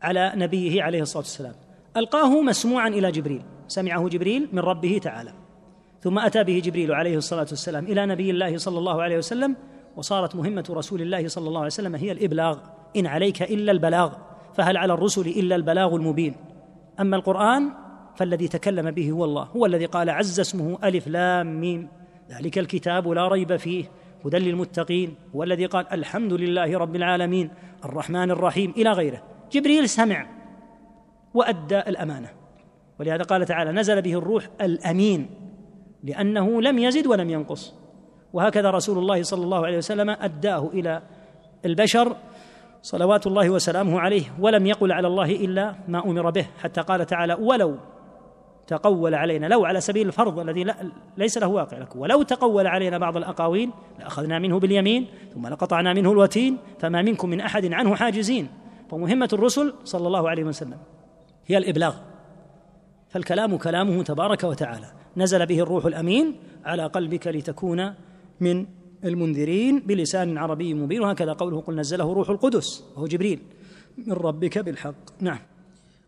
[0.02, 1.54] على نبيه عليه الصلاة والسلام.
[1.98, 3.42] ألقاه مسموعا إلى جبريل.
[3.68, 5.34] سمعه جبريل من ربه تعالى.
[6.02, 9.56] ثم أتى به جبريل عليه الصلاة والسلام إلى نبي الله صلى الله عليه وسلم
[9.96, 12.58] وصارت مهمة رسول الله صلى الله عليه وسلم هي الإبلاغ.
[12.96, 14.14] إن عليك إلا البلاغ
[14.54, 16.36] فهل على الرسل إلا البلاغ المبين؟
[17.00, 17.70] أما القرآن
[18.16, 21.88] فالذي تكلم به هو الله هو الذي قال عز اسمه ألف لام ميم.
[22.32, 23.86] ذلك الكتاب لا ريب فيه
[24.26, 27.50] هدى للمتقين هو الذي قال الحمد لله رب العالمين
[27.86, 29.31] الرحمن الرحيم إلى غيره.
[29.52, 30.28] جبريل سمع
[31.34, 32.30] وأدى الأمانة.
[33.00, 35.30] ولهذا قال تعالى نزل به الروح الأمين
[36.04, 37.74] لأنه لم يزد ولم ينقص.
[38.34, 41.02] وهكذا رسول الله صلى الله عليه وسلم أداه إلى
[41.66, 42.16] البشر
[42.82, 47.34] صلوات الله وسلامه عليه ولم يقل على الله إلا ما أمر به حتى قال تعالى
[47.34, 47.78] ولو
[48.68, 50.66] تقول علينا لو على سبيل الفرض الذي
[51.18, 53.70] ليس له واقع لكم ولو تقول علينا بعض الأقاويل
[54.00, 58.48] لأخذنا منه باليمين ثم لقطعنا منه الوتين فما منكم من أحد عنه حاجزين.
[58.92, 60.78] فمهمه الرسل صلى الله عليه وسلم
[61.48, 61.96] هي الإبلاغ.
[63.10, 64.92] فالكلام كلامه تبارك وتعالى.
[65.18, 66.36] نزل به الروح الأمين
[66.66, 67.94] على قلبك لتكون
[68.40, 68.66] من
[69.04, 71.02] المنذرين بلسان عربي مبين.
[71.02, 73.40] وهكذا قوله قل نزله روح القدس وهو جبريل.
[73.98, 75.22] من ربك بالحق.
[75.22, 75.40] نعم.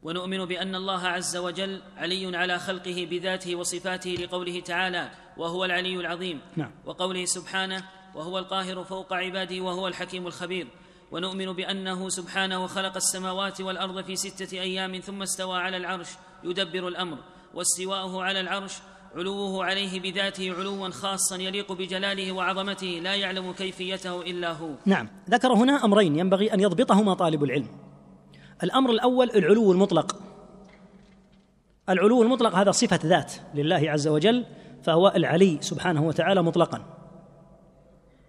[0.03, 6.39] ونؤمن بأن الله عز وجل علي على خلقه بذاته وصفاته لقوله تعالى وهو العلي العظيم.
[6.55, 6.71] نعم.
[6.85, 7.83] وقوله سبحانه
[8.15, 10.67] وهو القاهر فوق عباده وهو الحكيم الخبير.
[11.13, 16.07] ونؤمن بأنه سبحانه خلق السماوات والأرض في ستة أيام ثم استوى على العرش
[16.43, 17.17] يدبر الأمر
[17.53, 18.73] واستواءه على العرش
[19.15, 24.69] علوه عليه بذاته علوا خاصا يليق بجلاله وعظمته لا يعلم كيفيته إلا هو.
[24.85, 27.67] نعم ذكر هنا أمرين ينبغي أن يضبطهما طالب العلم.
[28.63, 30.15] الأمر الأول العلو المطلق.
[31.89, 34.45] العلو المطلق هذا صفة ذات لله عز وجل
[34.83, 36.85] فهو العلي سبحانه وتعالى مطلقا.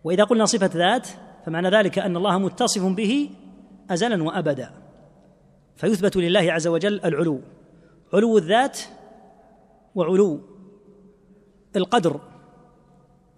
[0.04, 1.08] وإذا قلنا صفة ذات
[1.46, 3.30] فمعنى ذلك أن الله متصف به
[3.90, 4.70] ازلا وابدا.
[5.76, 7.40] فيثبت لله عز وجل العلو.
[8.14, 8.80] علو الذات
[9.94, 10.40] وعلو
[11.76, 12.20] القدر.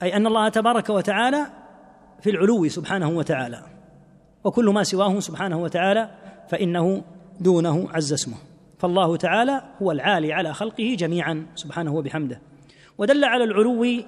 [0.02, 1.46] أي أن الله تبارك وتعالى
[2.20, 3.62] في العلو سبحانه وتعالى.
[4.44, 6.10] وكل ما سواه سبحانه وتعالى
[6.48, 7.04] فإنه
[7.40, 8.36] دونه عز اسمه.
[8.78, 12.40] فالله تعالى هو العالي على خلقه جميعا سبحانه وبحمده.
[12.98, 14.02] ودل على العلو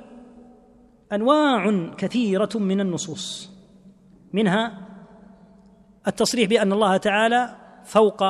[1.13, 3.58] أنواع كثيرة من النصوص.
[4.33, 4.79] منها
[6.07, 8.23] التصريح بأن الله تعالى فوق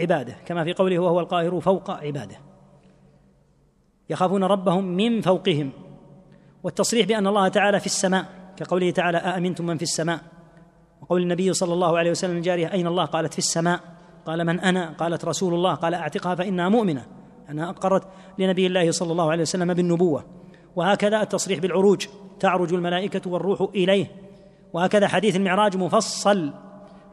[0.00, 2.36] عباده كما في قوله وهو القاهر فوق عباده.
[4.10, 5.70] يخافون ربهم من فوقهم.
[6.62, 8.24] والتصريح بأن الله تعالى في السماء
[8.56, 10.20] كقوله تعالى أأمنتم من في السماء؟
[11.02, 13.80] وقول النبي صلى الله عليه وسلم الجارية أين الله؟ قالت في السماء.
[14.26, 15.74] قال من أنا؟ قالت رسول الله.
[15.74, 17.06] قال أعتقها فإنها مؤمنة.
[17.50, 18.08] أنها أقرت
[18.38, 20.24] لنبي الله صلى الله عليه وسلم بالنبوة.
[20.76, 22.06] وهكذا التصريح بالعروج
[22.40, 24.23] تعرج الملائكة والروح إليه.
[24.74, 26.52] وهكذا حديث المعراج مفصل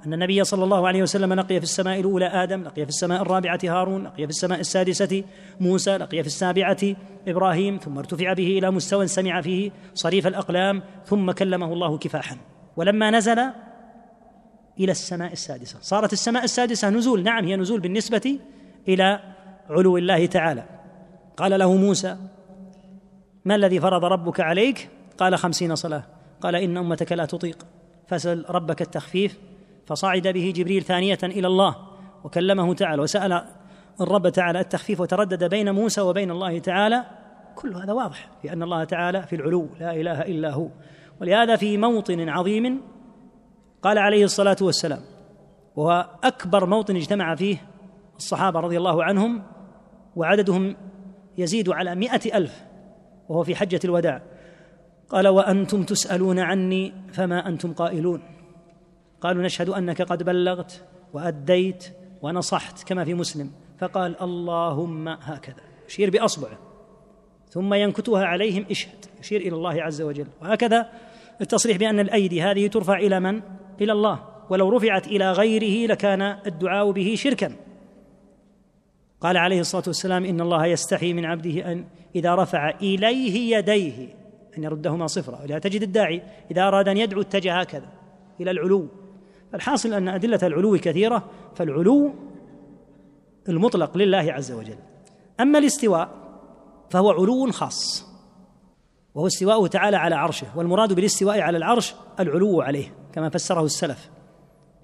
[0.05, 3.59] أن النبي صلى الله عليه وسلم لقي في السماء الأولى آدم لقي في السماء الرابعة
[3.63, 5.23] هارون لقي في السماء السادسة
[5.59, 6.77] موسى لقي في السابعة
[7.27, 12.37] إبراهيم ثم ارتفع به إلى مستوى سمع فيه صريف الأقلام ثم كلمه الله كفاحا.
[12.77, 13.39] ولما نزل
[14.79, 15.77] إلى السماء السادسة.
[15.81, 18.39] صارت السماء السادسة نزول نعم هي نزول بالنسبة
[18.87, 19.19] إلى
[19.69, 20.63] علو الله تعالى.
[21.37, 22.17] قال له موسى
[23.45, 26.20] ما الذي فرض ربك عليك؟ قال خمسين صلاة.
[26.41, 27.65] قال إن أمتك لا تطيق
[28.07, 29.39] فسل ربك التخفيف
[29.85, 31.75] فصعد به جبريل ثانية إلى الله
[32.23, 33.43] وكلمه تعالى وسأل
[34.01, 37.05] الرب تعالى التخفيف وتردد بين موسى وبين الله تعالى.
[37.55, 40.67] كل هذا واضح في أن الله تعالى في العلو لا إله إلا هو.
[41.21, 42.81] ولهذا في موطن عظيم
[43.81, 44.99] قال عليه الصلاة والسلام
[45.75, 47.57] وهو أكبر موطن اجتمع فيه
[48.17, 49.43] الصحابة رضي الله عنهم
[50.15, 50.75] وعددهم
[51.37, 52.63] يزيد على مئة ألف
[53.29, 54.21] وهو في حجة الوداع.
[55.11, 58.21] قال وأنتم تسألون عني فما أنتم قائلون.
[59.21, 61.85] قالوا نشهد أنك قد بلغت وأديت
[62.21, 63.51] ونصحت كما في مسلم.
[63.79, 65.61] فقال اللهم هكذا.
[65.87, 66.59] يشير بأصبعه.
[67.49, 69.05] ثم ينكتها عليهم اشهد.
[69.19, 70.27] يشير إلى الله عز وجل.
[70.41, 70.89] وهكذا
[71.41, 73.41] التصريح بأن الأيدي هذه ترفع إلى من؟
[73.81, 74.23] إلى الله.
[74.49, 77.55] ولو رفعت إلى غيره لكان الدعاء به شركا.
[79.21, 81.85] قال عليه الصلاة والسلام إن الله يستحي من عبده أن
[82.15, 84.20] إذا رفع إليه يديه
[84.57, 87.89] أن يردهما صفرا ولهذا تجد الداعي إذا أراد أن يدعو اتجه هكذا
[88.39, 88.87] إلى العلو.
[89.53, 92.13] الحاصل أن أدلة العلو كثيرة فالعلو
[93.49, 94.77] المطلق لله عز وجل.
[95.39, 96.09] أما الاستواء
[96.89, 98.11] فهو علو خاص
[99.15, 104.09] وهو استواءه تعالى على عرشه والمراد بالاستواء على العرش العلو عليه كما فسره السلف.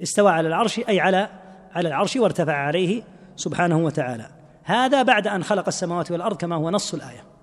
[0.02, 1.30] استوى على العرش أي على
[1.72, 3.04] على العرش وارتفع عليه
[3.36, 4.30] سبحانه وتعالى.
[4.64, 7.37] هذا بعد أن خلق السماوات والأرض كما هو نص الآية.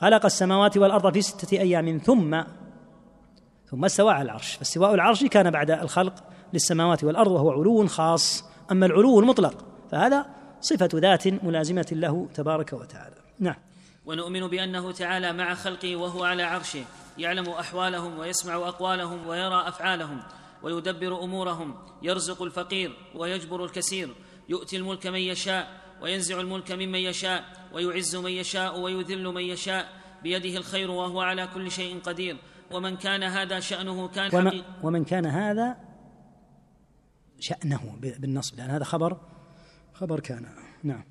[0.00, 2.42] خلق السماوات والأرض في ستة أيام ثم
[3.70, 4.56] ثم استوى على العرش.
[4.56, 6.14] فاستواء العرش كان بعد الخلق
[6.52, 8.44] للسماوات والأرض وهو علو خاص.
[8.72, 10.26] أما العلو المطلق فهذا
[10.60, 13.16] صفة ذات ملازمة له تبارك وتعالى.
[13.38, 13.56] نعم.
[14.06, 16.84] ونؤمن بأنه تعالى مع خلقه وهو على عرشه
[17.18, 20.22] يعلم أحوالهم ويسمع أقوالهم ويرى أفعالهم
[20.62, 24.14] ويدبر أمورهم يرزق الفقير ويجبر الكثير
[24.48, 25.68] يؤتي الملك من يشاء
[26.02, 29.98] وينزع الملك ممن يشاء ويعز من يشاء ويذل من يشاء.
[30.22, 32.36] بيده الخير وهو على كل شيء قدير.
[32.70, 35.76] ومن كان هذا شأنه كان ومن, ومن كان هذا
[37.40, 39.16] شأنه بالنصب لأن هذا خبر
[39.94, 40.46] خبر كان.
[40.82, 41.04] نعم.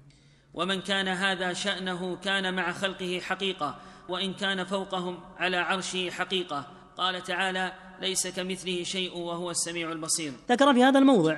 [0.54, 6.68] ومن كان هذا شأنه كان مع خلقه حقيقة وإن كان فوقهم على عرشه حقيقة.
[6.98, 10.34] قال تعالى ليس كمثله شيء وهو السميع البصير.
[10.50, 11.38] ذكر في هذا الموضع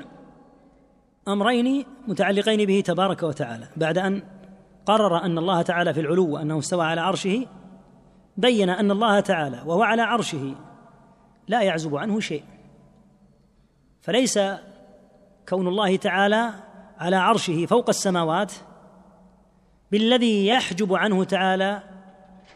[1.28, 3.68] أمرين متعلقين به تبارك وتعالى.
[3.78, 4.24] بعد أن
[4.86, 7.46] قرر أن الله تعالى في العلو وأنه استوى على عرشه
[8.38, 10.56] بين أن الله تعالى وهو على عرشه
[11.48, 12.44] لا يعزب عنه شيء.
[14.02, 14.40] فليس
[15.50, 16.50] كون الله تعالى
[16.98, 18.54] على عرشه فوق السماوات
[19.92, 21.84] بالذي يحجب عنه تعالى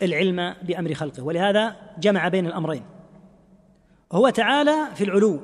[0.02, 1.23] العلم بأمر خلقه.
[1.23, 2.84] ولهذا جمع بين الأمرين.
[4.11, 5.41] هو تعالى في العلو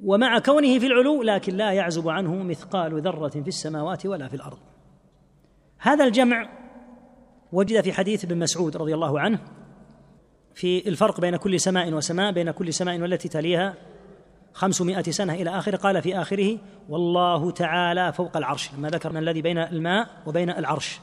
[0.00, 4.58] ومع كونه في العلو لكن لا يعزب عنه مثقال ذرة في السماوات ولا في الأرض.
[5.78, 6.48] هذا الجمع
[7.52, 9.38] وجد في حديث ابن مسعود رضي الله عنه
[10.54, 13.74] في الفرق بين كل سماء وسماء بين كل سماء والتي تليها
[14.52, 16.58] خمسمائة سنة إلى آخره قال في آخره
[16.88, 18.74] والله تعالى فوق العرش.
[18.74, 21.00] لما ذكر من الذي بين الماء وبين العرش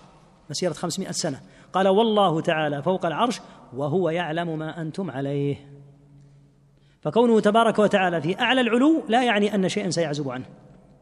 [0.50, 1.42] مسيرة خمسمائة سنة.
[1.74, 3.42] قال والله تعالى فوق العرش
[3.74, 5.73] وهو يعلم ما أنتم عليه.
[7.04, 10.46] فكونه تبارك وتعالى في أعلى العلو لا يعني أن شيئا سيعزب عنه.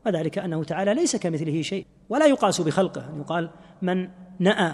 [0.06, 3.06] وذلك أنه تعالى ليس كمثله شيء ولا يقاس بخلقه.
[3.20, 3.50] يقال
[3.82, 4.10] من
[4.40, 4.72] نأى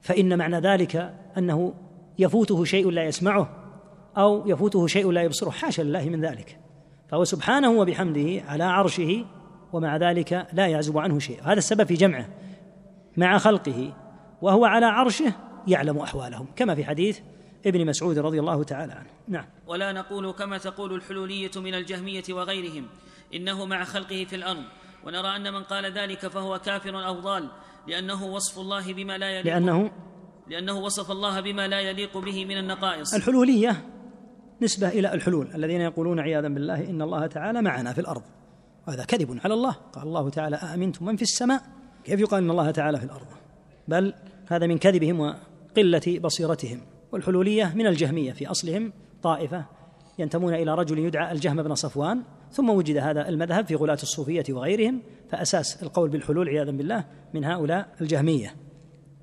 [0.00, 1.74] فإن معنى ذلك أنه
[2.18, 3.48] يفوته شيء لا يسمعه
[4.16, 5.50] أو يفوته شيء لا يبصره.
[5.50, 6.58] حاشا لله من ذلك.
[7.08, 9.24] فهو سبحانه وبحمده على عرشه
[9.72, 11.40] ومع ذلك لا يعزب عنه شيء.
[11.42, 12.28] هذا السبب في جمعه
[13.16, 13.92] مع خلقه
[14.42, 15.32] وهو على عرشه
[15.66, 16.46] يعلم أحوالهم.
[16.56, 17.20] كما في حديث
[17.66, 19.10] ابن مسعود رضي الله تعالى عنه.
[19.28, 19.46] نعم.
[19.66, 22.86] ولا نقول كما تقول الحلولية من الجهمية وغيرهم
[23.34, 24.64] إنه مع خلقه في الأرض.
[25.06, 27.50] ونرى أن من قال ذلك فهو كافر أو ضال
[27.88, 29.90] لأنه وصف الله بما لا يليق لأنه
[30.48, 33.14] لأنه وصف الله بما لا يليق به من النقائص.
[33.14, 33.88] الحلولية
[34.62, 38.22] نسبة إلى الحلول الذين يقولون عياذا بالله إن الله تعالى معنا في الأرض
[38.88, 39.72] وهذا كذب على الله.
[39.72, 41.62] قال الله تعالى أأمنتم من في السماء؟
[42.04, 43.26] كيف يقال إن الله تعالى في الأرض؟
[43.88, 44.14] بل
[44.48, 46.80] هذا من كذبهم وقلة بصيرتهم.
[47.12, 49.64] والحلولية من الجهمية في أصلهم طائفة
[50.18, 55.02] ينتمون إلى رجل يدعى الجهم بن صفوان ثم وجد هذا المذهب في غلاة الصوفية وغيرهم
[55.30, 58.54] فأساس القول بالحلول عياذا بالله من هؤلاء الجهمية.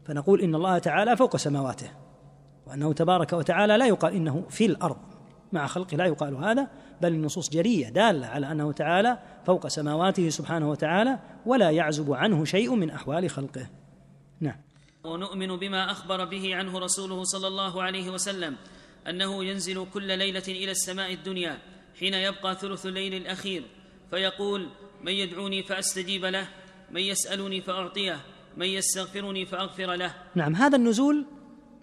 [0.06, 1.90] فنقول إن الله تعالى فوق سماواته
[2.68, 4.98] وأنه تبارك وتعالى لا يقال إنه في الأرض
[5.52, 6.68] مع خلقه لا يقال هذا
[7.02, 12.76] بل النصوص جرية دالة على أنه تعالى فوق سماواته سبحانه وتعالى ولا يعزب عنه شيء
[12.76, 13.70] من أحوال خلقه.
[15.04, 18.56] ونؤمن بما أخبر به عنه رسوله صلى الله عليه وسلم
[19.10, 21.58] أنه ينزل كل ليلة إلى السماء الدنيا
[22.00, 23.64] حين يبقى ثلث الليل الأخير
[24.10, 24.68] فيقول
[25.04, 26.48] من يدعوني فأستجيب له
[26.92, 28.20] من يسألني فأعطيه
[28.58, 30.14] من يستغفرني فأغفر له.
[30.36, 31.26] نعم هذا النزول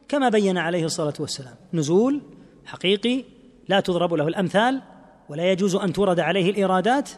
[0.09, 1.55] كما بين عليه الصلاة والسلام.
[1.73, 2.23] نزول
[2.67, 3.25] حقيقي
[3.69, 4.83] لا تضرب له الأمثال
[5.29, 7.11] ولا يجوز أن تورد عليه الإيرادات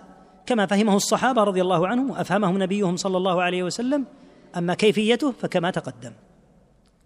[0.47, 4.07] كما فهمه الصحابة رضي الله عنهم وافهمه نبيهم صلى الله عليه وسلم
[4.59, 6.13] أما كيفيته فكما تقدم.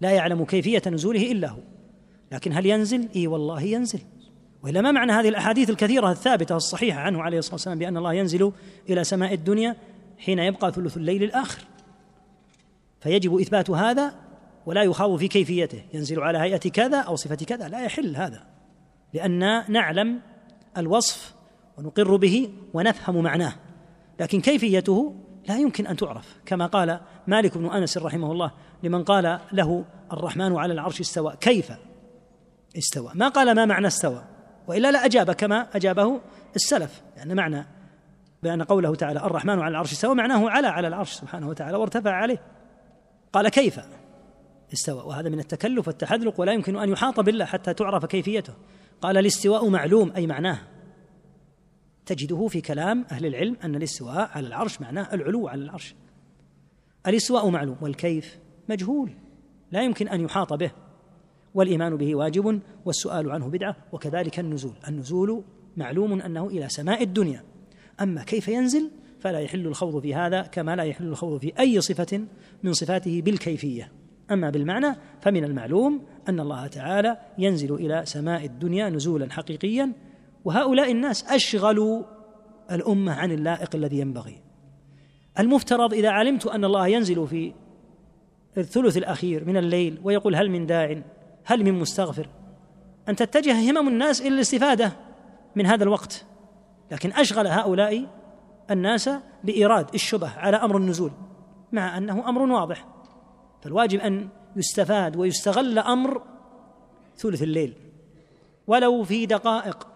[0.00, 1.60] لا يعلم كيفية نزوله إلا هو.
[2.32, 4.00] لكن هل ينزل؟ إي والله ينزل.
[4.62, 8.52] وإلا ما معنى هذه الأحاديث الكثيرة الثابتة الصحيحة عنه عليه الصلاة والسلام بأن الله ينزل
[8.90, 9.76] إلى سماء الدنيا
[10.18, 11.62] حين يبقى ثلث الليل الآخر.
[13.00, 14.14] فيجب إثبات هذا
[14.66, 15.82] ولا يخاض في كيفيته.
[15.94, 17.68] ينزل على هيئة كذا أو صفة كذا.
[17.68, 18.46] لا يحل هذا.
[19.14, 19.38] لأن
[19.72, 20.20] نعلم
[20.76, 21.34] الوصف
[21.78, 23.54] ونقر به ونفهم معناه.
[24.20, 25.14] لكن كيفيته
[25.48, 26.36] لا يمكن أن تعرف.
[26.46, 28.50] كما قال مالك بن أنس رحمه الله
[28.82, 31.36] لمن قال له الرحمن على العرش استوى.
[31.40, 31.72] كيف
[32.78, 34.24] استوى؟ ما قال ما معنى استوى.
[34.66, 36.20] وإلا لا أجاب كما أجابه
[36.56, 37.02] السلف.
[37.16, 37.66] لأن معنى
[38.42, 42.38] بأن قوله تعالى الرحمن على العرش استوى معناه على على العرش سبحانه وتعالى وارتفع عليه.
[43.32, 43.80] قال كيف
[44.72, 48.52] استوى؟ وهذا من التكلف والتحذلق ولا يمكن أن يحاط بالله حتى تعرف كيفيته.
[49.00, 50.58] قال الاستواء معلوم أي معناه.
[52.06, 55.94] تجده في كلام أهل العلم أن الاستواء على العرش معناه العلو على العرش.
[57.06, 58.38] الاستواء معلوم والكيف
[58.68, 59.10] مجهول
[59.72, 60.70] لا يمكن أن يحاط به
[61.54, 64.74] والإيمان به واجب والسؤال عنه بدعة وكذلك النزول.
[64.88, 65.44] النزول
[65.76, 67.44] معلوم أنه إلى سماء الدنيا.
[68.00, 72.26] أما كيف ينزل فلا يحل الخوض في هذا كما لا يحل الخوض في أي صفة
[72.62, 73.92] من صفاته بالكيفية.
[74.30, 79.92] أما بالمعنى فمن المعلوم أن الله تعالى ينزل إلى سماء الدنيا نزولا حقيقيا
[80.44, 82.02] وهؤلاء الناس أشغلوا
[82.70, 84.42] الأمة عن اللائق الذي ينبغي.
[85.38, 87.52] المفترض إذا علمت أن الله ينزل في
[88.58, 91.02] الثلث الأخير من الليل ويقول هل من داع
[91.44, 92.28] هل من مستغفر
[93.08, 94.92] أن تتجه همم الناس إلى الاستفادة
[95.56, 96.24] من هذا الوقت.
[96.90, 98.06] لكن أشغل هؤلاء
[98.70, 99.10] الناس
[99.44, 101.10] بإيراد الشبه على أمر النزول
[101.72, 102.86] مع أنه أمر واضح.
[103.62, 106.22] فالواجب أن يستفاد ويستغل أمر
[107.16, 107.74] ثلث الليل.
[108.66, 109.91] ولو في دقائق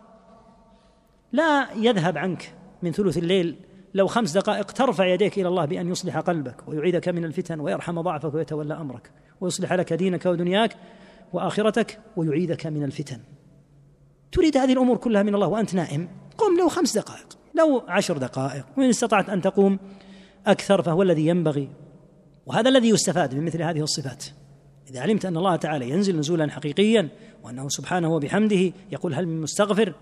[1.32, 3.56] لا يذهب عنك من ثلث الليل.
[3.94, 8.34] لو خمس دقائق ترفع يديك إلى الله بأن يصلح قلبك ويعيدك من الفتن ويرحم ضعفك
[8.34, 10.76] ويتولى أمرك ويصلح لك دينك ودنياك
[11.32, 13.18] وآخرتك ويعيذك من الفتن.
[14.32, 16.08] تريد هذه الأمور كلها من الله وأنت نائم.
[16.38, 19.78] قم لو خمس دقائق لو عشر دقائق وإن استطعت أن تقوم
[20.46, 21.68] أكثر فهو الذي ينبغي.
[22.46, 24.24] وهذا الذي يستفاد من مثل هذه الصفات.
[24.90, 27.08] إذا علمت أن الله تعالى ينزل نزولا حقيقيا
[27.44, 29.94] وأنه سبحانه وبحمده يقول هل من مستغفر؟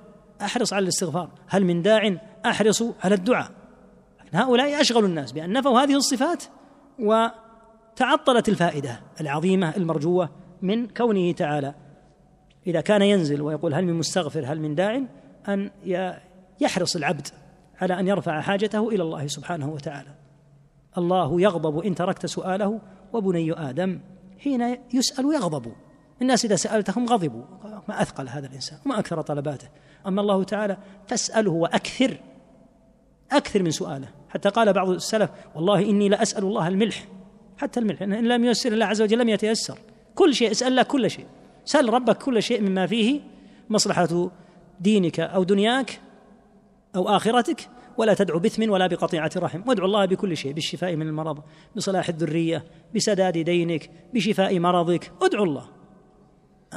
[0.43, 1.31] أحرص على الاستغفار.
[1.47, 2.17] هل من داع
[2.47, 3.51] أحرص على الدعاء؟
[4.21, 6.45] لكن هؤلاء اشغلوا الناس بأن نفوا هذه الصفات
[6.99, 10.31] وتعطلت الفائدة العظيمة المرجوة
[10.63, 11.75] من كونه تعالى.
[12.67, 15.03] إذا كان ينزل ويقول هل من مستغفر هل من داع
[15.49, 15.71] أن
[16.61, 17.27] يحرص العبد
[17.81, 20.15] على أن يرفع حاجته إلى الله سبحانه وتعالى.
[20.99, 22.81] الله يغضب إن تركت سؤاله
[23.13, 24.01] وبني آدم
[24.39, 25.73] حين يسأل يغضب.
[26.23, 27.43] الناس إذا سألتهم غضبوا.
[27.89, 29.69] ما أثقل هذا الإنسان وما أكثر طلباته.
[30.07, 30.77] أما الله تعالى
[31.07, 32.17] فاسأله وأكثر.
[33.33, 34.09] أكثر من سؤاله.
[34.29, 37.09] حتى قال بعض السلف والله إني لأسأل الله الملح.
[37.59, 38.03] حتى الملح.
[38.03, 39.79] إن لم ييسر الله عز وجل لم يتيسر.
[40.15, 41.27] كل شيء اسأل الله كل شيء.
[41.65, 43.21] سل ربك كل شيء مما فيه
[43.71, 44.31] مصلحة
[44.81, 46.01] دينك أو دنياك
[46.97, 47.69] أو آخرتك
[47.99, 49.69] ولا تدعو بثم ولا بقطيعة رحم.
[49.69, 51.43] وادعو الله بكل شيء بالشفاء من المرض
[51.77, 52.65] بصلاح الذرية
[52.95, 55.13] بسداد دينك بشفاء مرضك.
[55.23, 55.69] ادعو الله.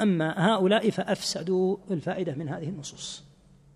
[0.01, 3.27] أما هؤلاء فأفسدوا الفائدة من هذه النصوص.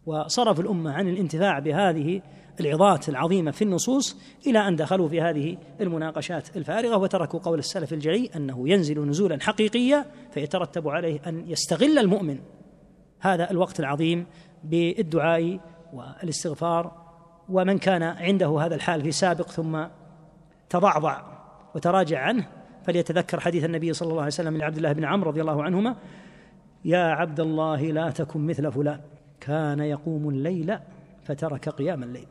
[0.06, 2.22] وصرفوا الأمة عن الانتفاع بهذه
[2.60, 4.18] العظات العظيمة في النصوص
[4.48, 10.06] إلى أن دخلوا في هذه المناقشات الفارغة وتركوا قول السلف الجلي أنه ينزل نزولا حقيقيا
[10.31, 12.39] فيترتب عليه أن يستغل المؤمن.
[13.19, 14.26] هذا الوقت العظيم
[14.64, 15.60] بالدعاء
[15.93, 17.02] والاستغفار
[17.49, 19.85] ومن كان عنده هذا الحال في سابق ثم
[20.69, 21.22] تضعضع
[21.76, 22.48] وتراجع عنه
[22.86, 25.95] فليتذكر حديث النبي صلى الله عليه وسلم لعبد الله بن عمرو رضي الله عنهما
[26.86, 28.99] يا عبد الله لا تكن مثل فلان
[29.40, 30.78] كان يقوم الليل
[31.24, 32.28] فترك قيام الليل.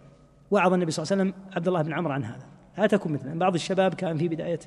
[0.50, 2.46] وعظ النبي صلى الله عليه وسلم عبد الله بن عمرو عن هذا.
[2.78, 4.60] لا تكن مثله بعض الشباب كان في بداية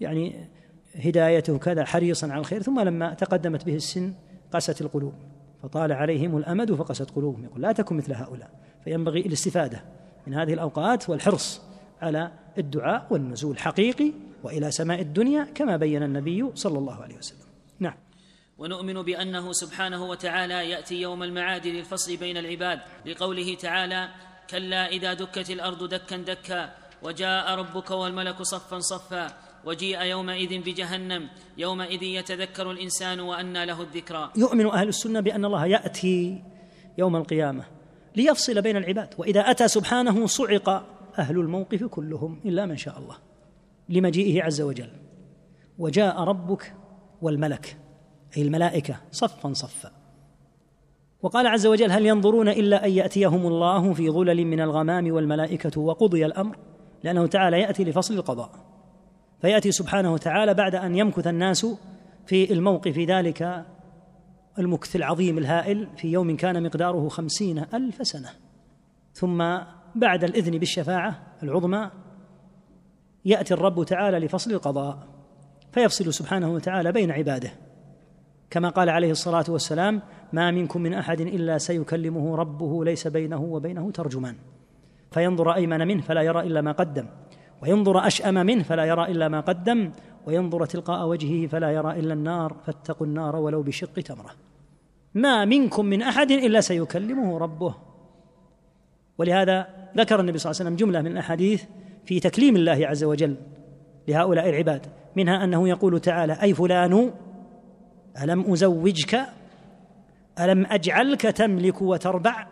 [0.00, 0.48] يعني
[0.94, 4.14] هدايته كذا حريصا على الخير ثم لما تقدمت به السن
[4.52, 5.14] قست القلوب
[5.62, 8.50] فطال عليهم الأمد فقست قلوبهم يقول لا تكن مثل هؤلاء.
[8.84, 9.84] فينبغي الاستفادة
[10.26, 11.69] من هذه الأوقات والحرص
[12.00, 14.12] على الدعاء والنزول حقيقي
[14.42, 17.46] وإلى سماء الدنيا كما بين النبي صلى الله عليه وسلم.
[17.78, 17.96] نعم.
[18.58, 24.08] ونؤمن بأنه سبحانه وتعالى يأتي يوم المعاد للفصل بين العباد لقوله تعالى
[24.50, 26.72] كلا إذا دكت الأرض دكا دكا
[27.02, 29.26] وجاء ربك والملك صفا صفا
[29.64, 31.28] وجيء يومئذ بجهنم
[31.58, 36.42] يومئذ يتذكر الإنسان وأنى له الذكرى يؤمن أهل السنة بأن الله يأتي
[36.98, 37.64] يوم القيامة
[38.16, 43.16] ليفصل بين العباد وإذا أتى سبحانه صعق أهل الموقف كلهم إلا من شاء الله
[43.88, 44.90] لمجيئه عز وجل.
[45.78, 46.74] وجاء ربك
[47.22, 47.76] والملك
[48.36, 49.92] أي الملائكة صفا صفا.
[51.22, 56.26] وقال عز وجل هل ينظرون إلا أن يأتيهم الله في ظلل من الغمام والملائكة وقضي
[56.26, 56.58] الأمر؟
[57.04, 58.50] لأنه تعالى يأتي لفصل القضاء.
[59.40, 61.66] فيأتي سبحانه وتعالى بعد أن يمكث الناس
[62.26, 63.64] في الموقف ذلك
[64.58, 68.30] المكث العظيم الهائل في يوم كان مقداره خمسين ألف سنة.
[69.12, 69.58] ثم
[69.94, 71.90] بعد الإذن بالشفاعة العظمى
[73.24, 74.98] يأتي الرب تعالى لفصل القضاء
[75.72, 77.50] فيفصل سبحانه وتعالى بين عباده.
[78.50, 80.02] كما قال عليه الصلاة والسلام
[80.32, 84.36] ما منكم من أحد إلا سيكلمه ربه ليس بينه وبينه ترجمان.
[85.10, 87.06] فينظر أيمن منه فلا يرى إلا ما قدم
[87.62, 89.92] وينظر أشأم منه فلا يرى إلا ما قدم
[90.26, 94.30] وينظر تلقاء وجهه فلا يرى إلا النار فاتقوا النار ولو بشق تمرة.
[95.14, 97.74] ما منكم من أحد إلا سيكلمه ربه.
[99.18, 101.64] ولهذا ذكر النبي صلى الله عليه وسلم جملة من الأحاديث
[102.04, 103.36] في تكليم الله عز وجل
[104.08, 104.86] لهؤلاء العباد
[105.16, 107.12] منها أنه يقول تعالى أي فلان
[108.22, 109.20] ألم أزوجك؟
[110.40, 112.46] ألم أجعلك تملك وتربع؟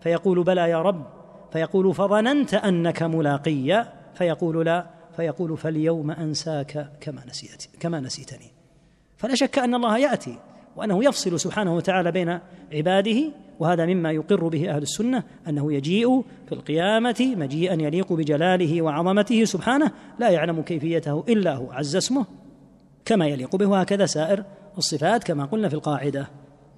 [0.00, 1.06] فيقول بلى يا رب.
[1.52, 3.86] فيقول فظننت أنك ملاقي.
[4.14, 4.86] فيقول لا.
[5.16, 8.50] فيقول فاليوم أنساك كما نسيت كما نسيتني.
[9.16, 10.38] فلا شك أن الله يأتي
[10.76, 12.38] وأنه يفصل سبحانه وتعالى بين
[12.72, 19.44] عباده وهذا مما يقر به أهل السنة أنه يجيء في القيامة مجيئا يليق بجلاله وعظمته
[19.44, 22.26] سبحانه لا يعلم كيفيته إلا هو عز اسمه
[23.04, 24.44] كما يليق به وهكذا سائر
[24.78, 26.28] الصفات كما قلنا في القاعدة.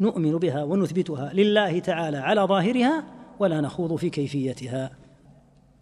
[0.01, 3.05] نؤمن بها ونثبتها لله تعالى على ظاهرها
[3.39, 4.91] ولا نخوض في كيفيتها.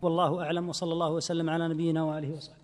[0.03, 2.62] والله أعلم وصلى الله وسلم على نبينا واله وصحبه.